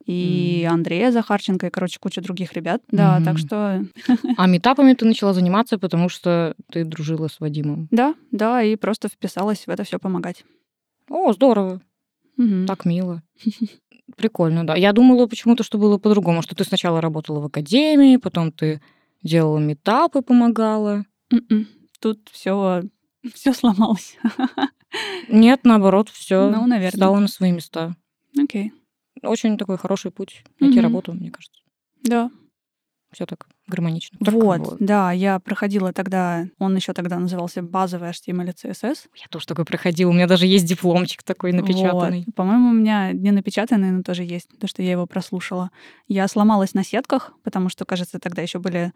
И 0.07 0.65
М. 0.67 0.75
Андрея 0.75 1.13
Захарченко, 1.13 1.67
и, 1.67 1.71
короче, 1.71 1.99
куча 2.01 2.23
других 2.23 2.55
ребят. 2.55 2.83
Да, 2.91 3.17
Мгм. 3.17 3.25
так 3.25 3.39
что 3.39 3.85
А 4.37 4.47
метапами 4.47 4.95
ты 4.95 5.05
начала 5.05 5.35
заниматься, 5.35 5.79
потому 5.79 6.09
что 6.09 6.55
ты 6.73 6.85
дружила 6.85 7.29
с 7.29 7.39
Вадимом. 7.41 7.89
да, 7.91 8.15
да, 8.31 8.63
и 8.63 8.77
просто 8.77 9.09
вписалась 9.09 9.67
в 9.67 9.71
это 9.71 9.85
все 9.85 9.99
помогать. 9.99 10.45
О, 11.11 11.33
здорово. 11.33 11.81
Мгм. 12.39 12.67
Так 12.67 12.87
мило. 12.87 13.23
Прикольно, 14.17 14.67
да. 14.67 14.77
Я 14.77 14.93
думала 14.93 15.27
почему-то, 15.27 15.63
что 15.63 15.79
было 15.79 15.99
по-другому, 15.99 16.43
что 16.43 16.55
ты 16.55 16.65
сначала 16.65 17.01
работала 17.01 17.41
в 17.41 17.47
академии, 17.47 18.17
потом 18.17 18.53
ты 18.53 18.81
делала 19.23 19.59
метапы, 19.59 20.23
помогала. 20.23 21.05
М-м. 21.33 21.69
Тут 22.01 22.29
все 22.33 22.83
все 23.35 23.53
сломалось. 23.53 24.17
Нет, 25.29 25.61
наоборот, 25.65 26.09
все 26.09 26.51
Ну, 26.51 26.67
наверно. 26.67 26.97
стало 26.97 27.19
на 27.19 27.29
свои 27.29 27.53
места. 27.53 27.95
Окей. 28.39 28.73
Очень 29.23 29.59
такой 29.59 29.77
хороший 29.79 30.11
путь 30.11 30.43
найти 30.61 30.77
Мгм. 30.79 30.85
работу, 30.85 31.13
мне 31.13 31.31
кажется. 31.31 31.61
Да. 32.03 32.31
Все 33.13 33.27
так 33.27 33.47
гармонично. 33.67 34.19
Вот, 34.21 34.71
Так, 34.71 34.77
да, 34.79 35.13
я 35.13 35.39
проходила 35.41 35.93
тогда, 35.93 36.47
он 36.59 36.77
еще 36.77 36.93
тогда 36.93 37.19
назывался 37.19 37.63
базовый 37.63 38.11
HTML 38.11 38.51
и 38.51 38.69
CSS. 38.69 39.09
Я 39.17 39.27
тоже 39.31 39.47
такой 39.47 39.65
проходила. 39.65 40.11
У 40.11 40.13
меня 40.13 40.27
даже 40.27 40.47
есть 40.47 40.65
дипломчик 40.65 41.23
такой 41.23 41.53
напечатанный. 41.53 42.25
Вот. 42.27 42.35
По-моему, 42.35 42.71
у 42.71 42.73
меня 42.73 43.13
не 43.13 43.31
напечатанный, 43.31 43.91
но 43.91 44.03
тоже 44.03 44.25
есть, 44.25 44.49
потому 44.49 44.69
что 44.69 44.83
я 44.83 44.93
его 44.93 45.07
прослушала. 45.07 45.71
Я 46.07 46.29
сломалась 46.29 46.75
на 46.75 46.85
сетках, 46.85 47.33
потому 47.43 47.69
что, 47.69 47.85
кажется, 47.85 48.19
тогда 48.19 48.43
еще 48.43 48.59
были 48.59 48.93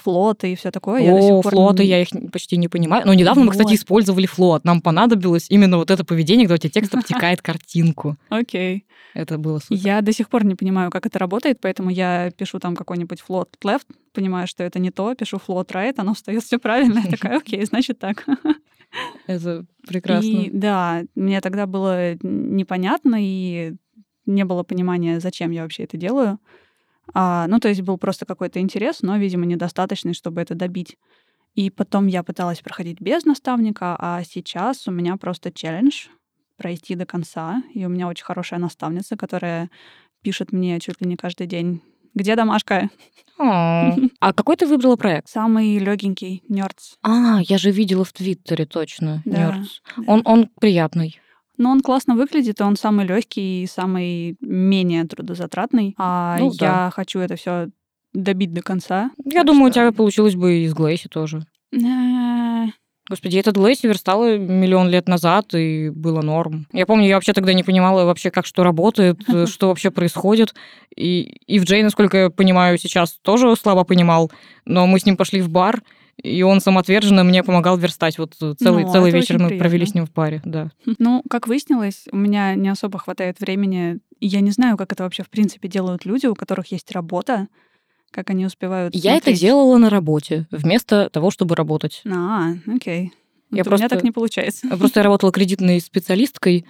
флоты 0.00 0.52
и 0.52 0.56
все 0.56 0.70
такое. 0.70 1.02
я 1.02 1.10
до 1.12 1.18
О, 1.18 1.22
сих 1.22 1.42
пор 1.42 1.52
флоты, 1.52 1.82
я 1.84 2.00
их 2.02 2.08
почти 2.32 2.56
не 2.56 2.68
понимаю. 2.68 3.04
Но 3.06 3.14
недавно 3.14 3.44
мы, 3.44 3.50
кстати, 3.50 3.68
Вот. 3.68 3.76
использовали 3.76 4.26
флот. 4.26 4.64
Нам 4.64 4.80
понадобилось 4.80 5.46
именно 5.48 5.78
вот 5.78 5.90
это 5.90 6.04
поведение, 6.04 6.46
когда 6.46 6.54
у 6.54 6.58
тебя 6.58 6.70
текст 6.70 6.94
обтекает 6.94 7.42
картинку. 7.42 8.16
Окей. 8.28 8.86
Это 9.14 9.38
было 9.38 9.58
супер. 9.60 9.76
Я 9.76 10.00
до 10.00 10.12
сих 10.12 10.28
пор 10.28 10.44
не 10.44 10.54
понимаю, 10.54 10.90
как 10.90 11.06
это 11.06 11.18
работает, 11.18 11.58
поэтому 11.60 11.90
я 11.90 12.30
пишу 12.36 12.58
там 12.58 12.74
какой-нибудь 12.74 13.22
float 13.28 13.48
left, 13.64 13.86
понимаю, 14.12 14.46
что 14.48 14.64
это 14.64 14.78
не 14.78 14.90
то, 14.90 15.14
пишу 15.14 15.36
float 15.36 15.68
right, 15.68 15.94
оно 15.98 16.14
встает 16.14 16.42
все 16.42 16.58
правильно. 16.58 17.00
Я 17.04 17.10
такая, 17.10 17.36
окей, 17.38 17.64
значит 17.64 17.98
так. 17.98 18.26
Это 19.26 19.64
прекрасно. 19.86 20.28
И 20.28 20.50
да, 20.50 21.02
мне 21.14 21.40
тогда 21.40 21.66
было 21.66 22.14
непонятно, 22.22 23.16
и 23.18 23.74
не 24.26 24.44
было 24.44 24.62
понимания, 24.62 25.20
зачем 25.20 25.50
я 25.50 25.62
вообще 25.62 25.84
это 25.84 25.96
делаю. 25.96 26.38
А, 27.12 27.46
ну, 27.48 27.60
то 27.60 27.68
есть 27.68 27.82
был 27.82 27.98
просто 27.98 28.24
какой-то 28.26 28.60
интерес, 28.60 29.02
но, 29.02 29.16
видимо, 29.16 29.46
недостаточный, 29.46 30.14
чтобы 30.14 30.40
это 30.40 30.54
добить. 30.54 30.96
И 31.54 31.70
потом 31.70 32.06
я 32.06 32.22
пыталась 32.22 32.60
проходить 32.60 33.00
без 33.00 33.24
наставника, 33.24 33.96
а 33.98 34.22
сейчас 34.24 34.88
у 34.88 34.90
меня 34.90 35.16
просто 35.16 35.52
челлендж 35.52 36.06
пройти 36.56 36.94
до 36.94 37.06
конца. 37.06 37.62
И 37.72 37.84
у 37.84 37.88
меня 37.88 38.08
очень 38.08 38.24
хорошая 38.24 38.58
наставница, 38.58 39.16
которая 39.16 39.70
пишет 40.22 40.52
мне 40.52 40.80
чуть 40.80 41.00
ли 41.00 41.06
не 41.06 41.16
каждый 41.16 41.46
день. 41.46 41.82
Где 42.14 42.36
домашка? 42.36 42.90
А 43.36 44.32
какой 44.32 44.56
ты 44.56 44.64
выбрала 44.64 44.94
проект? 44.94 45.28
Самый 45.28 45.78
легенький, 45.78 46.44
Nerds. 46.48 46.98
А, 47.02 47.40
я 47.42 47.58
же 47.58 47.72
видела 47.72 48.04
в 48.04 48.12
Твиттере 48.12 48.64
точно. 48.64 49.24
Nerds. 49.26 49.80
Он, 50.06 50.22
он 50.24 50.50
приятный. 50.60 51.20
Но 51.56 51.70
он 51.70 51.80
классно 51.80 52.16
выглядит, 52.16 52.60
и 52.60 52.62
он 52.64 52.76
самый 52.76 53.06
легкий 53.06 53.62
и 53.62 53.66
самый 53.66 54.36
менее 54.40 55.04
трудозатратный. 55.04 55.94
А 55.98 56.36
Ну 56.38 56.50
я 56.52 56.58
да. 56.58 56.90
хочу 56.90 57.20
это 57.20 57.36
все 57.36 57.68
добить 58.12 58.52
до 58.52 58.62
конца. 58.62 59.10
Я 59.24 59.44
думаю, 59.44 59.64
у 59.66 59.70
что- 59.70 59.80
тебя 59.80 59.92
получилось 59.92 60.34
бы 60.36 60.58
и 60.58 60.66
с 60.68 60.74
Глейси 60.74 61.08
тоже. 61.08 61.44
Господи, 63.10 63.36
этот 63.36 63.56
Глейси 63.56 63.86
верстала 63.86 64.38
миллион 64.38 64.88
лет 64.88 65.08
назад, 65.08 65.54
и 65.54 65.90
было 65.90 66.22
норм. 66.22 66.66
Я 66.72 66.86
помню, 66.86 67.06
я 67.06 67.16
вообще 67.16 67.34
тогда 67.34 67.52
не 67.52 67.62
понимала 67.62 68.04
вообще, 68.06 68.30
как 68.30 68.46
что 68.46 68.64
работает, 68.64 69.20
что 69.48 69.68
вообще 69.68 69.90
происходит. 69.90 70.54
И, 70.96 71.20
и 71.46 71.58
в 71.58 71.64
Джей, 71.64 71.82
насколько 71.82 72.16
я 72.16 72.30
понимаю, 72.30 72.78
сейчас 72.78 73.18
тоже 73.20 73.54
слабо 73.56 73.84
понимал, 73.84 74.32
но 74.64 74.86
мы 74.86 74.98
с 74.98 75.04
ним 75.04 75.18
пошли 75.18 75.42
в 75.42 75.50
бар, 75.50 75.82
и 76.22 76.42
он 76.42 76.60
самоотверженно 76.60 77.24
мне 77.24 77.42
помогал 77.42 77.76
верстать. 77.76 78.18
Вот 78.18 78.34
целый, 78.34 78.84
Ну, 78.84 78.92
целый 78.92 79.08
это 79.10 79.18
вечер 79.18 79.38
мы 79.38 79.56
провели 79.58 79.86
с 79.86 79.94
ним 79.94 80.06
в 80.06 80.12
баре, 80.12 80.40
да. 80.44 80.70
Ну, 80.98 81.22
как 81.28 81.46
выяснилось, 81.48 82.04
у 82.12 82.16
меня 82.16 82.54
не 82.54 82.68
особо 82.68 82.98
хватает 82.98 83.40
времени. 83.40 83.98
Я 84.20 84.40
не 84.40 84.50
знаю, 84.50 84.76
как 84.76 84.92
это 84.92 85.02
вообще 85.02 85.22
в 85.22 85.30
принципе 85.30 85.68
делают 85.68 86.04
люди, 86.04 86.26
у 86.26 86.34
которых 86.34 86.72
есть 86.72 86.90
работа, 86.92 87.48
как 88.10 88.30
они 88.30 88.46
успевают 88.46 88.94
Я 88.94 89.12
это 89.16 89.24
смотреть. 89.24 89.40
делала 89.40 89.76
на 89.76 89.90
работе, 89.90 90.46
вместо 90.50 91.10
того, 91.10 91.30
чтобы 91.30 91.56
работать. 91.56 92.02
А, 92.06 92.52
окей. 92.72 93.02
Я 93.02 93.10
Вот 93.10 93.12
У 93.50 93.54
меня 93.54 93.64
просто- 93.64 93.88
так 93.88 94.04
не 94.04 94.10
получается. 94.12 94.68
Просто 94.68 95.00
я 95.00 95.04
работала 95.04 95.32
кредитной 95.32 95.80
специалисткой. 95.80 96.64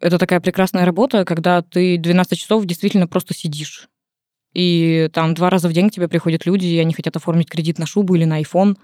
Это 0.00 0.18
такая 0.18 0.40
прекрасная 0.40 0.84
работа, 0.84 1.24
когда 1.24 1.60
ты 1.62 1.98
12 1.98 2.38
часов 2.38 2.64
действительно 2.64 3.06
просто 3.06 3.34
сидишь. 3.34 3.88
И 4.54 5.10
там 5.12 5.34
два 5.34 5.50
раза 5.50 5.68
в 5.68 5.72
день 5.72 5.90
к 5.90 5.92
тебе 5.92 6.08
приходят 6.08 6.46
люди, 6.46 6.66
и 6.66 6.78
они 6.78 6.94
хотят 6.94 7.16
оформить 7.16 7.48
кредит 7.50 7.78
на 7.78 7.86
шубу 7.86 8.14
или 8.14 8.24
на 8.24 8.40
iPhone. 8.40 8.76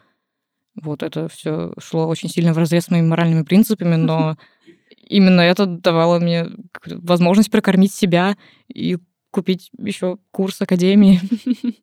Вот 0.82 1.02
это 1.02 1.28
все 1.28 1.72
шло 1.78 2.06
очень 2.08 2.28
сильно 2.28 2.52
в 2.52 2.58
разрез 2.58 2.84
с 2.86 2.90
моими 2.90 3.06
моральными 3.06 3.42
принципами, 3.44 3.94
но 3.96 4.36
именно 5.08 5.40
это 5.40 5.66
давало 5.66 6.18
мне 6.18 6.46
возможность 6.86 7.50
прокормить 7.50 7.92
себя 7.92 8.36
и 8.68 8.98
купить 9.30 9.70
еще 9.78 10.18
курс 10.30 10.60
академии. 10.60 11.20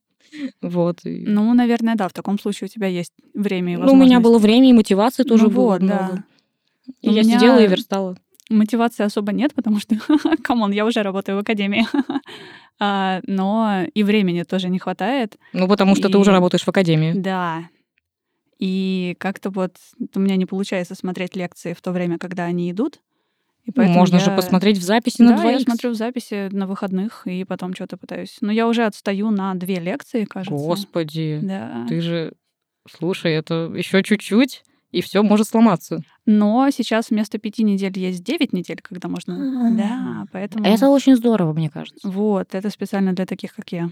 Вот. 0.61 0.99
Ну, 1.05 1.53
наверное, 1.53 1.95
да, 1.95 2.09
в 2.09 2.13
таком 2.13 2.37
случае 2.37 2.65
у 2.65 2.69
тебя 2.69 2.87
есть 2.87 3.13
время 3.33 3.73
и 3.73 3.77
Ну, 3.77 3.93
у 3.93 3.95
меня 3.95 4.19
было 4.19 4.37
время 4.37 4.69
и 4.69 4.73
мотивации 4.73 5.23
тоже 5.23 5.45
Ну 5.45 5.49
было 5.51 5.63
вот, 5.71 5.79
да. 5.79 5.85
много. 5.85 6.23
И 7.01 7.09
У 7.09 7.13
я 7.13 7.23
меня- 7.23 7.39
сидела 7.39 7.63
и 7.63 7.67
верстала. 7.67 8.17
Мотивации 8.49 9.03
особо 9.05 9.31
нет, 9.31 9.53
потому 9.53 9.79
что, 9.79 9.95
come 10.43 10.60
on, 10.60 10.73
я 10.73 10.85
уже 10.85 11.01
работаю 11.01 11.37
в 11.37 11.39
академии. 11.39 11.87
А, 12.79 13.21
Но 13.25 13.85
и 13.93 14.03
времени 14.03 14.43
тоже 14.43 14.69
не 14.69 14.79
хватает. 14.79 15.37
Ну, 15.53 15.67
потому 15.67 15.95
что 15.95 16.09
ты 16.09 16.17
И- 16.17 16.21
уже 16.21 16.31
работаешь 16.31 16.63
в 16.63 16.67
академии. 16.67 17.13
Да. 17.13 17.69
И 18.59 19.15
как-то 19.19 19.49
вот 19.49 19.75
у 20.15 20.19
меня 20.19 20.35
не 20.35 20.45
получается 20.45 20.95
смотреть 20.95 21.35
лекции 21.35 21.73
в 21.73 21.81
то 21.81 21.91
время, 21.91 22.17
когда 22.17 22.45
они 22.45 22.71
идут. 22.71 22.99
И 23.65 23.71
поэтому 23.71 23.99
Можно 23.99 24.19
же 24.19 24.29
я- 24.31 24.35
посмотреть 24.35 24.77
в 24.77 24.81
записи 24.83 25.21
на 25.21 25.35
Да, 25.35 25.43
я 25.43 25.57
2х. 25.57 25.63
смотрю 25.65 25.89
в 25.91 25.95
записи 25.95 26.47
на 26.51 26.67
выходных 26.67 27.27
и 27.27 27.43
потом 27.43 27.73
что-то 27.75 27.97
пытаюсь. 27.97 28.37
Но 28.41 28.51
я 28.51 28.67
уже 28.67 28.85
отстаю 28.85 29.29
на 29.31 29.53
две 29.55 29.75
лекции, 29.75 30.23
кажется. 30.23 30.53
Господи, 30.55 31.39
Да. 31.43 31.85
ты 31.89 31.99
же... 32.01 32.33
Слушай, 32.89 33.33
это 33.33 33.69
еще 33.75 34.01
чуть-чуть, 34.03 34.63
и 34.91 35.01
все 35.01 35.21
может 35.23 35.47
сломаться. 35.47 36.01
Но 36.25 36.69
сейчас 36.71 37.09
вместо 37.09 37.37
пяти 37.37 37.63
недель 37.63 37.97
есть 37.97 38.23
девять 38.23 38.53
недель, 38.53 38.79
когда 38.81 39.07
можно. 39.09 39.37
Да, 39.75 40.25
поэтому. 40.31 40.65
Это 40.65 40.89
очень 40.89 41.15
здорово, 41.15 41.53
мне 41.53 41.69
кажется. 41.69 42.07
Вот, 42.07 42.55
это 42.55 42.69
специально 42.69 43.13
для 43.13 43.25
таких, 43.25 43.53
как 43.55 43.71
я. 43.71 43.89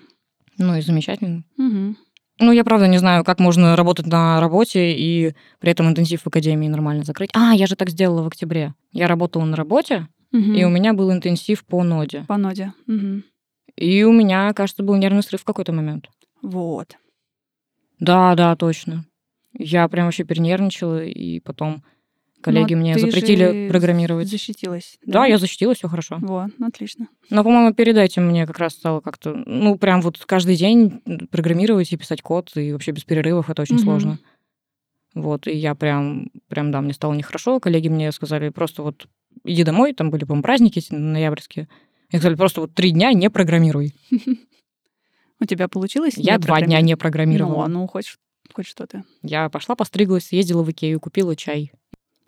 Ну 0.57 0.75
и 0.75 0.81
замечательно. 0.81 1.43
Мгм. 1.57 1.97
Ну, 2.39 2.51
я 2.51 2.63
правда 2.65 2.87
не 2.87 2.97
знаю, 2.97 3.23
как 3.23 3.39
можно 3.39 3.75
работать 3.77 4.07
на 4.07 4.39
работе 4.41 4.93
и 4.93 5.33
при 5.59 5.71
этом 5.71 5.87
интенсив 5.87 6.21
в 6.23 6.27
академии 6.27 6.67
нормально 6.67 7.03
закрыть. 7.03 7.29
А, 7.33 7.53
я 7.53 7.65
же 7.65 7.75
так 7.77 7.89
сделала 7.89 8.23
в 8.23 8.27
октябре. 8.27 8.73
Я 8.91 9.07
работала 9.07 9.45
на 9.45 9.55
работе, 9.55 10.07
Мгм. 10.33 10.53
и 10.53 10.63
у 10.65 10.69
меня 10.69 10.93
был 10.93 11.11
интенсив 11.13 11.65
по 11.65 11.83
ноде. 11.83 12.25
По 12.27 12.35
ноде. 12.37 12.73
Мгм. 12.87 13.23
И 13.77 14.03
у 14.03 14.11
меня, 14.11 14.51
кажется, 14.53 14.83
был 14.83 14.95
нервный 14.95 15.23
срыв 15.23 15.41
в 15.41 15.45
какой-то 15.45 15.71
момент. 15.71 16.09
Вот. 16.41 16.97
Да, 17.99 18.35
да, 18.35 18.55
точно. 18.55 19.05
Я 19.57 19.87
прям 19.87 20.05
вообще 20.05 20.23
перенервничала, 20.23 21.03
и 21.03 21.39
потом 21.39 21.83
коллеги 22.41 22.73
Но 22.75 22.81
мне 22.81 22.97
запретили 22.99 23.67
программировать. 23.69 24.27
Защитилась. 24.27 24.97
Да, 25.05 25.25
я 25.25 25.37
защитилась, 25.37 25.79
все 25.79 25.87
хорошо. 25.87 26.17
Вот, 26.21 26.51
отлично. 26.61 27.07
Но, 27.29 27.43
по-моему, 27.43 27.73
перед 27.73 27.97
этим 27.97 28.27
мне 28.27 28.45
как 28.45 28.59
раз 28.59 28.73
стало 28.73 28.99
как-то, 29.01 29.33
ну, 29.33 29.77
прям 29.77 30.01
вот 30.01 30.17
каждый 30.25 30.55
день 30.55 31.01
программировать 31.31 31.91
и 31.91 31.97
писать 31.97 32.21
код, 32.21 32.51
и 32.55 32.71
вообще 32.71 32.91
без 32.91 33.03
перерывов 33.03 33.49
это 33.49 33.61
очень 33.61 33.75
Мгм. 33.75 33.83
сложно. 33.83 34.19
Вот, 35.15 35.47
и 35.47 35.55
я 35.55 35.75
прям, 35.75 36.29
прям, 36.49 36.71
да, 36.71 36.81
мне 36.81 36.93
стало 36.93 37.13
нехорошо. 37.13 37.59
Коллеги 37.59 37.87
мне 37.87 38.11
сказали, 38.11 38.49
просто 38.49 38.83
вот 38.83 39.07
иди 39.45 39.63
домой, 39.63 39.93
там 39.93 40.11
были, 40.11 40.25
по-моему, 40.25 40.43
праздники 40.43 40.83
ноябрьские. 40.89 41.69
Мне 42.11 42.19
сказали, 42.19 42.35
просто 42.35 42.61
вот 42.61 42.73
три 42.73 42.91
дня 42.91 43.13
не 43.13 43.29
программируй. 43.29 43.95
У 45.39 45.45
тебя 45.45 45.67
получилось? 45.67 46.13
Я 46.17 46.37
два 46.37 46.61
дня 46.61 46.81
не 46.81 46.95
программировала. 46.95 47.67
Ну, 47.67 47.81
ну, 47.81 47.87
хоть, 47.87 48.17
хоть 48.55 48.67
что-то. 48.67 49.03
Я 49.21 49.49
пошла, 49.49 49.75
постриглась, 49.75 50.27
съездила 50.27 50.63
в 50.63 50.71
Икею, 50.71 50.99
купила 50.99 51.35
чай. 51.35 51.71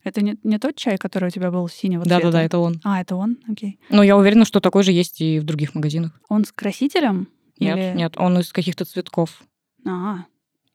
Это 0.03 0.21
не, 0.21 0.37
не 0.43 0.59
тот 0.59 0.75
чай, 0.75 0.97
который 0.97 1.27
у 1.27 1.31
тебя 1.31 1.51
был 1.51 1.67
синего 1.69 2.03
Да-да-да, 2.03 2.31
цвета? 2.31 2.39
это 2.45 2.57
он. 2.59 2.81
А, 2.83 3.01
это 3.01 3.15
он? 3.15 3.37
Окей. 3.49 3.79
Но 3.89 4.03
я 4.03 4.15
уверена, 4.17 4.45
что 4.45 4.59
такой 4.59 4.83
же 4.83 4.91
есть 4.91 5.21
и 5.21 5.39
в 5.39 5.43
других 5.43 5.73
магазинах. 5.75 6.19
Он 6.29 6.45
с 6.45 6.51
красителем? 6.51 7.27
Нет, 7.59 7.77
Или- 7.77 7.97
нет, 7.97 8.13
он 8.17 8.37
из 8.39 8.51
каких-то 8.53 8.85
цветков. 8.85 9.41
А, 9.85 10.25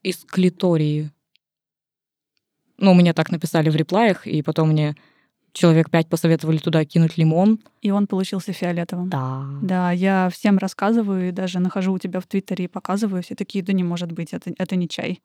из 0.01 0.17
клитории. 0.25 1.11
Ну, 2.77 2.93
мне 2.93 3.13
так 3.13 3.31
написали 3.31 3.69
в 3.69 3.75
реплаях, 3.75 4.27
и 4.27 4.41
потом 4.41 4.69
мне 4.69 4.95
человек 5.53 5.89
пять 5.89 6.09
посоветовали 6.09 6.57
туда 6.57 6.83
кинуть 6.83 7.17
лимон. 7.17 7.59
и 7.81 7.91
он 7.91 8.07
получился 8.07 8.51
фиолетовым. 8.53 9.09
Да. 9.09 9.45
Да, 9.61 9.91
я 9.91 10.29
всем 10.31 10.57
рассказываю 10.57 11.29
и 11.29 11.31
даже 11.31 11.59
нахожу 11.59 11.93
у 11.93 11.99
тебя 11.99 12.19
в 12.19 12.25
Твиттере 12.27 12.65
и 12.65 12.67
показываю. 12.67 13.23
Все 13.23 13.35
такие, 13.35 13.63
да 13.63 13.71
не 13.73 13.83
может 13.83 14.11
быть, 14.11 14.33
это, 14.33 14.51
это 14.57 14.75
не 14.75 14.89
чай. 14.89 15.21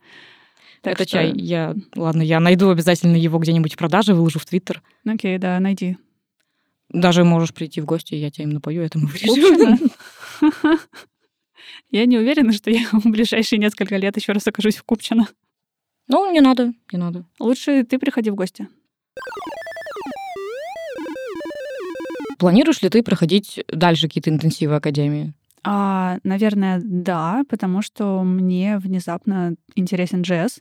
Так 0.82 0.92
Это 0.94 1.02
что- 1.04 1.12
чай. 1.12 1.32
Я, 1.34 1.74
ладно, 1.96 2.22
я 2.22 2.38
найду 2.40 2.68
обязательно 2.70 3.16
его 3.16 3.38
где-нибудь 3.38 3.74
в 3.74 3.76
продаже, 3.76 4.14
выложу 4.14 4.38
в 4.38 4.46
Твиттер. 4.46 4.82
Окей, 5.06 5.36
да, 5.38 5.58
найди. 5.58 5.96
Даже 6.90 7.24
можешь 7.24 7.52
прийти 7.52 7.80
в 7.80 7.84
гости, 7.84 8.14
я 8.14 8.30
тебя 8.30 8.44
им 8.44 8.50
напою, 8.50 8.82
это 8.82 8.98
мы. 8.98 9.08
Купчино? 9.08 9.78
Я 11.90 12.06
не 12.06 12.18
уверена, 12.18 12.52
что 12.52 12.70
я 12.70 12.86
в 12.92 13.04
ближайшие 13.10 13.58
несколько 13.58 13.96
лет 13.96 14.16
еще 14.16 14.32
раз 14.32 14.46
окажусь 14.46 14.76
в 14.76 14.84
Купчино. 14.84 15.26
Ну, 16.06 16.30
не 16.32 16.40
надо, 16.40 16.72
не 16.92 16.98
надо. 16.98 17.24
Лучше 17.38 17.82
ты 17.84 17.98
приходи 17.98 18.30
в 18.30 18.34
гости. 18.34 18.68
Планируешь 22.38 22.82
ли 22.82 22.88
ты 22.88 23.02
проходить 23.02 23.64
дальше 23.68 24.06
какие-то 24.06 24.30
интенсивы 24.30 24.76
Академии? 24.76 25.34
А, 25.64 26.18
наверное, 26.22 26.80
да, 26.82 27.42
потому 27.48 27.82
что 27.82 28.22
мне 28.22 28.78
внезапно 28.78 29.54
интересен 29.74 30.22
джесс, 30.22 30.60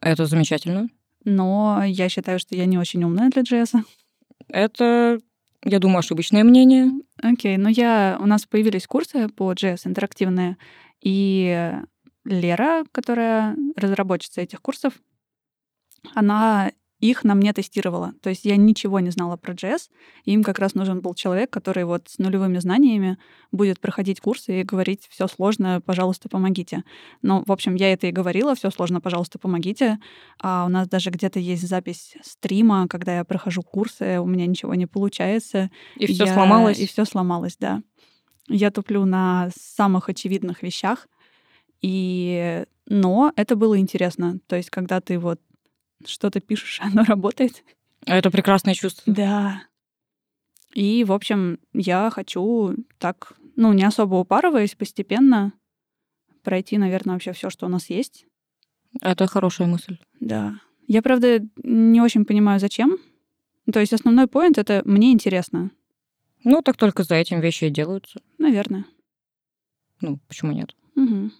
Это 0.00 0.24
замечательно. 0.26 0.88
но 1.24 1.82
я 1.84 2.08
считаю, 2.08 2.38
что 2.38 2.56
я 2.56 2.64
не 2.66 2.78
очень 2.78 3.04
умная 3.04 3.28
для 3.28 3.42
джесса. 3.42 3.84
Это, 4.48 5.18
я 5.64 5.78
думаю, 5.78 5.98
ошибочное 5.98 6.44
мнение. 6.44 6.90
Окей, 7.22 7.56
но 7.58 7.68
я... 7.68 8.16
У 8.20 8.26
нас 8.26 8.46
появились 8.46 8.86
курсы 8.86 9.28
по 9.28 9.52
JS 9.52 9.80
интерактивные, 9.84 10.56
и 11.02 11.74
Лера, 12.24 12.84
которая 12.92 13.54
разработчица 13.76 14.40
этих 14.40 14.62
курсов, 14.62 14.94
она 16.14 16.72
их 17.00 17.22
на 17.24 17.34
мне 17.34 17.52
тестировала. 17.52 18.12
То 18.22 18.30
есть 18.30 18.44
я 18.44 18.56
ничего 18.56 18.98
не 19.00 19.10
знала 19.10 19.36
про 19.36 19.54
JS, 19.54 19.88
и 20.24 20.32
им 20.32 20.42
как 20.42 20.58
раз 20.58 20.74
нужен 20.74 21.00
был 21.00 21.14
человек, 21.14 21.50
который 21.50 21.84
вот 21.84 22.08
с 22.08 22.18
нулевыми 22.18 22.58
знаниями 22.58 23.18
будет 23.52 23.80
проходить 23.80 24.20
курсы 24.20 24.60
и 24.60 24.64
говорить, 24.64 25.06
все 25.08 25.28
сложно, 25.28 25.80
пожалуйста, 25.84 26.28
помогите. 26.28 26.82
Ну, 27.22 27.44
в 27.46 27.52
общем, 27.52 27.76
я 27.76 27.92
это 27.92 28.08
и 28.08 28.12
говорила, 28.12 28.54
все 28.54 28.70
сложно, 28.70 29.00
пожалуйста, 29.00 29.38
помогите. 29.38 29.98
А 30.40 30.64
у 30.66 30.68
нас 30.68 30.88
даже 30.88 31.10
где-то 31.10 31.38
есть 31.38 31.66
запись 31.66 32.16
стрима, 32.22 32.88
когда 32.88 33.16
я 33.18 33.24
прохожу 33.24 33.62
курсы, 33.62 34.18
у 34.18 34.26
меня 34.26 34.46
ничего 34.46 34.74
не 34.74 34.86
получается. 34.86 35.70
И 35.96 36.06
все 36.06 36.24
Я- 36.24 36.34
сломалось. 36.34 36.78
И 36.78 36.86
все 36.86 37.04
сломалось, 37.04 37.56
да. 37.58 37.82
Я 38.48 38.70
туплю 38.70 39.04
на 39.04 39.50
самых 39.56 40.08
очевидных 40.08 40.62
вещах. 40.62 41.06
И... 41.80 42.64
Но 42.90 43.32
это 43.36 43.54
было 43.54 43.78
интересно. 43.78 44.40
То 44.46 44.56
есть, 44.56 44.70
когда 44.70 45.00
ты 45.02 45.18
вот 45.18 45.40
что-то 46.06 46.40
пишешь, 46.40 46.80
оно 46.82 47.04
работает. 47.04 47.64
Это 48.06 48.30
прекрасное 48.30 48.74
чувство. 48.74 49.12
Да. 49.12 49.62
И, 50.74 51.04
в 51.04 51.12
общем, 51.12 51.58
я 51.72 52.10
хочу 52.10 52.74
так, 52.98 53.32
ну, 53.56 53.72
не 53.72 53.84
особо 53.84 54.16
упарываясь, 54.16 54.74
постепенно 54.74 55.52
пройти, 56.42 56.78
наверное, 56.78 57.14
вообще 57.14 57.32
все, 57.32 57.50
что 57.50 57.66
у 57.66 57.68
нас 57.68 57.90
есть. 57.90 58.26
Это 59.00 59.26
хорошая 59.26 59.68
мысль. 59.68 59.98
Да. 60.20 60.60
Я, 60.86 61.02
правда, 61.02 61.40
не 61.62 62.00
очень 62.00 62.24
понимаю, 62.24 62.60
зачем, 62.60 62.98
То 63.70 63.80
есть 63.80 63.92
основной 63.92 64.26
поинт— 64.26 64.56
это 64.58 64.82
«мне 64.86 65.12
интересно». 65.12 65.70
Ну, 66.44 66.62
так 66.62 66.76
только 66.76 67.02
за 67.02 67.16
этим 67.16 67.40
вещи 67.40 67.64
и 67.64 67.70
делаются. 67.70 68.20
Наверное. 68.38 68.86
Ну, 70.00 70.18
почему 70.28 70.52
нет? 70.52 70.74
Угу. 70.94 71.30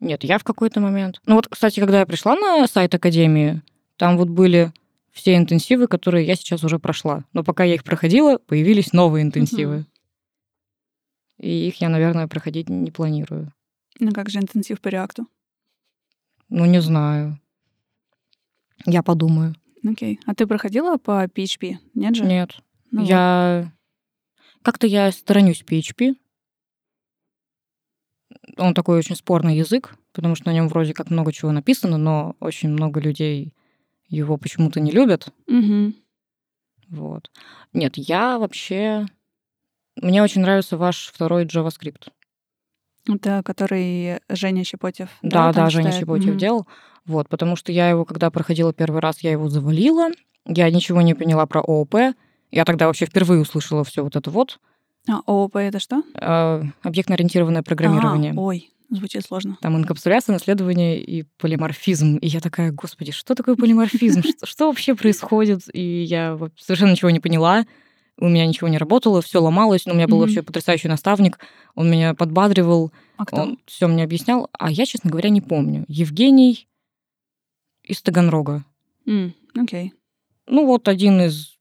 Нет, 0.00 0.24
я 0.24 0.38
в 0.38 0.44
какой-то 0.44 0.80
момент... 0.80 1.20
Ну 1.26 1.34
вот, 1.34 1.48
кстати, 1.48 1.80
когда 1.80 2.00
я 2.00 2.06
пришла 2.06 2.36
на 2.36 2.66
сайт 2.66 2.94
Академии, 2.94 3.62
там 3.96 4.16
вот 4.16 4.28
были 4.28 4.72
все 5.12 5.36
интенсивы, 5.36 5.88
которые 5.88 6.26
я 6.26 6.36
сейчас 6.36 6.62
уже 6.62 6.78
прошла. 6.78 7.24
Но 7.32 7.42
пока 7.42 7.64
я 7.64 7.74
их 7.74 7.84
проходила, 7.84 8.38
появились 8.38 8.92
новые 8.92 9.24
интенсивы. 9.24 9.84
И 11.38 11.68
их 11.68 11.80
я, 11.80 11.88
наверное, 11.88 12.28
проходить 12.28 12.68
не 12.68 12.90
планирую. 12.90 13.52
Ну 13.98 14.12
как 14.12 14.30
же 14.30 14.38
интенсив 14.38 14.80
по 14.80 14.88
реакту? 14.88 15.26
Ну, 16.48 16.64
не 16.64 16.80
знаю. 16.80 17.40
Я 18.86 19.02
подумаю. 19.02 19.54
Окей. 19.84 20.20
А 20.26 20.34
ты 20.34 20.46
проходила 20.46 20.96
по 20.96 21.24
PHP? 21.24 21.76
Нет 21.94 22.14
же? 22.14 22.24
Нет. 22.24 22.56
Ну 22.90 23.04
я... 23.04 23.72
Как-то 24.62 24.86
я 24.86 25.10
сторонюсь 25.12 25.64
PHP. 25.66 26.16
Он 28.58 28.74
такой 28.74 28.98
очень 28.98 29.16
спорный 29.16 29.56
язык, 29.56 29.94
потому 30.12 30.34
что 30.34 30.48
на 30.48 30.54
нем 30.54 30.68
вроде 30.68 30.94
как 30.94 31.10
много 31.10 31.32
чего 31.32 31.52
написано, 31.52 31.96
но 31.96 32.36
очень 32.40 32.68
много 32.68 33.00
людей 33.00 33.54
его 34.08 34.36
почему-то 34.36 34.80
не 34.80 34.90
любят. 34.90 35.28
Мгм. 35.46 35.94
Вот. 36.88 37.30
Нет, 37.72 37.96
я 37.96 38.38
вообще... 38.38 39.06
Мне 39.96 40.22
очень 40.22 40.42
нравится 40.42 40.76
ваш 40.76 41.10
второй 41.12 41.44
JavaScript. 41.44 42.08
Это 43.08 43.42
который 43.44 44.20
Женя 44.28 44.64
Щепотев. 44.64 45.08
Да, 45.22 45.52
там 45.52 45.64
да, 45.64 45.70
Женя? 45.70 45.92
Щеботев 45.92 46.30
Мгм. 46.30 46.38
делал. 46.38 46.66
Вот, 47.04 47.28
потому 47.28 47.56
что 47.56 47.72
я 47.72 47.88
его, 47.88 48.04
когда 48.04 48.30
проходила 48.30 48.72
первый 48.72 49.00
раз, 49.00 49.20
я 49.20 49.32
его 49.32 49.48
завалила. 49.48 50.08
Я 50.44 50.70
ничего 50.70 51.00
не 51.00 51.14
поняла 51.14 51.46
про 51.46 51.60
ООП. 51.60 52.14
Я 52.50 52.64
тогда 52.64 52.86
вообще 52.86 53.06
впервые 53.06 53.40
услышала 53.40 53.84
все 53.84 54.02
вот 54.02 54.16
это 54.16 54.30
вот. 54.30 54.60
А, 55.08 55.20
ООП 55.26 55.56
это 55.56 55.78
что? 55.80 56.02
э, 56.14 56.62
Объектно-ориентированное 56.82 57.62
программирование. 57.62 58.32
А, 58.36 58.40
ой, 58.40 58.70
звучит 58.90 59.24
сложно. 59.24 59.56
Там 59.60 59.76
инкапсуляция, 59.76 60.34
наследование 60.34 61.00
и 61.02 61.24
полиморфизм. 61.38 62.16
И 62.18 62.26
я 62.26 62.40
такая, 62.40 62.72
господи, 62.72 63.12
что 63.12 63.34
такое 63.34 63.56
полиморфизм? 63.56 64.22
Что, 64.44 64.66
вообще 64.66 64.94
происходит? 64.94 65.62
И 65.72 66.02
я 66.02 66.38
совершенно 66.58 66.90
ничего 66.92 67.10
не 67.10 67.20
поняла. 67.20 67.66
У 68.20 68.28
меня 68.28 68.46
ничего 68.46 68.68
не 68.68 68.78
работало, 68.78 69.22
все 69.22 69.40
ломалось. 69.40 69.86
Но 69.86 69.92
у 69.92 69.96
меня 69.96 70.08
был 70.08 70.18
вообще 70.18 70.42
потрясающий 70.42 70.88
наставник. 70.88 71.38
Он 71.74 71.90
меня 71.90 72.14
подбадривал, 72.14 72.92
А 73.16 73.24
он 73.32 73.58
все 73.66 73.86
мне 73.86 74.02
объяснял. 74.04 74.48
А 74.52 74.70
я, 74.70 74.86
честно 74.86 75.10
говоря, 75.10 75.30
не 75.30 75.40
помню. 75.40 75.84
Евгений 75.88 76.66
из 77.84 78.02
Таганрога. 78.02 78.64
Окей. 79.56 79.94
Ну, 80.46 80.66
вот 80.66 80.88
один 80.88 81.20
из 81.20 81.56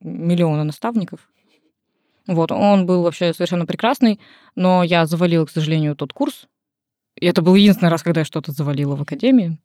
миллиона 0.00 0.64
наставников. 0.64 1.28
Вот, 2.26 2.52
он 2.52 2.86
был 2.86 3.02
вообще 3.02 3.32
совершенно 3.34 3.66
прекрасный, 3.66 4.18
но 4.54 4.82
я 4.82 5.04
завалила, 5.06 5.44
к 5.44 5.50
сожалению, 5.50 5.94
тот 5.94 6.12
курс. 6.12 6.46
И 7.20 7.26
это 7.26 7.42
был 7.42 7.54
единственный 7.54 7.90
раз, 7.90 8.02
когда 8.02 8.22
я 8.22 8.24
что-то 8.24 8.52
завалила 8.52 8.96
в 8.96 9.02
академии. 9.02 9.58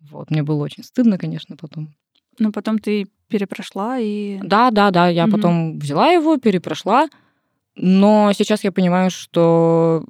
Вот, 0.00 0.30
мне 0.30 0.42
было 0.42 0.64
очень 0.64 0.82
стыдно, 0.84 1.18
конечно, 1.18 1.56
потом. 1.56 1.94
Ну, 2.38 2.52
потом 2.52 2.78
ты 2.78 3.06
перепрошла 3.28 3.98
и... 3.98 4.38
Да, 4.42 4.70
да, 4.70 4.90
да, 4.90 5.08
я 5.08 5.26
Мгм. 5.26 5.32
потом 5.36 5.78
взяла 5.78 6.08
его, 6.10 6.36
перепрошла, 6.36 7.08
но 7.74 8.32
сейчас 8.36 8.64
я 8.64 8.72
понимаю, 8.72 9.10
что 9.10 10.04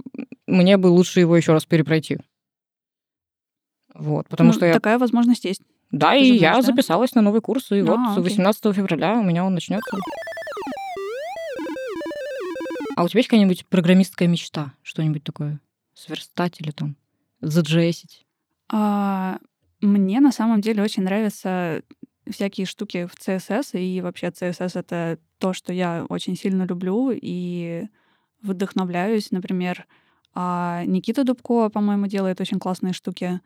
мне 0.46 0.76
бы 0.76 0.88
лучше 0.88 1.20
его 1.20 1.36
еще 1.36 1.52
раз 1.52 1.64
перепройти. 1.64 2.18
Вот, 3.94 4.28
потому 4.28 4.48
Ну, 4.48 4.52
что 4.54 4.66
я... 4.66 4.74
Такая 4.74 4.98
возможность 4.98 5.44
есть. 5.44 5.62
Да, 5.90 6.12
ты 6.12 6.20
и 6.20 6.24
же 6.26 6.32
я 6.34 6.38
знаешь, 6.50 6.66
да? 6.66 6.72
записалась 6.72 7.14
на 7.14 7.22
новый 7.22 7.40
курс, 7.40 7.70
и 7.72 7.80
А, 7.80 7.84
вот 7.84 7.98
окей. 8.12 8.22
18 8.24 8.74
февраля 8.74 9.18
у 9.18 9.22
меня 9.22 9.44
он 9.44 9.54
начнется. 9.54 9.96
А 12.96 13.04
у 13.04 13.08
тебя 13.08 13.18
есть 13.18 13.28
какая-нибудь 13.28 13.66
программистская 13.66 14.26
мечта? 14.26 14.72
Что-нибудь 14.82 15.22
такое? 15.22 15.60
Сверстать 15.92 16.60
или 16.62 16.70
там 16.70 16.96
заджесить? 17.42 18.26
А, 18.72 19.38
мне 19.82 20.18
на 20.20 20.32
самом 20.32 20.62
деле 20.62 20.82
очень 20.82 21.02
нравятся 21.02 21.82
всякие 22.28 22.66
штуки 22.66 23.06
в 23.06 23.14
CSS, 23.14 23.78
и 23.78 24.00
вообще 24.00 24.28
CSS— 24.28 24.72
это 24.74 25.18
то, 25.38 25.52
что 25.52 25.74
я 25.74 26.06
очень 26.08 26.36
сильно 26.36 26.64
люблю 26.64 27.10
и 27.12 27.86
вдохновляюсь. 28.40 29.30
Например, 29.30 29.86
а, 30.34 30.82
Никита 30.86 31.22
Дубко, 31.22 31.68
по-моему, 31.68 32.06
делает 32.06 32.40
очень 32.40 32.58
классные 32.58 32.94
штуки. 32.94 33.40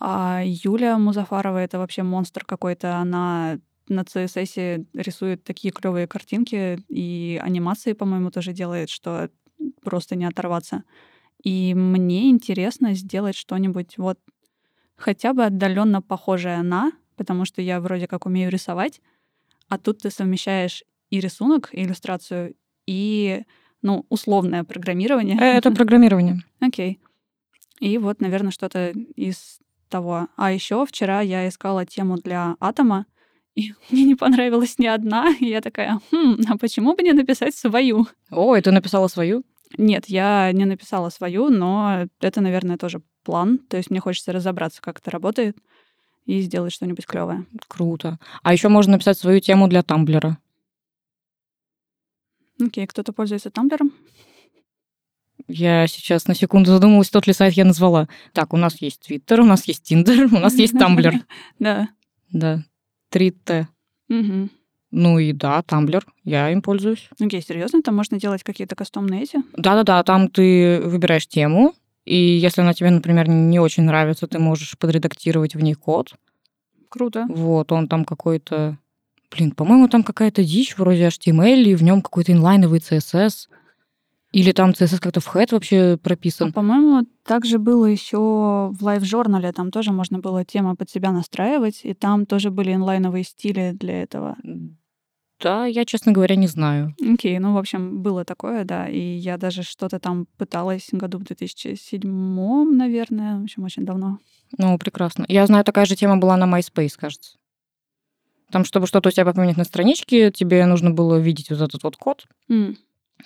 А 0.00 0.42
Юля 0.44 0.98
Музафарова— 0.98 1.58
это 1.58 1.78
вообще 1.78 2.02
монстр 2.02 2.44
какой-то. 2.44 2.96
Она 2.96 3.60
на 3.88 4.00
CSS 4.00 4.86
рисует 4.94 5.44
такие 5.44 5.72
клевые 5.72 6.06
картинки, 6.06 6.80
и 6.88 7.40
анимации, 7.42 7.92
по-моему, 7.92 8.30
тоже 8.30 8.52
делает, 8.52 8.90
что 8.90 9.30
просто 9.82 10.16
не 10.16 10.24
оторваться. 10.24 10.84
И 11.42 11.74
мне 11.74 12.30
интересно 12.30 12.94
сделать 12.94 13.36
что-нибудь 13.36 13.98
вот 13.98 14.18
хотя 14.96 15.34
бы 15.34 15.44
отдаленно 15.44 16.00
похожее 16.00 16.62
на, 16.62 16.92
потому 17.16 17.44
что 17.44 17.60
я 17.62 17.80
вроде 17.80 18.06
как 18.06 18.26
умею 18.26 18.50
рисовать, 18.50 19.00
а 19.68 19.78
тут 19.78 20.02
ты 20.02 20.10
совмещаешь 20.10 20.84
и 21.10 21.20
рисунок, 21.20 21.70
и 21.72 21.82
иллюстрацию, 21.82 22.54
и, 22.86 23.42
ну, 23.82 24.06
условное 24.08 24.64
программирование. 24.64 25.36
Э, 25.38 25.56
Это 25.58 25.70
программирование. 25.70 26.42
Окей. 26.60 27.00
И 27.80 27.98
вот, 27.98 28.20
наверное, 28.20 28.50
что-то 28.50 28.90
из 28.90 29.58
того. 29.88 30.28
А 30.36 30.52
еще 30.52 30.84
вчера 30.86 31.20
я 31.20 31.48
искала 31.48 31.86
тему 31.86 32.16
для 32.16 32.56
атома, 32.60 33.06
и 33.56 33.72
мне 33.90 34.04
не 34.04 34.14
понравилась 34.14 34.78
ни 34.78 34.86
одна. 34.86 35.34
И 35.40 35.46
я 35.46 35.60
такая, 35.60 36.00
хм, 36.10 36.40
а 36.48 36.58
почему 36.58 36.94
бы 36.94 37.02
не 37.02 37.12
написать 37.12 37.54
свою? 37.54 38.06
Ой, 38.30 38.60
ты 38.60 38.70
написала 38.70 39.08
свою? 39.08 39.44
Нет, 39.76 40.06
я 40.06 40.52
не 40.52 40.64
написала 40.64 41.08
свою, 41.10 41.48
но 41.48 42.06
это, 42.20 42.40
наверное, 42.40 42.76
тоже 42.76 43.02
план. 43.24 43.58
То 43.58 43.76
есть 43.76 43.90
мне 43.90 44.00
хочется 44.00 44.32
разобраться, 44.32 44.80
как 44.80 44.98
это 44.98 45.10
работает, 45.10 45.56
и 46.26 46.40
сделать 46.40 46.72
что-нибудь 46.72 47.06
клевое. 47.06 47.46
Круто. 47.68 48.18
А 48.42 48.52
еще 48.52 48.68
можно 48.68 48.92
написать 48.92 49.18
свою 49.18 49.40
тему 49.40 49.68
для 49.68 49.82
Тамблера. 49.82 50.38
Окей, 52.60 52.86
кто-то 52.86 53.12
пользуется 53.12 53.50
тамблером? 53.50 53.92
Я 55.48 55.86
сейчас 55.88 56.26
на 56.28 56.34
секунду 56.34 56.70
задумалась, 56.70 57.10
тот 57.10 57.26
ли 57.26 57.32
сайт 57.32 57.54
я 57.54 57.64
назвала. 57.64 58.08
Так, 58.32 58.54
у 58.54 58.56
нас 58.56 58.80
есть 58.80 59.00
Твиттер, 59.00 59.40
у 59.40 59.44
нас 59.44 59.66
есть 59.66 59.82
Тиндер, 59.82 60.26
у 60.32 60.38
нас 60.38 60.54
есть 60.54 60.78
Тамблер. 60.78 61.14
Да. 61.58 61.88
Да. 62.30 62.64
3Т. 63.14 63.68
Мгм. 64.08 64.50
Ну 64.90 65.18
и 65.18 65.32
да, 65.32 65.62
Тамблер. 65.62 66.06
Я 66.24 66.50
им 66.50 66.62
пользуюсь. 66.62 67.08
Окей, 67.20 67.42
серьезно, 67.42 67.82
там 67.82 67.96
можно 67.96 68.18
делать 68.18 68.42
какие-то 68.42 68.76
кастомные 68.76 69.22
эти? 69.22 69.38
Да-да-да, 69.56 70.02
там 70.02 70.28
ты 70.28 70.80
выбираешь 70.80 71.26
тему, 71.26 71.74
и 72.04 72.16
если 72.16 72.60
она 72.60 72.74
тебе, 72.74 72.90
например, 72.90 73.28
не 73.28 73.58
очень 73.58 73.84
нравится, 73.84 74.26
ты 74.26 74.38
можешь 74.38 74.78
подредактировать 74.78 75.54
в 75.54 75.60
ней 75.60 75.74
код. 75.74 76.14
Круто. 76.88 77.26
Вот, 77.28 77.72
он 77.72 77.88
там 77.88 78.04
какой-то... 78.04 78.78
Блин, 79.36 79.50
по-моему, 79.50 79.88
там 79.88 80.04
какая-то 80.04 80.44
дичь 80.44 80.76
вроде 80.76 81.08
HTML, 81.08 81.62
и 81.64 81.74
в 81.74 81.82
нем 81.82 82.02
какой-то 82.02 82.32
инлайновый 82.32 82.78
CSS. 82.78 83.48
Или 84.34 84.50
там 84.50 84.70
CSS 84.70 84.98
как-то 85.00 85.20
в 85.20 85.36
head 85.36 85.52
вообще 85.52 85.92
А, 85.92 85.96
прописан. 85.96 86.52
по-моему, 86.52 87.06
также 87.22 87.60
было 87.60 87.86
еще 87.86 88.18
в 88.18 88.78
лайв-журнале, 88.82 89.52
там 89.52 89.70
тоже 89.70 89.92
можно 89.92 90.18
было 90.18 90.44
тему 90.44 90.74
под 90.76 90.90
себя 90.90 91.12
настраивать, 91.12 91.82
и 91.84 91.94
там 91.94 92.26
тоже 92.26 92.50
были 92.50 92.74
инлайновые 92.74 93.22
стили 93.22 93.70
для 93.78 94.02
этого. 94.02 94.36
Да, 95.40 95.66
я, 95.66 95.84
честно 95.84 96.10
говоря, 96.10 96.34
не 96.34 96.48
знаю. 96.48 96.94
Окей, 97.12 97.38
ну, 97.38 97.54
в 97.54 97.58
общем, 97.58 98.02
было 98.02 98.24
такое, 98.24 98.64
да, 98.64 98.88
и 98.88 98.98
я 98.98 99.36
даже 99.36 99.62
что-то 99.62 100.00
там 100.00 100.26
пыталась 100.36 100.88
году 100.90 101.18
в 101.18 101.22
2007, 101.24 102.74
наверное, 102.74 103.38
в 103.38 103.44
общем, 103.44 103.62
очень 103.62 103.84
давно. 103.84 104.18
Ну, 104.58 104.76
прекрасно. 104.78 105.24
Я 105.28 105.46
знаю, 105.46 105.64
такая 105.64 105.84
же 105.84 105.94
тема 105.94 106.16
была 106.16 106.36
на 106.36 106.46
MySpace, 106.52 106.94
кажется. 106.96 107.36
Там, 108.50 108.64
чтобы 108.64 108.86
что-то 108.88 109.08
у 109.10 109.12
тебя 109.12 109.24
поменять 109.32 109.56
на 109.56 109.64
страничке, 109.64 110.32
тебе 110.32 110.64
нужно 110.66 110.90
было 110.90 111.16
видеть 111.20 111.50
вот 111.50 111.60
этот 111.60 111.82
вот 111.84 111.96
код, 111.96 112.24
М, 112.48 112.76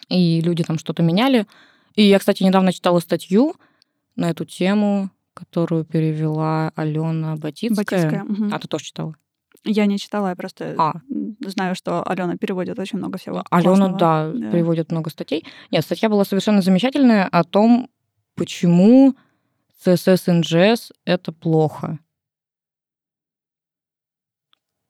и 0.08 0.40
люди 0.40 0.64
там 0.64 0.78
что-то 0.78 1.02
меняли. 1.02 1.46
И 1.94 2.02
я, 2.02 2.18
кстати, 2.18 2.42
недавно 2.42 2.72
читала 2.72 3.00
статью 3.00 3.54
на 4.16 4.30
эту 4.30 4.44
тему, 4.44 5.10
которую 5.34 5.84
перевела 5.84 6.72
Алена 6.76 7.36
Батицкая. 7.36 7.84
Батицкая, 7.84 8.24
мгм. 8.24 8.54
А 8.54 8.58
ты 8.58 8.68
тоже 8.68 8.84
читала? 8.84 9.14
Я 9.64 9.86
не 9.86 9.98
читала, 9.98 10.28
я 10.28 10.36
просто 10.36 10.74
А. 10.78 10.94
знаю, 11.46 11.74
что 11.74 12.02
Алена 12.08 12.36
переводит 12.36 12.78
очень 12.78 12.98
много 12.98 13.18
всего. 13.18 13.42
Алена, 13.50 13.68
классного. 13.76 13.98
да, 13.98 14.32
Да. 14.32 14.50
переводит 14.52 14.90
много 14.92 15.10
статей. 15.10 15.44
Нет, 15.70 15.84
статья 15.84 16.08
была 16.08 16.24
совершенно 16.24 16.62
замечательная 16.62 17.26
о 17.26 17.42
том, 17.44 17.90
почему 18.36 19.14
CSS 19.84 20.28
and 20.28 20.42
JS— 20.42 20.92
это 21.04 21.32
плохо. 21.32 21.98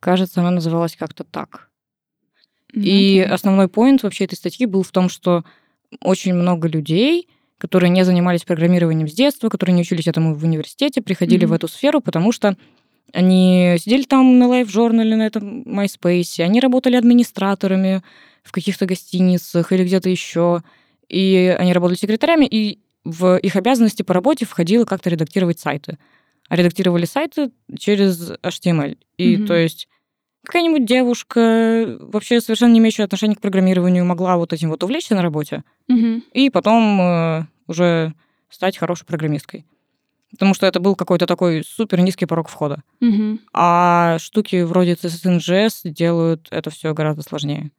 Кажется, 0.01 0.40
она 0.40 0.51
называлась 0.51 0.97
как-то 0.97 1.25
так. 1.25 1.67
Ну, 2.74 2.83
И 2.85 3.20
основной 3.20 3.68
поинт 3.68 4.02
вообще 4.02 4.24
этой 4.24 4.35
статьи 4.35 4.66
был 4.66 4.83
в 4.83 4.90
том, 4.92 5.09
что 5.09 5.44
очень 6.02 6.35
много 6.35 6.68
людей, 6.68 7.28
которые 7.59 7.90
не 7.90 8.04
занимались 8.04 8.44
программированием 8.44 9.09
с 9.09 9.12
детства, 9.14 9.48
которые 9.48 9.74
не 9.74 9.83
учились 9.83 10.07
этому 10.07 10.35
в 10.35 10.44
университете, 10.44 11.00
приходили 11.02 11.44
Мгм. 11.44 11.50
в 11.50 11.54
эту 11.54 11.68
сферу, 11.68 12.00
потому 12.00 12.33
что 12.33 12.57
Они 13.14 13.76
сидели 13.81 14.02
там 14.02 14.38
на 14.38 14.48
лайв-журнале, 14.48 15.16
на 15.16 15.26
этом 15.26 15.62
MySpace, 15.62 16.42
они 16.44 16.61
работали 16.61 16.94
администраторами 16.94 18.02
в 18.42 18.52
каких-то 18.52 18.85
гостиницах 18.85 19.72
или 19.72 19.83
где-то 19.85 20.11
еще, 20.11 20.62
и 21.09 21.57
они 21.59 21.72
работали 21.72 21.96
секретарями, 21.96 22.44
и 22.44 22.81
в 23.04 23.38
их 23.38 23.57
обязанности 23.57 24.02
по 24.02 24.12
работе 24.12 24.44
входило 24.44 24.85
как-то 24.85 25.09
редактировать 25.09 25.59
сайты. 25.59 25.96
А 26.50 26.57
редактировали 26.57 27.07
сайты 27.07 27.50
через 27.78 28.33
HTML. 28.42 28.98
И 29.16 29.38
Мгм. 29.38 29.46
то 29.46 29.54
есть 29.57 29.88
какая-нибудь 30.48 30.87
девушка, 30.87 31.98
вообще 32.00 32.40
совершенно 32.40 32.72
не 32.72 32.78
имеющая 32.78 33.04
отношения 33.04 33.37
к 33.37 33.40
программированию, 33.40 34.04
могла 34.04 34.37
вот 34.38 34.52
этим 34.54 34.70
вот 34.70 34.82
увлечься 34.82 35.14
на 35.14 35.22
работе, 35.22 35.62
Мгм. 35.88 36.24
и 36.32 36.48
потом 36.50 37.00
э, 37.00 37.46
уже 37.66 38.14
стать 38.48 38.78
хорошей 38.78 39.04
программисткой. 39.06 39.66
Потому 40.30 40.54
что 40.54 40.66
это 40.66 40.80
был 40.80 40.94
какой-то 40.94 41.26
такой 41.26 41.62
супер 41.64 42.00
низкий 42.00 42.26
порог 42.26 42.48
входа. 42.48 42.82
Мгм. 43.00 43.40
А 43.52 44.18
штуки 44.18 44.62
вроде 44.62 44.92
CSS 44.94 45.38
NGS 45.38 45.90
делают 45.90 46.48
это 46.50 46.70
все 46.70 46.92
гораздо 46.94 47.22
сложнее. 47.22 47.70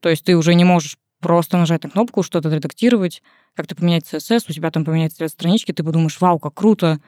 То 0.00 0.08
есть 0.08 0.24
ты 0.24 0.36
уже 0.36 0.54
не 0.54 0.64
можешь 0.64 0.98
просто 1.20 1.56
нажать 1.56 1.84
на 1.84 1.90
кнопку, 1.90 2.22
что-то 2.24 2.48
редактировать, 2.48 3.22
как-то 3.54 3.76
поменять 3.76 4.04
CSS, 4.12 4.44
у 4.48 4.52
тебя 4.52 4.70
там 4.72 4.84
поменяется 4.84 5.18
цвет 5.18 5.30
странички, 5.30 5.72
ты 5.72 5.84
подумаешь, 5.84 6.20
вау, 6.20 6.38
как 6.40 6.54
круто, 6.54 6.98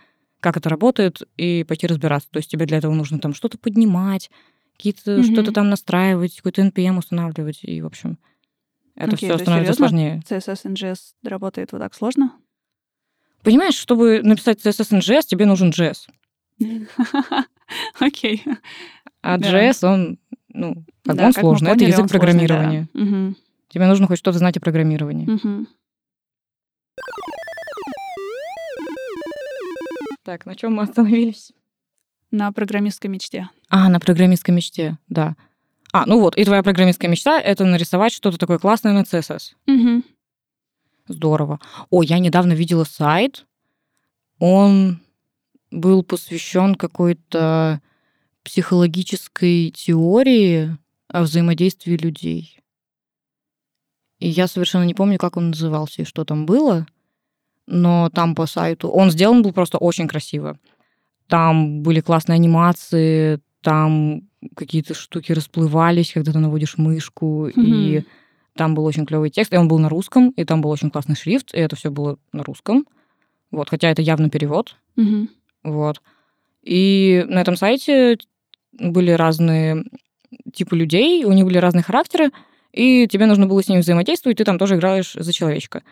как 0.41 0.57
это 0.57 0.69
работает, 0.69 1.23
и 1.37 1.65
пойти 1.65 1.87
разбираться. 1.89 2.29
То 2.31 2.37
есть 2.37 2.51
тебе 2.51 2.67
для 2.67 2.79
этого 2.79 2.93
нужно 2.95 3.19
там 3.19 3.35
что-то 3.35 3.59
поднимать, 3.59 4.31
какие-то, 4.77 5.19
Мгм. 5.19 5.25
что-то 5.33 5.53
там 5.53 5.69
настраивать, 5.71 6.37
какой-то 6.37 6.63
NPM 6.63 6.99
устанавливать, 6.99 7.61
и, 7.63 7.81
в 7.83 7.87
общем, 7.87 8.19
это 8.97 9.15
Окей, 9.17 9.29
все 9.31 9.39
становится 9.39 9.75
сложнее. 9.75 10.23
CSS 10.29 10.65
NGS 10.67 10.99
работает 11.25 11.73
вот 11.73 11.79
так 11.81 11.95
сложно? 11.95 12.33
Понимаешь, 13.43 13.75
чтобы 13.75 14.23
написать 14.23 14.65
CSS 14.65 14.99
NGS, 14.99 15.23
тебе 15.27 15.47
нужен 15.47 15.71
JS. 15.71 16.09
Окей. 18.01 18.43
А 19.23 19.39
Да. 19.39 19.49
JS, 19.71 19.87
он, 19.87 20.19
ну, 20.49 20.85
как 21.05 21.17
Да, 21.17 21.27
он 21.27 21.33
как 21.33 21.41
сложный, 21.43 21.71
это 21.73 21.85
язык 21.85 22.01
он 22.05 22.09
сложный, 22.09 22.47
да. 22.47 22.57
программирования. 22.57 23.35
Тебе 23.69 23.87
нужно 23.87 24.07
хоть 24.07 24.19
что-то 24.19 24.39
знать 24.39 24.57
о 24.57 24.61
программировании. 24.61 25.29
Так, 30.25 30.47
на 30.47 30.55
чем 30.55 30.75
мы 30.75 30.83
остановились? 30.85 31.53
На 32.35 32.51
программистской 32.51 33.09
мечте. 33.09 33.49
А, 33.69 33.89
на 33.89 34.01
программистской 34.01 34.53
мечте, 34.53 34.99
да. 35.09 35.37
А, 35.93 36.05
ну 36.05 36.19
вот, 36.19 36.37
и 36.37 36.45
твоя 36.45 36.65
программистская 36.65 37.09
мечта— 37.09 37.41
это 37.41 37.65
нарисовать 37.65 38.13
что-то 38.13 38.39
такое 38.39 38.59
классное 38.59 38.93
на 38.93 39.03
CSS. 39.03 39.53
Мгм. 39.67 40.05
Здорово. 41.07 41.61
О, 41.91 42.03
я 42.03 42.19
недавно 42.19 42.53
видела 42.55 42.83
сайт. 42.83 43.47
Он 44.41 45.01
был 45.71 46.03
посвящен 46.03 46.75
какой-то 46.75 47.81
психологической 48.43 49.71
теории 49.71 50.77
о 51.07 51.23
взаимодействии 51.23 51.97
людей. 51.97 52.59
И 54.19 54.29
я 54.29 54.49
совершенно 54.49 54.83
не 54.83 54.95
помню, 54.95 55.19
как 55.19 55.37
он 55.37 55.51
назывался 55.51 56.03
и 56.03 56.05
что 56.05 56.25
там 56.25 56.47
было, 56.47 56.85
но 57.69 58.11
там 58.11 58.35
по 58.35 58.47
сайту... 58.47 58.89
Он 58.89 59.13
сделан 59.13 59.43
был 59.43 59.53
просто 59.53 59.79
очень 59.79 60.09
красиво. 60.09 60.59
Там 61.29 61.83
были 61.83 62.01
классные 62.01 62.35
анимации, 62.37 63.41
там 63.63 64.23
какие-то 64.57 64.95
штуки 64.95 65.33
расплывались, 65.33 66.13
когда 66.13 66.33
ты 66.33 66.39
наводишь 66.39 66.77
мышку, 66.77 67.47
и 67.49 67.99
Мгм. 67.99 68.07
там 68.57 68.75
был 68.75 68.85
очень 68.85 69.07
клевый 69.07 69.31
текст, 69.31 69.53
и 69.53 69.57
он 69.57 69.69
был 69.69 69.79
на 69.79 69.89
русском, 69.89 70.31
и 70.31 70.45
там 70.45 70.61
был 70.61 70.71
очень 70.71 70.91
классный 70.91 71.17
шрифт, 71.17 71.55
и 71.55 71.59
это 71.59 71.77
все 71.77 71.91
было 71.91 72.19
на 72.33 72.43
русском. 72.45 72.87
Вот, 73.51 73.71
хотя 73.71 73.91
это 73.91 74.03
явно 74.03 74.29
перевод. 74.29 74.77
Мгм. 74.97 75.31
Вот. 75.63 76.03
И 76.63 77.25
на 77.29 77.41
этом 77.41 77.57
сайте 77.57 78.19
были 78.73 79.13
разные 79.13 79.85
типы 80.53 80.77
людей, 80.77 81.25
у 81.25 81.33
них 81.33 81.45
были 81.45 81.59
разные 81.59 81.83
характеры, 81.83 82.31
и 82.73 83.07
тебе 83.07 83.27
нужно 83.27 83.47
было 83.47 83.63
с 83.63 83.69
ними 83.69 83.81
взаимодействовать, 83.81 84.39
ты 84.39 84.45
там 84.45 84.59
тоже 84.59 84.77
играешь 84.77 85.13
за 85.15 85.33
человечка. 85.33 85.83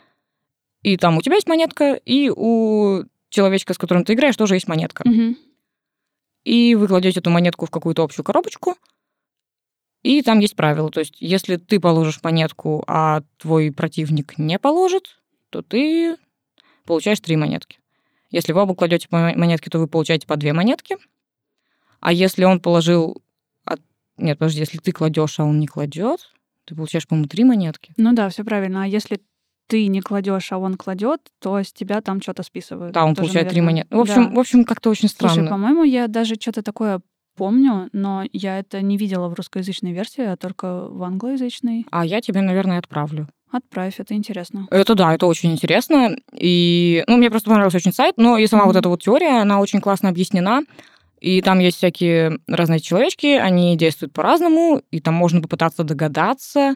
И 0.82 0.96
там 0.96 1.16
у 1.16 1.22
тебя 1.22 1.36
есть 1.36 1.46
монетка, 1.48 1.94
и 1.94 2.28
у 2.28 3.04
человечка, 3.32 3.74
с 3.74 3.78
которым 3.78 4.04
ты 4.04 4.12
играешь, 4.12 4.36
тоже 4.36 4.54
есть 4.54 4.68
монетка. 4.68 5.02
Мгм. 5.08 5.36
И 6.44 6.74
вы 6.74 6.86
кладете 6.86 7.20
эту 7.20 7.30
монетку 7.30 7.66
в 7.66 7.70
какую-то 7.70 8.02
общую 8.02 8.24
коробочку, 8.24 8.76
и 10.02 10.22
там 10.22 10.40
есть 10.40 10.56
правила. 10.56 10.90
То 10.90 11.00
есть, 11.00 11.16
если 11.20 11.56
ты 11.56 11.80
положишь 11.80 12.22
монетку, 12.22 12.84
а 12.86 13.22
твой 13.38 13.72
противник 13.72 14.36
не 14.38 14.58
положит, 14.58 15.20
то 15.50 15.62
ты 15.62 16.16
получаешь 16.84 17.20
три 17.20 17.36
монетки. 17.36 17.78
Если 18.30 18.52
вы 18.52 18.62
оба 18.62 18.74
кладете 18.74 19.08
по 19.08 19.32
монетке, 19.36 19.70
то 19.70 19.78
вы 19.78 19.86
получаете 19.86 20.26
по 20.26 20.36
две 20.36 20.52
монетки. 20.52 20.96
А 22.00 22.12
если 22.12 22.44
он 22.44 22.60
положил... 22.60 23.22
от- 23.64 23.80
Нет, 24.16 24.38
подожди, 24.38 24.60
если 24.60 24.78
ты 24.78 24.90
кладешь, 24.90 25.38
а 25.38 25.44
он 25.44 25.60
не 25.60 25.66
кладет, 25.68 26.32
ты 26.64 26.74
получаешь, 26.74 27.06
по-моему, 27.06 27.28
три 27.28 27.44
монетки. 27.44 27.92
Ну 27.96 28.12
да, 28.12 28.28
все 28.28 28.42
правильно. 28.42 28.82
А 28.82 28.86
если 28.86 29.20
ты 29.72 29.86
не 29.86 30.02
кладешь, 30.02 30.52
а 30.52 30.58
он 30.58 30.74
кладет, 30.76 31.20
то 31.40 31.58
с 31.58 31.72
тебя 31.72 32.02
там 32.02 32.20
что-то 32.20 32.42
списывают. 32.42 32.92
Да, 32.92 33.06
он 33.06 33.14
Тоже, 33.14 33.28
получает 33.28 33.48
три 33.48 33.62
монетки. 33.62 33.94
В 33.94 34.00
общем, 34.00 34.28
Да. 34.28 34.36
в 34.36 34.38
общем, 34.38 34.64
как-то 34.64 34.90
очень 34.90 35.08
Слушай, 35.08 35.32
странно. 35.32 35.48
по-моему, 35.48 35.82
я 35.82 36.08
даже 36.08 36.34
что-то 36.34 36.62
такое 36.62 37.00
помню, 37.38 37.88
но 37.94 38.22
я 38.34 38.58
это 38.58 38.82
не 38.82 38.98
видела 38.98 39.28
в 39.28 39.32
русскоязычной 39.34 39.92
версии, 39.92 40.24
а 40.24 40.36
только 40.36 40.88
в 40.90 41.02
англоязычной. 41.02 41.86
А 41.90 42.04
я 42.04 42.20
тебе, 42.20 42.42
наверное, 42.42 42.80
отправлю. 42.80 43.28
Отправь, 43.50 43.98
это 43.98 44.12
интересно. 44.12 44.68
Это 44.70 44.94
да, 44.94 45.14
это 45.14 45.24
очень 45.26 45.52
интересно. 45.52 46.16
И, 46.34 47.02
ну, 47.06 47.16
мне 47.16 47.30
просто 47.30 47.48
понравился 47.48 47.78
очень 47.78 47.94
сайт, 47.94 48.18
но 48.18 48.36
и 48.36 48.46
сама 48.46 48.64
Мгм. 48.64 48.68
вот 48.72 48.76
эта 48.78 48.88
вот 48.90 49.02
теория, 49.02 49.40
она 49.40 49.58
очень 49.58 49.80
классно 49.80 50.10
объяснена. 50.10 50.64
И 51.18 51.40
там 51.40 51.60
есть 51.60 51.78
всякие 51.78 52.40
разные 52.46 52.80
человечки, 52.80 53.26
они 53.38 53.74
действуют 53.78 54.12
по-разному, 54.12 54.82
и 54.90 55.00
там 55.00 55.14
можно 55.14 55.40
попытаться 55.40 55.82
догадаться, 55.82 56.74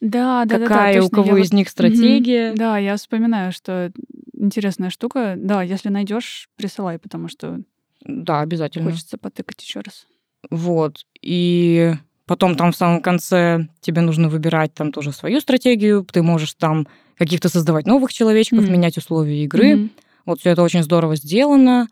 Да, 0.00 0.44
да, 0.44 0.58
да, 0.58 0.66
какая 0.66 0.94
да, 0.94 1.00
у 1.00 1.04
я 1.04 1.08
кого 1.08 1.30
вот- 1.30 1.38
из 1.38 1.52
них 1.52 1.68
стратегия. 1.68 2.52
Да, 2.54 2.78
я 2.78 2.96
вспоминаю, 2.96 3.52
что 3.52 3.90
интересная 4.36 4.90
штука. 4.90 5.34
Да, 5.36 5.62
если 5.62 5.88
найдешь, 5.88 6.48
присылай, 6.56 6.98
потому 6.98 7.28
что 7.28 7.60
Да, 8.04 8.40
обязательно. 8.40 8.90
хочется 8.90 9.16
потыкать 9.18 9.62
еще 9.62 9.80
раз. 9.80 10.06
Вот. 10.50 11.06
И 11.22 11.94
потом 12.26 12.54
там 12.56 12.72
в 12.72 12.76
самом 12.76 13.00
конце 13.00 13.68
тебе 13.80 14.02
нужно 14.02 14.28
выбирать 14.28 14.74
там 14.74 14.92
тоже 14.92 15.12
свою 15.12 15.40
стратегию. 15.40 16.04
Ты 16.12 16.22
можешь 16.22 16.52
там 16.54 16.86
каких-то 17.16 17.48
создавать 17.48 17.86
новых 17.86 18.12
человечков, 18.12 18.60
Мгм. 18.64 18.72
менять 18.72 18.98
условия 18.98 19.42
игры. 19.44 19.76
Мгм. 19.76 19.90
Вот 20.26 20.40
все 20.40 20.50
это 20.50 20.62
очень 20.62 20.82
здорово 20.82 21.16
сделано. 21.16 21.86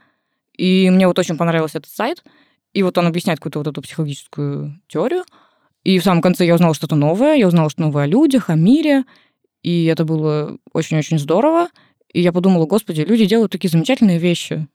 И 0.56 0.90
мне 0.90 1.06
вот 1.06 1.18
очень 1.18 1.38
понравился 1.38 1.78
этот 1.78 1.90
сайт. 1.92 2.22
И 2.74 2.82
вот 2.82 2.98
он 2.98 3.06
объясняет 3.06 3.38
какую-то 3.38 3.60
вот 3.60 3.68
эту 3.68 3.80
психологическую 3.82 4.80
теорию. 4.88 5.24
И 5.84 5.98
в 5.98 6.04
самом 6.04 6.22
конце 6.22 6.46
я 6.46 6.54
узнала 6.54 6.74
что-то 6.74 6.96
новое. 6.96 7.34
Я 7.34 7.48
узнала 7.48 7.70
что 7.70 7.82
новое 7.82 8.04
о 8.04 8.06
людях, 8.06 8.50
о 8.50 8.54
мире. 8.54 9.04
И 9.62 9.84
это 9.84 10.04
было 10.04 10.58
очень-очень 10.72 11.18
здорово. 11.18 11.68
И 12.12 12.20
я 12.20 12.32
подумала, 12.32 12.66
господи, 12.66 13.02
люди 13.02 13.24
делают 13.24 13.52
такие 13.52 13.70
замечательные 13.70 14.18
вещи. 14.18 14.68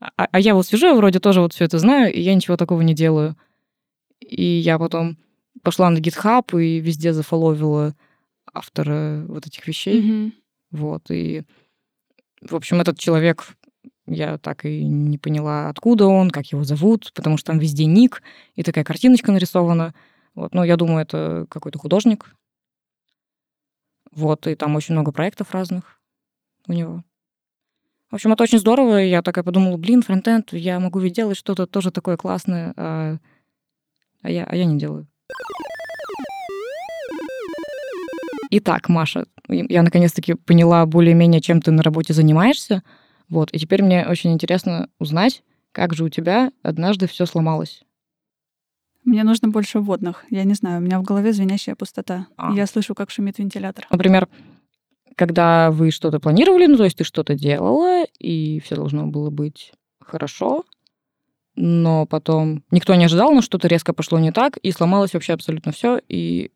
А, 0.00 0.26
а 0.30 0.40
я 0.40 0.54
вот 0.54 0.66
сижу, 0.66 0.86
я 0.86 0.94
вроде 0.94 1.20
тоже 1.20 1.40
вот 1.40 1.52
все 1.52 1.64
это 1.64 1.78
знаю, 1.78 2.12
и 2.12 2.20
я 2.20 2.34
ничего 2.34 2.56
такого 2.56 2.82
не 2.82 2.94
делаю. 2.94 3.36
И 4.20 4.44
я 4.44 4.78
потом 4.78 5.18
пошла 5.62 5.90
на 5.90 5.98
GitHub 5.98 6.62
и 6.62 6.80
везде 6.80 7.12
зафоловила 7.12 7.94
автора 8.52 9.24
вот 9.28 9.46
этих 9.46 9.66
вещей. 9.66 10.02
Мгм. 10.02 10.32
Вот, 10.70 11.10
и, 11.10 11.44
в 12.42 12.54
общем, 12.54 12.80
этот 12.80 12.98
человек, 12.98 13.46
я 14.06 14.38
так 14.38 14.64
и 14.64 14.84
не 14.84 15.16
поняла, 15.16 15.68
откуда 15.68 16.06
он, 16.06 16.30
как 16.30 16.46
его 16.46 16.64
зовут, 16.64 17.12
потому 17.14 17.36
что 17.38 17.52
там 17.52 17.58
везде 17.58 17.86
ник, 17.86 18.22
и 18.54 18.62
такая 18.62 18.84
картиночка 18.84 19.32
нарисована. 19.32 19.94
Вот, 20.36 20.54
но 20.54 20.62
я 20.62 20.76
думаю, 20.76 21.00
это 21.00 21.46
какой-то 21.48 21.78
художник. 21.78 22.36
Вот, 24.12 24.46
и 24.46 24.54
там 24.54 24.76
очень 24.76 24.94
много 24.94 25.10
проектов 25.10 25.52
разных 25.52 25.98
у 26.68 26.72
него. 26.72 27.02
В 28.10 28.14
общем, 28.14 28.32
это 28.32 28.44
очень 28.44 28.58
здорово. 28.58 28.98
Я 28.98 29.22
такая 29.22 29.42
подумала, 29.42 29.76
блин, 29.78 30.02
фронтенд, 30.02 30.52
я 30.52 30.78
могу 30.78 31.00
ведь 31.00 31.14
делать 31.14 31.36
что-то 31.36 31.66
тоже 31.66 31.90
такое 31.90 32.16
классное, 32.16 32.72
а, 32.76 33.16
а 34.22 34.30
я, 34.30 34.44
а 34.44 34.54
я 34.54 34.66
не 34.66 34.78
делаю. 34.78 35.08
Итак, 38.50 38.88
Маша, 38.88 39.26
я 39.48 39.82
наконец-таки 39.82 40.34
поняла 40.34 40.86
более-менее, 40.86 41.40
чем 41.40 41.60
ты 41.60 41.72
на 41.72 41.82
работе 41.82 42.12
занимаешься. 42.12 42.82
Вот, 43.28 43.52
и 43.52 43.58
теперь 43.58 43.82
мне 43.82 44.06
очень 44.06 44.32
интересно 44.32 44.88
узнать, 45.00 45.42
как 45.72 45.94
же 45.94 46.04
у 46.04 46.08
тебя 46.08 46.52
однажды 46.62 47.08
все 47.08 47.26
сломалось. 47.26 47.82
Мне 49.06 49.22
нужно 49.22 49.48
больше 49.48 49.78
водных. 49.78 50.24
Я 50.30 50.42
не 50.42 50.54
знаю, 50.54 50.78
у 50.78 50.84
меня 50.84 50.98
в 50.98 51.04
голове 51.04 51.32
звенящая 51.32 51.76
пустота. 51.76 52.26
А. 52.36 52.52
Я 52.52 52.66
слышу, 52.66 52.94
как 52.94 53.10
шумит 53.10 53.38
вентилятор. 53.38 53.86
Например, 53.90 54.28
когда 55.14 55.70
вы 55.70 55.92
что-то 55.92 56.18
планировали, 56.18 56.66
ну, 56.66 56.76
то 56.76 56.84
есть 56.84 56.98
ты 56.98 57.04
что-то 57.04 57.34
делала, 57.34 58.04
и 58.18 58.58
все 58.60 58.74
должно 58.74 59.06
было 59.06 59.30
быть 59.30 59.72
хорошо, 60.00 60.64
но 61.54 62.04
потом 62.04 62.64
никто 62.72 62.96
не 62.96 63.04
ожидал, 63.04 63.32
но 63.32 63.42
что-то 63.42 63.68
резко 63.68 63.94
пошло 63.94 64.18
не 64.18 64.32
так, 64.32 64.56
и 64.58 64.72
сломалось 64.72 65.14
вообще 65.14 65.34
абсолютно 65.34 65.70
все, 65.70 66.00
и, 66.08 66.50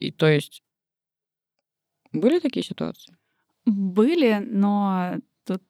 и 0.00 0.10
то 0.10 0.26
есть 0.26 0.62
были 2.12 2.40
такие 2.40 2.64
ситуации? 2.64 3.16
Были, 3.64 4.44
но 4.44 5.16
тут, 5.44 5.62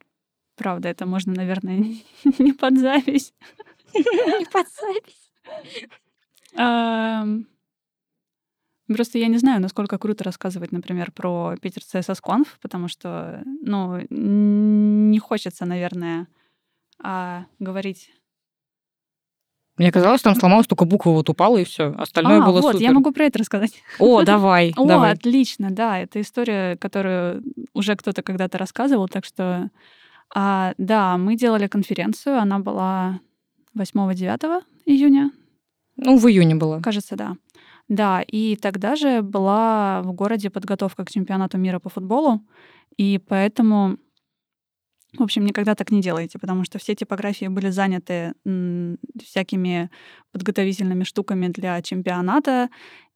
правда, 0.57 0.89
это 0.89 1.05
можно, 1.05 1.35
наверное, 1.35 1.77
не 2.39 2.53
под 2.53 2.79
запись. 2.79 3.35
Не 3.95 4.45
под 4.47 4.67
запись. 4.69 5.31
Просто 8.89 9.19
я 9.19 9.27
не 9.27 9.39
знаю, 9.39 9.61
насколько 9.61 9.99
круто 9.99 10.23
рассказывать, 10.23 10.71
например, 10.71 11.11
про 11.11 11.57
Питер 11.61 11.83
CSS 11.83 12.19
Conf, 12.23 12.47
потому 12.63 12.87
что, 12.87 13.43
ну, 13.63 14.01
не 14.11 15.19
хочется, 15.19 15.65
наверное, 15.67 16.29
а, 17.03 17.47
говорить. 17.59 18.11
Мне 19.77 19.93
казалось, 19.93 20.23
там 20.23 20.35
сломалась 20.37 20.67
только 20.67 20.85
буква 20.85 21.11
вот 21.11 21.29
упала, 21.29 21.59
и 21.59 21.65
все. 21.65 21.95
Остальное 21.99 22.41
а, 22.41 22.47
было 22.47 22.61
вот, 22.61 22.75
супер. 22.75 22.87
я 22.87 22.93
могу 22.93 23.13
про 23.13 23.25
это 23.25 23.41
рассказать. 23.41 23.83
О, 23.99 24.23
давай, 24.23 24.73
О, 24.77 24.87
давай. 24.87 25.13
отлично, 25.13 25.71
да, 25.71 25.99
это 25.99 26.21
история, 26.21 26.77
которую 26.77 27.43
уже 27.75 27.97
кто-то 27.97 28.23
когда-то 28.23 28.57
рассказывал, 28.57 29.09
так 29.09 29.25
что, 29.25 29.69
а, 30.35 30.75
да, 30.79 31.19
мы 31.19 31.37
делали 31.37 31.67
конференцию, 31.67 32.39
она 32.39 32.61
была 32.61 33.21
8-9 33.77 34.63
июня, 34.87 35.33
Ну, 35.97 36.19
в 36.19 36.27
июне 36.29 36.55
было. 36.55 36.81
кажется, 36.81 37.17
да. 37.17 37.37
Да, 37.89 38.23
и 38.23 38.57
тогда 38.57 38.97
же 38.97 39.23
была 39.23 40.03
в 40.03 40.13
городе 40.13 40.51
подготовка 40.51 41.05
к 41.05 41.11
чемпионату 41.11 41.59
мира 41.59 41.79
по 41.79 41.89
футболу, 41.89 42.41
и 42.97 43.19
поэтому, 43.19 43.97
в 45.19 45.23
общем, 45.23 45.45
никогда 45.47 45.75
так 45.75 45.91
не 45.91 46.03
делайте, 46.03 46.39
потому 46.39 46.65
что 46.65 46.79
все 46.79 46.95
типографии 46.95 47.47
были 47.47 47.71
заняты 47.71 48.35
всякими 49.25 49.91
подготовительными 50.33 51.05
штуками 51.05 51.49
для 51.49 51.81
чемпионата, 51.83 52.69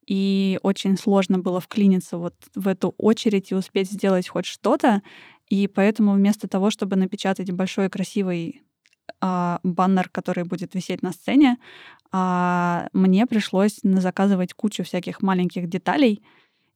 и 0.06 0.58
очень 0.62 0.96
сложно 0.96 1.38
было 1.38 1.60
вклиниться 1.60 2.18
вот 2.18 2.34
в 2.54 2.68
эту 2.68 2.94
очередь 2.98 3.52
и 3.52 3.54
успеть 3.54 3.90
сделать 3.90 4.28
хоть 4.28 4.46
что-то. 4.46 5.02
И 5.48 5.68
поэтому 5.68 6.12
вместо 6.14 6.48
того, 6.48 6.70
чтобы 6.70 6.96
напечатать 6.96 7.50
большой 7.52 7.90
красивый 7.90 8.62
баннер, 9.20 10.08
который 10.08 10.44
будет 10.44 10.74
висеть 10.74 11.02
на 11.02 11.12
сцене, 11.12 11.58
а, 12.12 12.88
мне 12.92 13.26
пришлось 13.26 13.78
заказывать 13.82 14.54
кучу 14.54 14.82
всяких 14.84 15.22
маленьких 15.22 15.68
деталей 15.68 16.22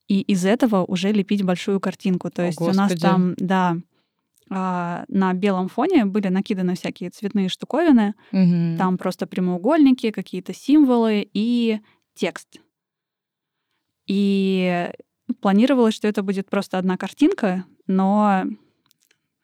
и 0.08 0.20
из 0.20 0.44
этого 0.44 0.84
уже 0.84 1.12
лепить 1.12 1.42
большую 1.42 1.80
картинку. 1.80 2.30
То 2.30 2.42
О, 2.42 2.46
есть 2.46 2.60
у 2.60 2.66
нас 2.66 2.92
Господи. 2.92 3.00
там, 3.00 3.34
да, 3.38 3.76
а, 4.50 5.04
на 5.08 5.32
белом 5.32 5.68
фоне 5.68 6.04
были 6.04 6.28
накиданы 6.28 6.74
всякие 6.74 7.10
цветные 7.10 7.48
штуковины, 7.48 8.14
Мгм. 8.32 8.76
там 8.76 8.98
просто 8.98 9.26
прямоугольники, 9.26 10.10
какие-то 10.10 10.52
символы 10.52 11.28
и 11.32 11.80
текст. 12.14 12.60
И 14.06 14.90
планировалось, 15.40 15.94
что 15.94 16.06
это 16.08 16.22
будет 16.22 16.50
просто 16.50 16.76
одна 16.78 16.96
картинка, 16.96 17.64
но 17.86 18.44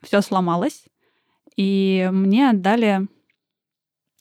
все 0.03 0.21
сломалось. 0.21 0.85
И 1.61 2.09
мне 2.11 2.49
отдали... 2.49 3.07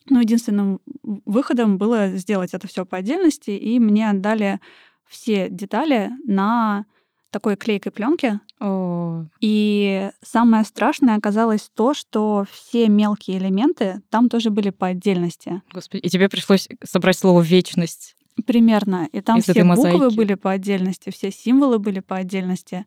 Ну, 0.10 0.20
единственным 0.20 0.82
выходом 1.04 1.78
было 1.78 2.18
сделать 2.18 2.54
это 2.54 2.68
все 2.68 2.86
по 2.86 2.98
отдельности, 2.98 3.52
и 3.52 3.80
мне 3.80 4.10
отдали 4.10 4.60
все 5.08 5.50
детали 5.50 6.12
на 6.26 6.86
такой 7.32 7.56
клейкой 7.56 7.94
пленке. 7.94 8.42
О, 8.60 9.24
И 9.40 10.10
самое 10.22 10.66
страшное 10.66 11.16
оказалось 11.16 11.72
то, 11.74 11.94
что 11.94 12.46
все 12.52 12.90
мелкие 12.90 13.38
элементы 13.38 14.02
там 14.10 14.28
тоже 14.28 14.50
были 14.50 14.72
по 14.72 14.88
отдельности. 14.88 15.62
Господи, 15.72 16.02
и 16.02 16.10
тебе 16.10 16.28
пришлось 16.28 16.68
собрать 16.84 17.18
слово 17.18 17.42
«вечность». 17.42 18.18
Примерно. 18.46 19.08
И 19.14 19.22
там 19.22 19.40
Из 19.40 19.44
все 19.44 19.64
буквы 19.64 20.10
были 20.10 20.34
по 20.34 20.52
отдельности, 20.52 21.10
все 21.10 21.32
символы 21.32 21.80
были 21.80 22.02
по 22.02 22.18
отдельности. 22.18 22.86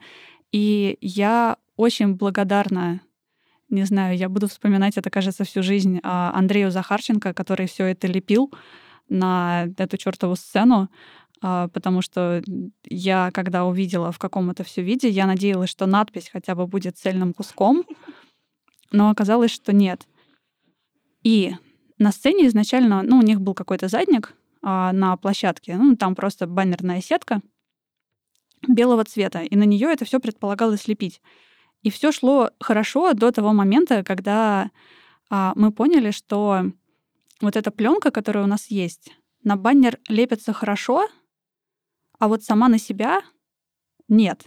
И 0.50 0.98
я 1.00 1.56
очень 1.76 2.16
благодарна, 2.16 3.00
не 3.72 3.84
знаю, 3.84 4.16
я 4.16 4.28
буду 4.28 4.48
вспоминать 4.48 4.96
это, 4.96 5.10
кажется, 5.10 5.44
всю 5.44 5.62
жизнь, 5.62 6.00
а, 6.02 6.32
Андрею 6.34 6.70
Захарченко, 6.70 7.34
который 7.34 7.66
все 7.66 7.86
это 7.86 8.06
лепил 8.06 8.52
на 9.08 9.68
эту 9.78 9.96
чертову 9.96 10.36
сцену, 10.36 10.88
а, 11.40 11.68
потому 11.68 12.02
что 12.02 12.42
я, 12.84 13.30
когда 13.32 13.64
увидела, 13.64 14.12
в 14.12 14.18
каком 14.18 14.50
это 14.50 14.62
все 14.62 14.82
виде, 14.82 15.08
я 15.08 15.26
надеялась, 15.26 15.70
что 15.70 15.86
надпись 15.86 16.30
хотя 16.32 16.54
бы 16.54 16.66
будет 16.66 16.98
цельным 16.98 17.32
куском, 17.32 17.84
но 18.92 19.10
оказалось, 19.10 19.50
что 19.50 19.72
нет. 19.72 20.06
И 21.22 21.54
на 21.98 22.12
сцене 22.12 22.46
изначально, 22.46 23.02
ну, 23.02 23.18
у 23.18 23.22
них 23.22 23.40
был 23.40 23.54
какой-то 23.54 23.88
задник 23.88 24.34
а, 24.62 24.92
на 24.92 25.16
площадке, 25.16 25.76
ну, 25.76 25.96
там 25.96 26.14
просто 26.14 26.46
баннерная 26.46 27.00
сетка 27.00 27.40
белого 28.68 29.04
цвета, 29.04 29.40
и 29.40 29.56
на 29.56 29.64
нее 29.64 29.88
это 29.92 30.04
все 30.04 30.20
предполагалось 30.20 30.86
лепить. 30.86 31.20
И 31.82 31.90
все 31.90 32.12
шло 32.12 32.50
хорошо 32.60 33.12
до 33.12 33.32
того 33.32 33.52
момента, 33.52 34.04
когда 34.04 34.70
а, 35.30 35.52
мы 35.56 35.72
поняли, 35.72 36.10
что 36.10 36.64
вот 37.40 37.56
эта 37.56 37.70
пленка, 37.70 38.10
которая 38.10 38.44
у 38.44 38.48
нас 38.48 38.66
есть, 38.68 39.12
на 39.42 39.56
баннер 39.56 39.98
лепится 40.08 40.52
хорошо, 40.52 41.08
а 42.18 42.28
вот 42.28 42.44
сама 42.44 42.68
на 42.68 42.78
себя 42.78 43.22
нет. 44.08 44.44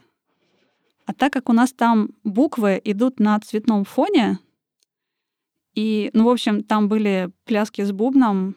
А 1.05 1.13
так 1.13 1.33
как 1.33 1.49
у 1.49 1.53
нас 1.53 1.73
там 1.73 2.11
буквы 2.23 2.81
идут 2.83 3.19
на 3.19 3.39
цветном 3.39 3.83
фоне, 3.83 4.39
и, 5.75 6.09
ну, 6.13 6.23
в 6.23 6.29
общем, 6.29 6.63
там 6.63 6.87
были 6.87 7.31
пляски 7.43 7.81
с 7.81 7.91
бубном, 7.91 8.55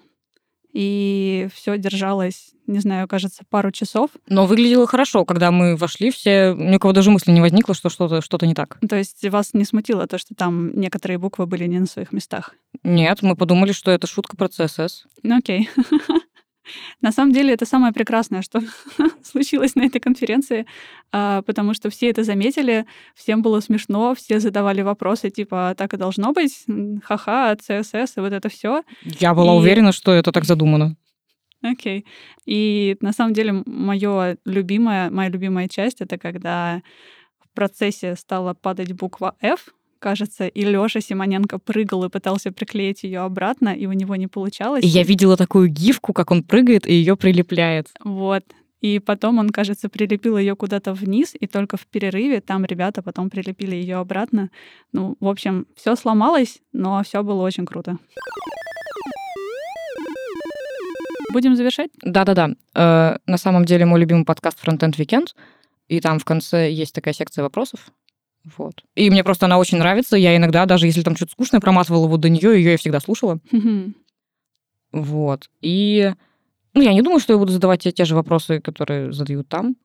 и 0.79 1.49
все 1.53 1.77
держалось, 1.77 2.53
не 2.69 2.79
знаю, 2.79 3.09
кажется, 3.09 3.43
пару 3.51 3.73
часов. 3.73 4.11
Но 4.29 4.47
выглядело 4.47 4.87
хорошо, 4.87 5.25
когда 5.25 5.51
мы 5.51 5.75
вошли, 5.75 6.13
все, 6.13 6.55
ни 6.57 6.77
у 6.77 6.79
кого 6.79 6.93
даже 6.93 7.11
мысли 7.11 7.33
не 7.33 7.41
возникло, 7.41 7.75
что 7.75 7.89
что-то 7.89 8.21
что 8.21 8.39
не 8.47 8.55
так. 8.55 8.79
То 8.89 8.95
есть 8.95 9.29
вас 9.29 9.55
не 9.55 9.65
смутило 9.65 10.07
то, 10.07 10.19
что 10.19 10.37
там 10.37 10.71
некоторые 10.79 11.19
буквы 11.19 11.47
были 11.47 11.67
не 11.67 11.81
на 11.81 11.87
своих 11.87 12.13
местах? 12.13 12.55
Нет, 12.85 13.23
мы 13.23 13.35
подумали, 13.35 13.73
что 13.73 13.91
это 13.91 14.07
шутка 14.07 14.37
про 14.37 14.47
CSS. 14.47 14.91
Ну 15.25 15.39
окей. 15.39 15.69
На 17.01 17.13
самом 17.13 17.33
деле 17.33 17.53
это 17.55 17.67
самое 17.67 17.93
прекрасное, 17.93 18.43
что 18.43 18.61
случилось 19.23 19.75
на 19.75 19.83
этой 19.87 20.01
конференции, 20.01 20.67
а, 21.13 21.43
потому 21.43 21.75
что 21.75 21.91
все 21.91 22.11
это 22.11 22.25
заметили, 22.25 22.87
всем 23.15 23.43
было 23.43 23.61
смешно, 23.61 24.15
все 24.15 24.41
задавали 24.41 24.83
вопросы 24.83 25.31
типа 25.31 25.71
«А 25.71 25.75
так 25.75 25.95
и 25.95 25.97
должно 25.97 26.33
быть, 26.33 26.65
ха-ха, 27.03 27.55
CSS 27.55 28.13
и 28.17 28.21
вот 28.21 28.33
это 28.33 28.49
все. 28.49 28.83
Я 29.03 29.35
была 29.35 29.55
И- 29.55 29.59
уверена, 29.59 29.93
что 29.93 30.13
это 30.13 30.33
так 30.33 30.45
задумано. 30.45 30.97
Окей. 31.63 32.07
И 32.47 32.97
на 33.01 33.13
самом 33.13 33.33
деле 33.33 33.63
мое 33.67 34.37
любимое, 34.45 35.11
моя 35.11 35.29
любимая 35.29 35.67
часть 35.69 36.01
это 36.01 36.17
когда 36.17 36.83
в 37.41 37.53
процессе 37.55 38.15
стала 38.15 38.55
падать 38.55 38.93
буква 38.93 39.35
F, 39.41 39.69
кажется, 39.99 40.47
и 40.47 40.65
Лёша 40.65 41.01
Симоненко 41.01 41.59
прыгал 41.59 42.05
и 42.05 42.09
пытался 42.09 42.53
приклеить 42.53 43.03
ее 43.05 43.21
обратно, 43.21 43.71
и 43.71 43.87
у 43.87 43.93
него 43.93 44.17
не 44.17 44.27
получалось. 44.27 44.85
И 44.85 44.89
я 44.89 45.03
видела 45.03 45.37
такую 45.37 45.69
гифку, 45.69 46.13
как 46.13 46.31
он 46.31 46.43
прыгает 46.43 46.87
и 46.87 46.93
ее 46.93 47.17
прилепляет. 47.17 47.89
Вот. 48.05 48.45
И 48.81 49.01
потом 49.01 49.39
он, 49.39 49.51
кажется, 49.51 49.89
прилепил 49.89 50.39
ее 50.39 50.55
куда-то 50.55 50.93
вниз, 50.93 51.35
и 51.39 51.47
только 51.47 51.77
в 51.77 51.87
перерыве 51.87 52.41
там 52.41 52.65
ребята 52.65 53.03
потом 53.03 53.29
прилепили 53.29 53.75
ее 53.75 53.97
обратно. 53.97 54.51
Ну, 54.93 55.17
в 55.19 55.27
общем, 55.27 55.67
все 55.75 55.97
сломалось, 55.97 56.61
но 56.73 57.03
все 57.03 57.23
было 57.23 57.43
очень 57.43 57.67
круто. 57.67 57.99
Будем 61.33 61.57
завершать? 61.57 61.91
Да-да-да. 62.03 62.51
Э, 62.75 63.19
на 63.27 63.37
самом 63.37 63.65
деле 63.65 63.85
мой 63.85 64.01
любимый 64.01 64.25
подкаст 64.25 64.59
Frontend 64.65 64.97
Weekend, 64.97 65.35
и 65.89 66.01
там 66.01 66.19
в 66.19 66.25
конце 66.25 66.71
есть 66.71 66.95
такая 66.95 67.15
секция 67.15 67.43
вопросов. 67.43 67.91
Вот. 68.57 68.83
И 68.95 69.11
мне 69.11 69.25
просто 69.25 69.47
она 69.47 69.59
очень 69.59 69.79
нравится. 69.79 70.17
Я 70.17 70.37
иногда, 70.37 70.65
даже 70.67 70.87
если 70.87 71.03
там 71.03 71.17
что-то 71.17 71.33
скучное, 71.33 71.61
проматывала 71.61 72.07
вот 72.07 72.21
до 72.21 72.29
нее, 72.29 72.55
ее 72.57 72.73
я 72.73 72.79
всегда 72.79 73.01
слушала. 73.01 73.39
Вот. 74.93 75.51
И 75.61 76.13
ну, 76.75 76.83
я 76.83 76.93
не 76.93 77.03
думаю, 77.03 77.21
что 77.21 77.33
я 77.33 77.39
буду 77.39 77.53
задавать 77.53 77.83
те, 77.83 77.93
те 77.93 78.05
же 78.05 78.15
вопросы, 78.15 78.61
которые 78.61 79.13
задают 79.13 79.49
там. 79.49 79.77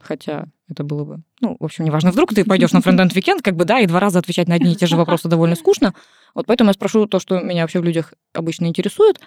Хотя 0.00 0.46
это 0.68 0.82
было 0.82 1.04
бы... 1.04 1.22
Ну, 1.40 1.56
в 1.60 1.64
общем, 1.64 1.84
неважно. 1.84 2.10
Вдруг 2.10 2.34
ты 2.34 2.44
пойдешь 2.44 2.72
на 2.72 2.78
Frontend 2.78 3.12
Weekend, 3.14 3.42
как 3.42 3.54
бы, 3.54 3.64
да, 3.64 3.80
и 3.80 3.86
два 3.86 4.00
раза 4.00 4.18
отвечать 4.18 4.48
на 4.48 4.54
одни 4.54 4.72
и 4.72 4.76
те 4.76 4.86
же 4.86 4.96
вопросы 4.96 5.28
довольно 5.28 5.56
скучно. 5.56 5.94
Вот 6.34 6.46
поэтому 6.46 6.70
я 6.70 6.74
спрошу 6.74 7.06
то, 7.06 7.18
что 7.20 7.40
меня 7.40 7.62
вообще 7.62 7.80
в 7.80 7.84
людях 7.84 8.14
обычно 8.32 8.66
интересует. 8.66 9.20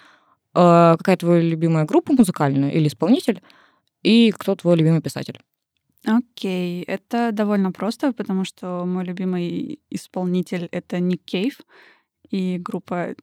Э, 0.55 0.95
Какая 0.97 1.17
твоя 1.17 1.41
любимая 1.41 1.85
группа 1.85 2.13
музыкальная 2.13 2.71
или 2.71 2.87
исполнитель? 2.87 3.41
И 4.01 4.31
кто 4.31 4.55
твой 4.55 4.75
любимый 4.75 5.01
писатель? 5.01 5.39
Окей, 6.05 6.83
это 6.83 7.31
довольно 7.31 7.71
просто, 7.71 8.11
потому 8.11 8.43
что 8.43 8.85
мой 8.85 9.05
любимый 9.05 9.79
исполнитель— 9.89 10.67
это 10.71 10.99
Ник 10.99 11.23
Кейв 11.23 11.61
и 12.29 12.57
группа 12.57 13.15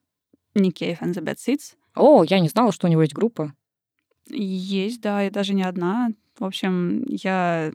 Ник 0.54 0.76
Кейв 0.76 1.02
and 1.02 1.12
the 1.12 1.22
Bad 1.22 1.36
Seeds. 1.36 1.74
О, 1.94 2.24
я 2.24 2.40
не 2.40 2.48
знала, 2.48 2.72
что 2.72 2.86
у 2.86 2.90
него 2.90 3.02
есть 3.02 3.14
группа. 3.14 3.52
Есть, 4.30 5.00
да, 5.00 5.26
и 5.26 5.30
даже 5.30 5.54
не 5.54 5.62
одна. 5.62 6.10
В 6.38 6.44
общем, 6.44 7.04
я 7.06 7.72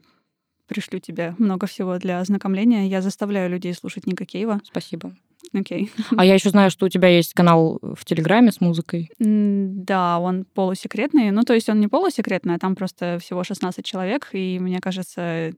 пришлю 0.67 0.99
тебе 0.99 1.35
много 1.37 1.67
всего 1.67 1.97
для 1.97 2.19
ознакомления. 2.19 2.87
Я 2.87 3.01
заставляю 3.01 3.49
людей 3.49 3.73
слушать 3.73 4.07
Ника 4.07 4.25
Кейва. 4.25 4.59
Спасибо. 4.63 5.15
Окей. 5.53 5.91
А 6.17 6.25
я 6.25 6.33
еще 6.33 6.49
знаю, 6.49 6.69
что 6.71 6.85
у 6.85 6.89
тебя 6.89 7.07
есть 7.07 7.33
канал 7.33 7.79
в 7.81 8.03
Телеграме 8.05 8.51
с 8.51 8.61
музыкой. 8.61 9.09
Да, 9.19 10.19
он 10.19 10.45
полусекретный. 10.53 11.31
Ну, 11.31 11.43
то 11.43 11.53
есть 11.53 11.69
он 11.69 11.79
не 11.79 11.87
полусекретный, 11.87 12.55
а 12.55 12.59
там 12.59 12.75
просто 12.75 13.17
всего 13.21 13.43
16 13.43 13.83
человек, 13.85 14.29
и 14.33 14.59
мне 14.59 14.79
кажется, 14.79 15.53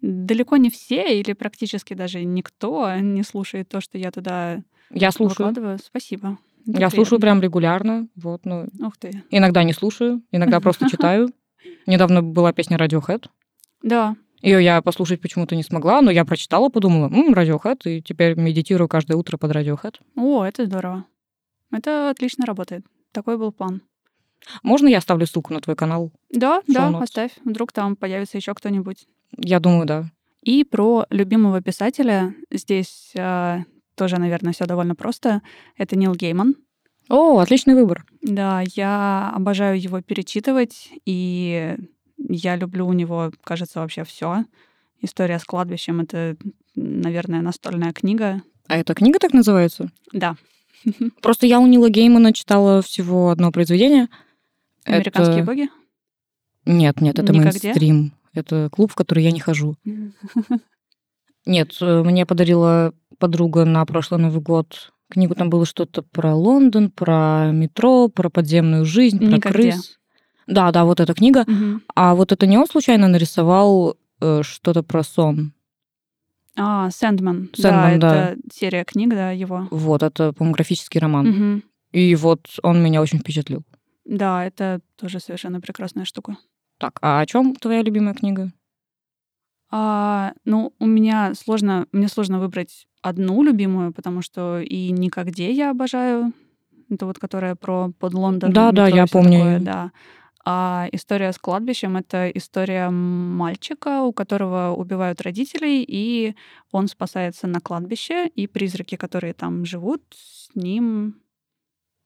далеко 0.00 0.56
не 0.56 0.70
все 0.70 1.18
или 1.20 1.32
практически 1.32 1.94
даже 1.94 2.24
никто 2.24 2.94
не 2.96 3.22
слушает 3.22 3.68
то, 3.68 3.80
что 3.80 3.98
я 3.98 4.10
туда 4.10 4.62
Я 4.90 5.10
слушаю. 5.12 5.48
выкладываю. 5.48 5.78
Спасибо. 5.84 6.38
Это 6.66 6.80
Я 6.80 6.90
слушаю 6.90 7.18
приятно. 7.18 7.40
прям 7.40 7.40
регулярно. 7.42 8.08
Вот, 8.14 8.44
ну, 8.44 8.66
Ух 8.80 8.96
ты. 8.98 9.22
иногда 9.30 9.62
не 9.64 9.72
слушаю, 9.72 10.22
иногда 10.32 10.60
просто 10.60 10.88
читаю. 10.90 11.30
Недавно 11.86 12.22
была 12.22 12.52
песня 12.52 12.76
Radiohead. 12.76 13.26
Да, 13.82 14.16
Ее 14.42 14.62
я 14.62 14.80
послушать 14.82 15.20
почему-то 15.20 15.56
не 15.56 15.62
смогла, 15.62 16.00
но 16.00 16.10
я 16.10 16.24
прочитала, 16.24 16.68
подумала, 16.68 17.06
м, 17.08 17.34
Radiohead, 17.34 17.80
и 17.84 18.02
теперь 18.02 18.34
медитирую 18.36 18.88
каждое 18.88 19.16
утро 19.16 19.36
под 19.36 19.52
Radiohead. 19.52 19.96
о, 20.16 20.44
это 20.44 20.66
здорово. 20.66 21.04
Это 21.72 22.10
отлично 22.10 22.46
работает. 22.46 22.84
Такой 23.12 23.36
был 23.36 23.52
план. 23.52 23.82
Можно 24.62 24.88
я 24.88 24.98
оставлю 24.98 25.26
ссылку 25.26 25.52
на 25.52 25.60
твой 25.60 25.74
канал? 25.76 26.12
Да, 26.30 26.62
да, 26.68 26.82
Шоу-нотс. 26.82 27.04
оставь. 27.04 27.32
Вдруг 27.44 27.72
там 27.72 27.96
появится 27.96 28.36
еще 28.38 28.54
кто-нибудь. 28.54 29.06
Я 29.36 29.58
думаю, 29.60 29.84
да. 29.86 30.10
И 30.42 30.62
про 30.64 31.04
любимого 31.10 31.60
писателя 31.60 32.32
здесь 32.50 33.12
а, 33.18 33.64
тоже, 33.96 34.18
наверное, 34.18 34.52
все 34.52 34.64
довольно 34.66 34.94
просто. 34.94 35.42
Это 35.76 35.96
Нил 35.96 36.14
Гейман. 36.14 36.54
О, 37.10 37.38
отличный 37.40 37.74
выбор. 37.74 38.06
Да, 38.22 38.62
я 38.76 39.32
обожаю 39.34 39.80
его 39.80 40.00
перечитывать, 40.00 40.90
и 41.04 41.76
я 42.18 42.56
люблю 42.56 42.86
у 42.86 42.92
него, 42.92 43.32
кажется, 43.44 43.80
вообще 43.80 44.04
все. 44.04 44.44
История 45.00 45.38
с 45.38 45.44
кладбищем 45.44 46.00
это, 46.00 46.36
наверное, 46.74 47.40
настольная 47.40 47.92
книга. 47.92 48.42
А 48.66 48.76
эта 48.76 48.94
книга 48.94 49.18
так 49.18 49.32
называется? 49.32 49.90
Да, 50.12 50.36
Просто 51.22 51.46
я 51.46 51.58
у 51.60 51.66
Нила 51.66 51.88
Геймана 51.90 52.32
читала 52.32 52.82
всего 52.82 53.30
одно 53.30 53.50
произведение. 53.52 54.08
американские 54.84 55.38
Это- 55.38 55.46
боги. 55.46 55.68
Нет, 56.66 57.00
нет, 57.00 57.18
это 57.18 57.32
Никогде? 57.32 57.60
мейнстрим. 57.68 58.12
Это 58.34 58.68
клуб, 58.70 58.92
в 58.92 58.94
который 58.94 59.24
я 59.24 59.30
не 59.32 59.40
хожу. 59.40 59.74
Нет, 61.46 61.76
э, 61.80 62.02
мне 62.02 62.26
подарила 62.26 62.92
подруга 63.18 63.64
на 63.64 63.84
прошлый 63.86 64.20
Новый 64.20 64.40
год 64.42 64.92
книгу. 65.08 65.34
Там 65.34 65.48
было 65.50 65.64
что-то 65.64 66.02
про 66.02 66.34
Лондон, 66.34 66.90
про 66.90 67.50
метро, 67.52 68.08
про 68.08 68.28
подземную 68.28 68.84
жизнь, 68.84 69.18
про 69.18 69.26
Никогде. 69.36 69.70
крыс. 69.72 69.97
Да, 70.48 70.72
да, 70.72 70.84
вот 70.84 70.98
эта 70.98 71.14
книга. 71.14 71.44
Мгм. 71.46 71.82
А 71.94 72.14
вот 72.14 72.32
это 72.32 72.46
не 72.46 72.58
он 72.58 72.66
случайно 72.66 73.06
нарисовал 73.06 73.96
э, 74.20 74.42
что-то 74.42 74.82
про 74.82 75.04
сон. 75.04 75.52
А, 76.56 76.90
Сэндман. 76.90 77.50
Сэндман, 77.54 78.00
да, 78.00 78.10
да. 78.10 78.30
это 78.30 78.40
серия 78.52 78.84
книг, 78.84 79.10
да, 79.10 79.30
его. 79.30 79.68
Вот, 79.70 80.02
это, 80.02 80.32
по-моему, 80.32 80.54
графический 80.54 80.98
роман. 81.00 81.28
Мгм. 81.28 81.62
И 81.92 82.16
вот 82.16 82.48
он 82.62 82.82
меня 82.82 83.00
очень 83.00 83.20
впечатлил. 83.20 83.62
Да, 84.04 84.44
это 84.44 84.80
тоже 84.96 85.20
совершенно 85.20 85.60
прекрасная 85.60 86.04
штука. 86.04 86.36
Так, 86.78 86.98
а 87.02 87.20
о 87.20 87.26
чем 87.26 87.54
твоя 87.54 87.82
любимая 87.82 88.14
книга? 88.14 88.50
А, 89.70 90.32
ну, 90.44 90.72
у 90.78 90.86
меня 90.86 91.34
сложно, 91.34 91.86
мне 91.92 92.08
сложно 92.08 92.40
выбрать 92.40 92.86
одну 93.02 93.42
любимую, 93.42 93.92
потому 93.92 94.22
что 94.22 94.60
и 94.60 94.90
«Никогде» 94.90 95.52
я 95.52 95.70
обожаю. 95.70 96.32
Это 96.90 97.04
вот 97.04 97.18
которая 97.18 97.54
про 97.54 97.92
под 97.98 98.14
Лондон. 98.14 98.52
Да, 98.52 98.72
да, 98.72 98.88
я 98.88 99.06
помню 99.06 99.38
такое, 99.38 99.60
да. 99.60 99.92
А 100.44 100.88
история 100.92 101.32
с 101.32 101.38
кладбищем— 101.38 101.96
это 101.98 102.30
история 102.30 102.90
мальчика, 102.90 104.02
у 104.02 104.12
которого 104.12 104.74
убивают 104.74 105.20
родителей, 105.20 105.84
и 105.86 106.34
он 106.70 106.88
спасается 106.88 107.46
на 107.46 107.60
кладбище, 107.60 108.28
и 108.28 108.46
призраки, 108.46 108.96
которые 108.96 109.34
там 109.34 109.64
живут, 109.64 110.02
с 110.10 110.48
ним, 110.54 111.16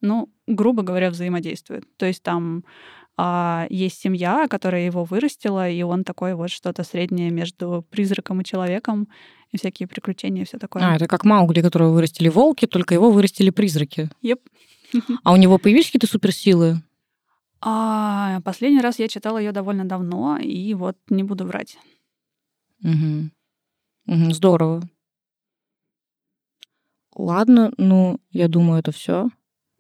ну, 0.01 0.29
грубо 0.47 0.83
говоря, 0.83 1.11
взаимодействуют. 1.11 1.85
То 1.97 2.07
есть 2.07 2.23
там 2.23 2.65
а, 3.17 3.67
есть 3.71 4.01
семья, 4.01 4.49
которая 4.49 4.87
его 4.87 5.05
вырастила, 5.05 5.69
и 5.69 5.83
он 5.83 6.03
такой 6.05 6.35
вот 6.35 6.51
что-то 6.51 6.83
среднее 6.83 7.31
между 7.31 7.87
призраком 7.91 8.41
и 8.41 8.45
человеком, 8.45 9.09
и 9.51 9.59
всякие 9.59 9.87
приключения, 9.87 10.45
все 10.45 10.59
такое. 10.59 10.83
А, 10.83 10.97
это 10.97 11.07
как 11.07 11.25
Маугли, 11.25 11.61
которого 11.61 11.93
вырастили 11.93 12.29
волки, 12.29 12.67
только 12.67 12.95
его 12.95 13.11
вырастили 13.11 13.51
призраки. 13.51 14.11
Еп. 14.23 14.41
А 15.25 15.33
у 15.33 15.37
него 15.37 15.59
появились 15.59 15.87
какие-то 15.87 16.07
суперсилы? 16.07 16.83
А 17.65 18.41
последний 18.41 18.81
раз 18.81 18.99
я 18.99 19.07
читала 19.07 19.39
ее 19.39 19.53
довольно 19.53 19.85
давно, 19.85 20.37
и 20.37 20.75
вот 20.75 20.97
не 21.09 21.23
буду 21.23 21.45
врать. 21.45 21.79
Мгм. 22.81 23.31
Мгм, 24.07 24.33
Здорово. 24.33 24.83
Ладно, 27.15 27.73
ну, 27.77 28.19
я 28.31 28.49
думаю, 28.49 28.81
это 28.81 28.91
все. 28.91 29.29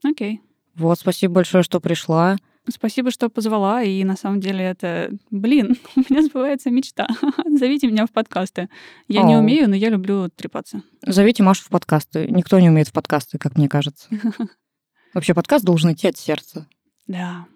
Окей. 0.04 0.40
Вот, 0.76 0.98
спасибо 0.98 1.34
большое, 1.34 1.64
что 1.64 1.80
пришла. 1.80 2.36
Спасибо, 2.68 3.10
что 3.10 3.28
позвала, 3.28 3.82
и 3.82 4.04
на 4.04 4.16
самом 4.16 4.38
деле 4.38 4.64
это... 4.64 5.10
Блин, 5.30 5.76
у 5.96 6.00
меня 6.00 6.22
сбывается 6.22 6.70
мечта. 6.70 7.08
Зовите 7.46 7.88
меня 7.88 8.06
в 8.06 8.12
подкасты. 8.12 8.68
Я 9.08 9.22
не 9.22 9.34
Оу. 9.34 9.40
умею, 9.40 9.68
но 9.68 9.74
я 9.74 9.88
люблю 9.88 10.28
трепаться. 10.28 10.82
Зовите 11.04 11.42
Машу 11.42 11.64
в 11.64 11.68
подкасты. 11.68 12.28
Никто 12.28 12.60
не 12.60 12.68
умеет 12.68 12.88
в 12.88 12.92
подкасты, 12.92 13.38
как 13.38 13.56
мне 13.56 13.68
кажется. 13.68 14.08
Вообще, 15.14 15.34
подкаст 15.34 15.64
должен 15.64 15.92
идти 15.92 16.06
от 16.06 16.16
сердца. 16.16 16.68
Да. 17.08 17.46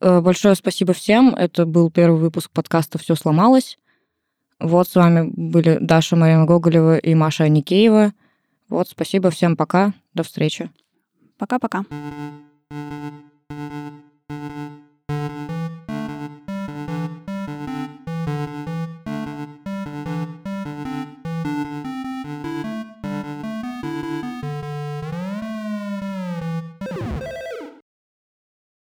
Э, 0.00 0.20
Большое 0.20 0.54
спасибо 0.54 0.92
всем. 0.92 1.34
Это 1.34 1.66
был 1.66 1.90
первый 1.90 2.20
выпуск 2.20 2.50
подкаста 2.50 2.98
«Все 2.98 3.14
сломалось». 3.14 3.78
Вот 4.58 4.88
с 4.88 4.94
вами 4.94 5.30
были 5.34 5.78
Даша 5.80 6.16
Марина 6.16 6.44
Гоголева 6.44 6.98
и 6.98 7.14
Маша 7.14 7.48
Никеева. 7.48 8.12
Вот, 8.68 8.88
спасибо 8.88 9.30
всем, 9.30 9.56
пока, 9.56 9.94
до 10.14 10.22
встречи. 10.22 10.70
Пока-пока. 11.38 11.84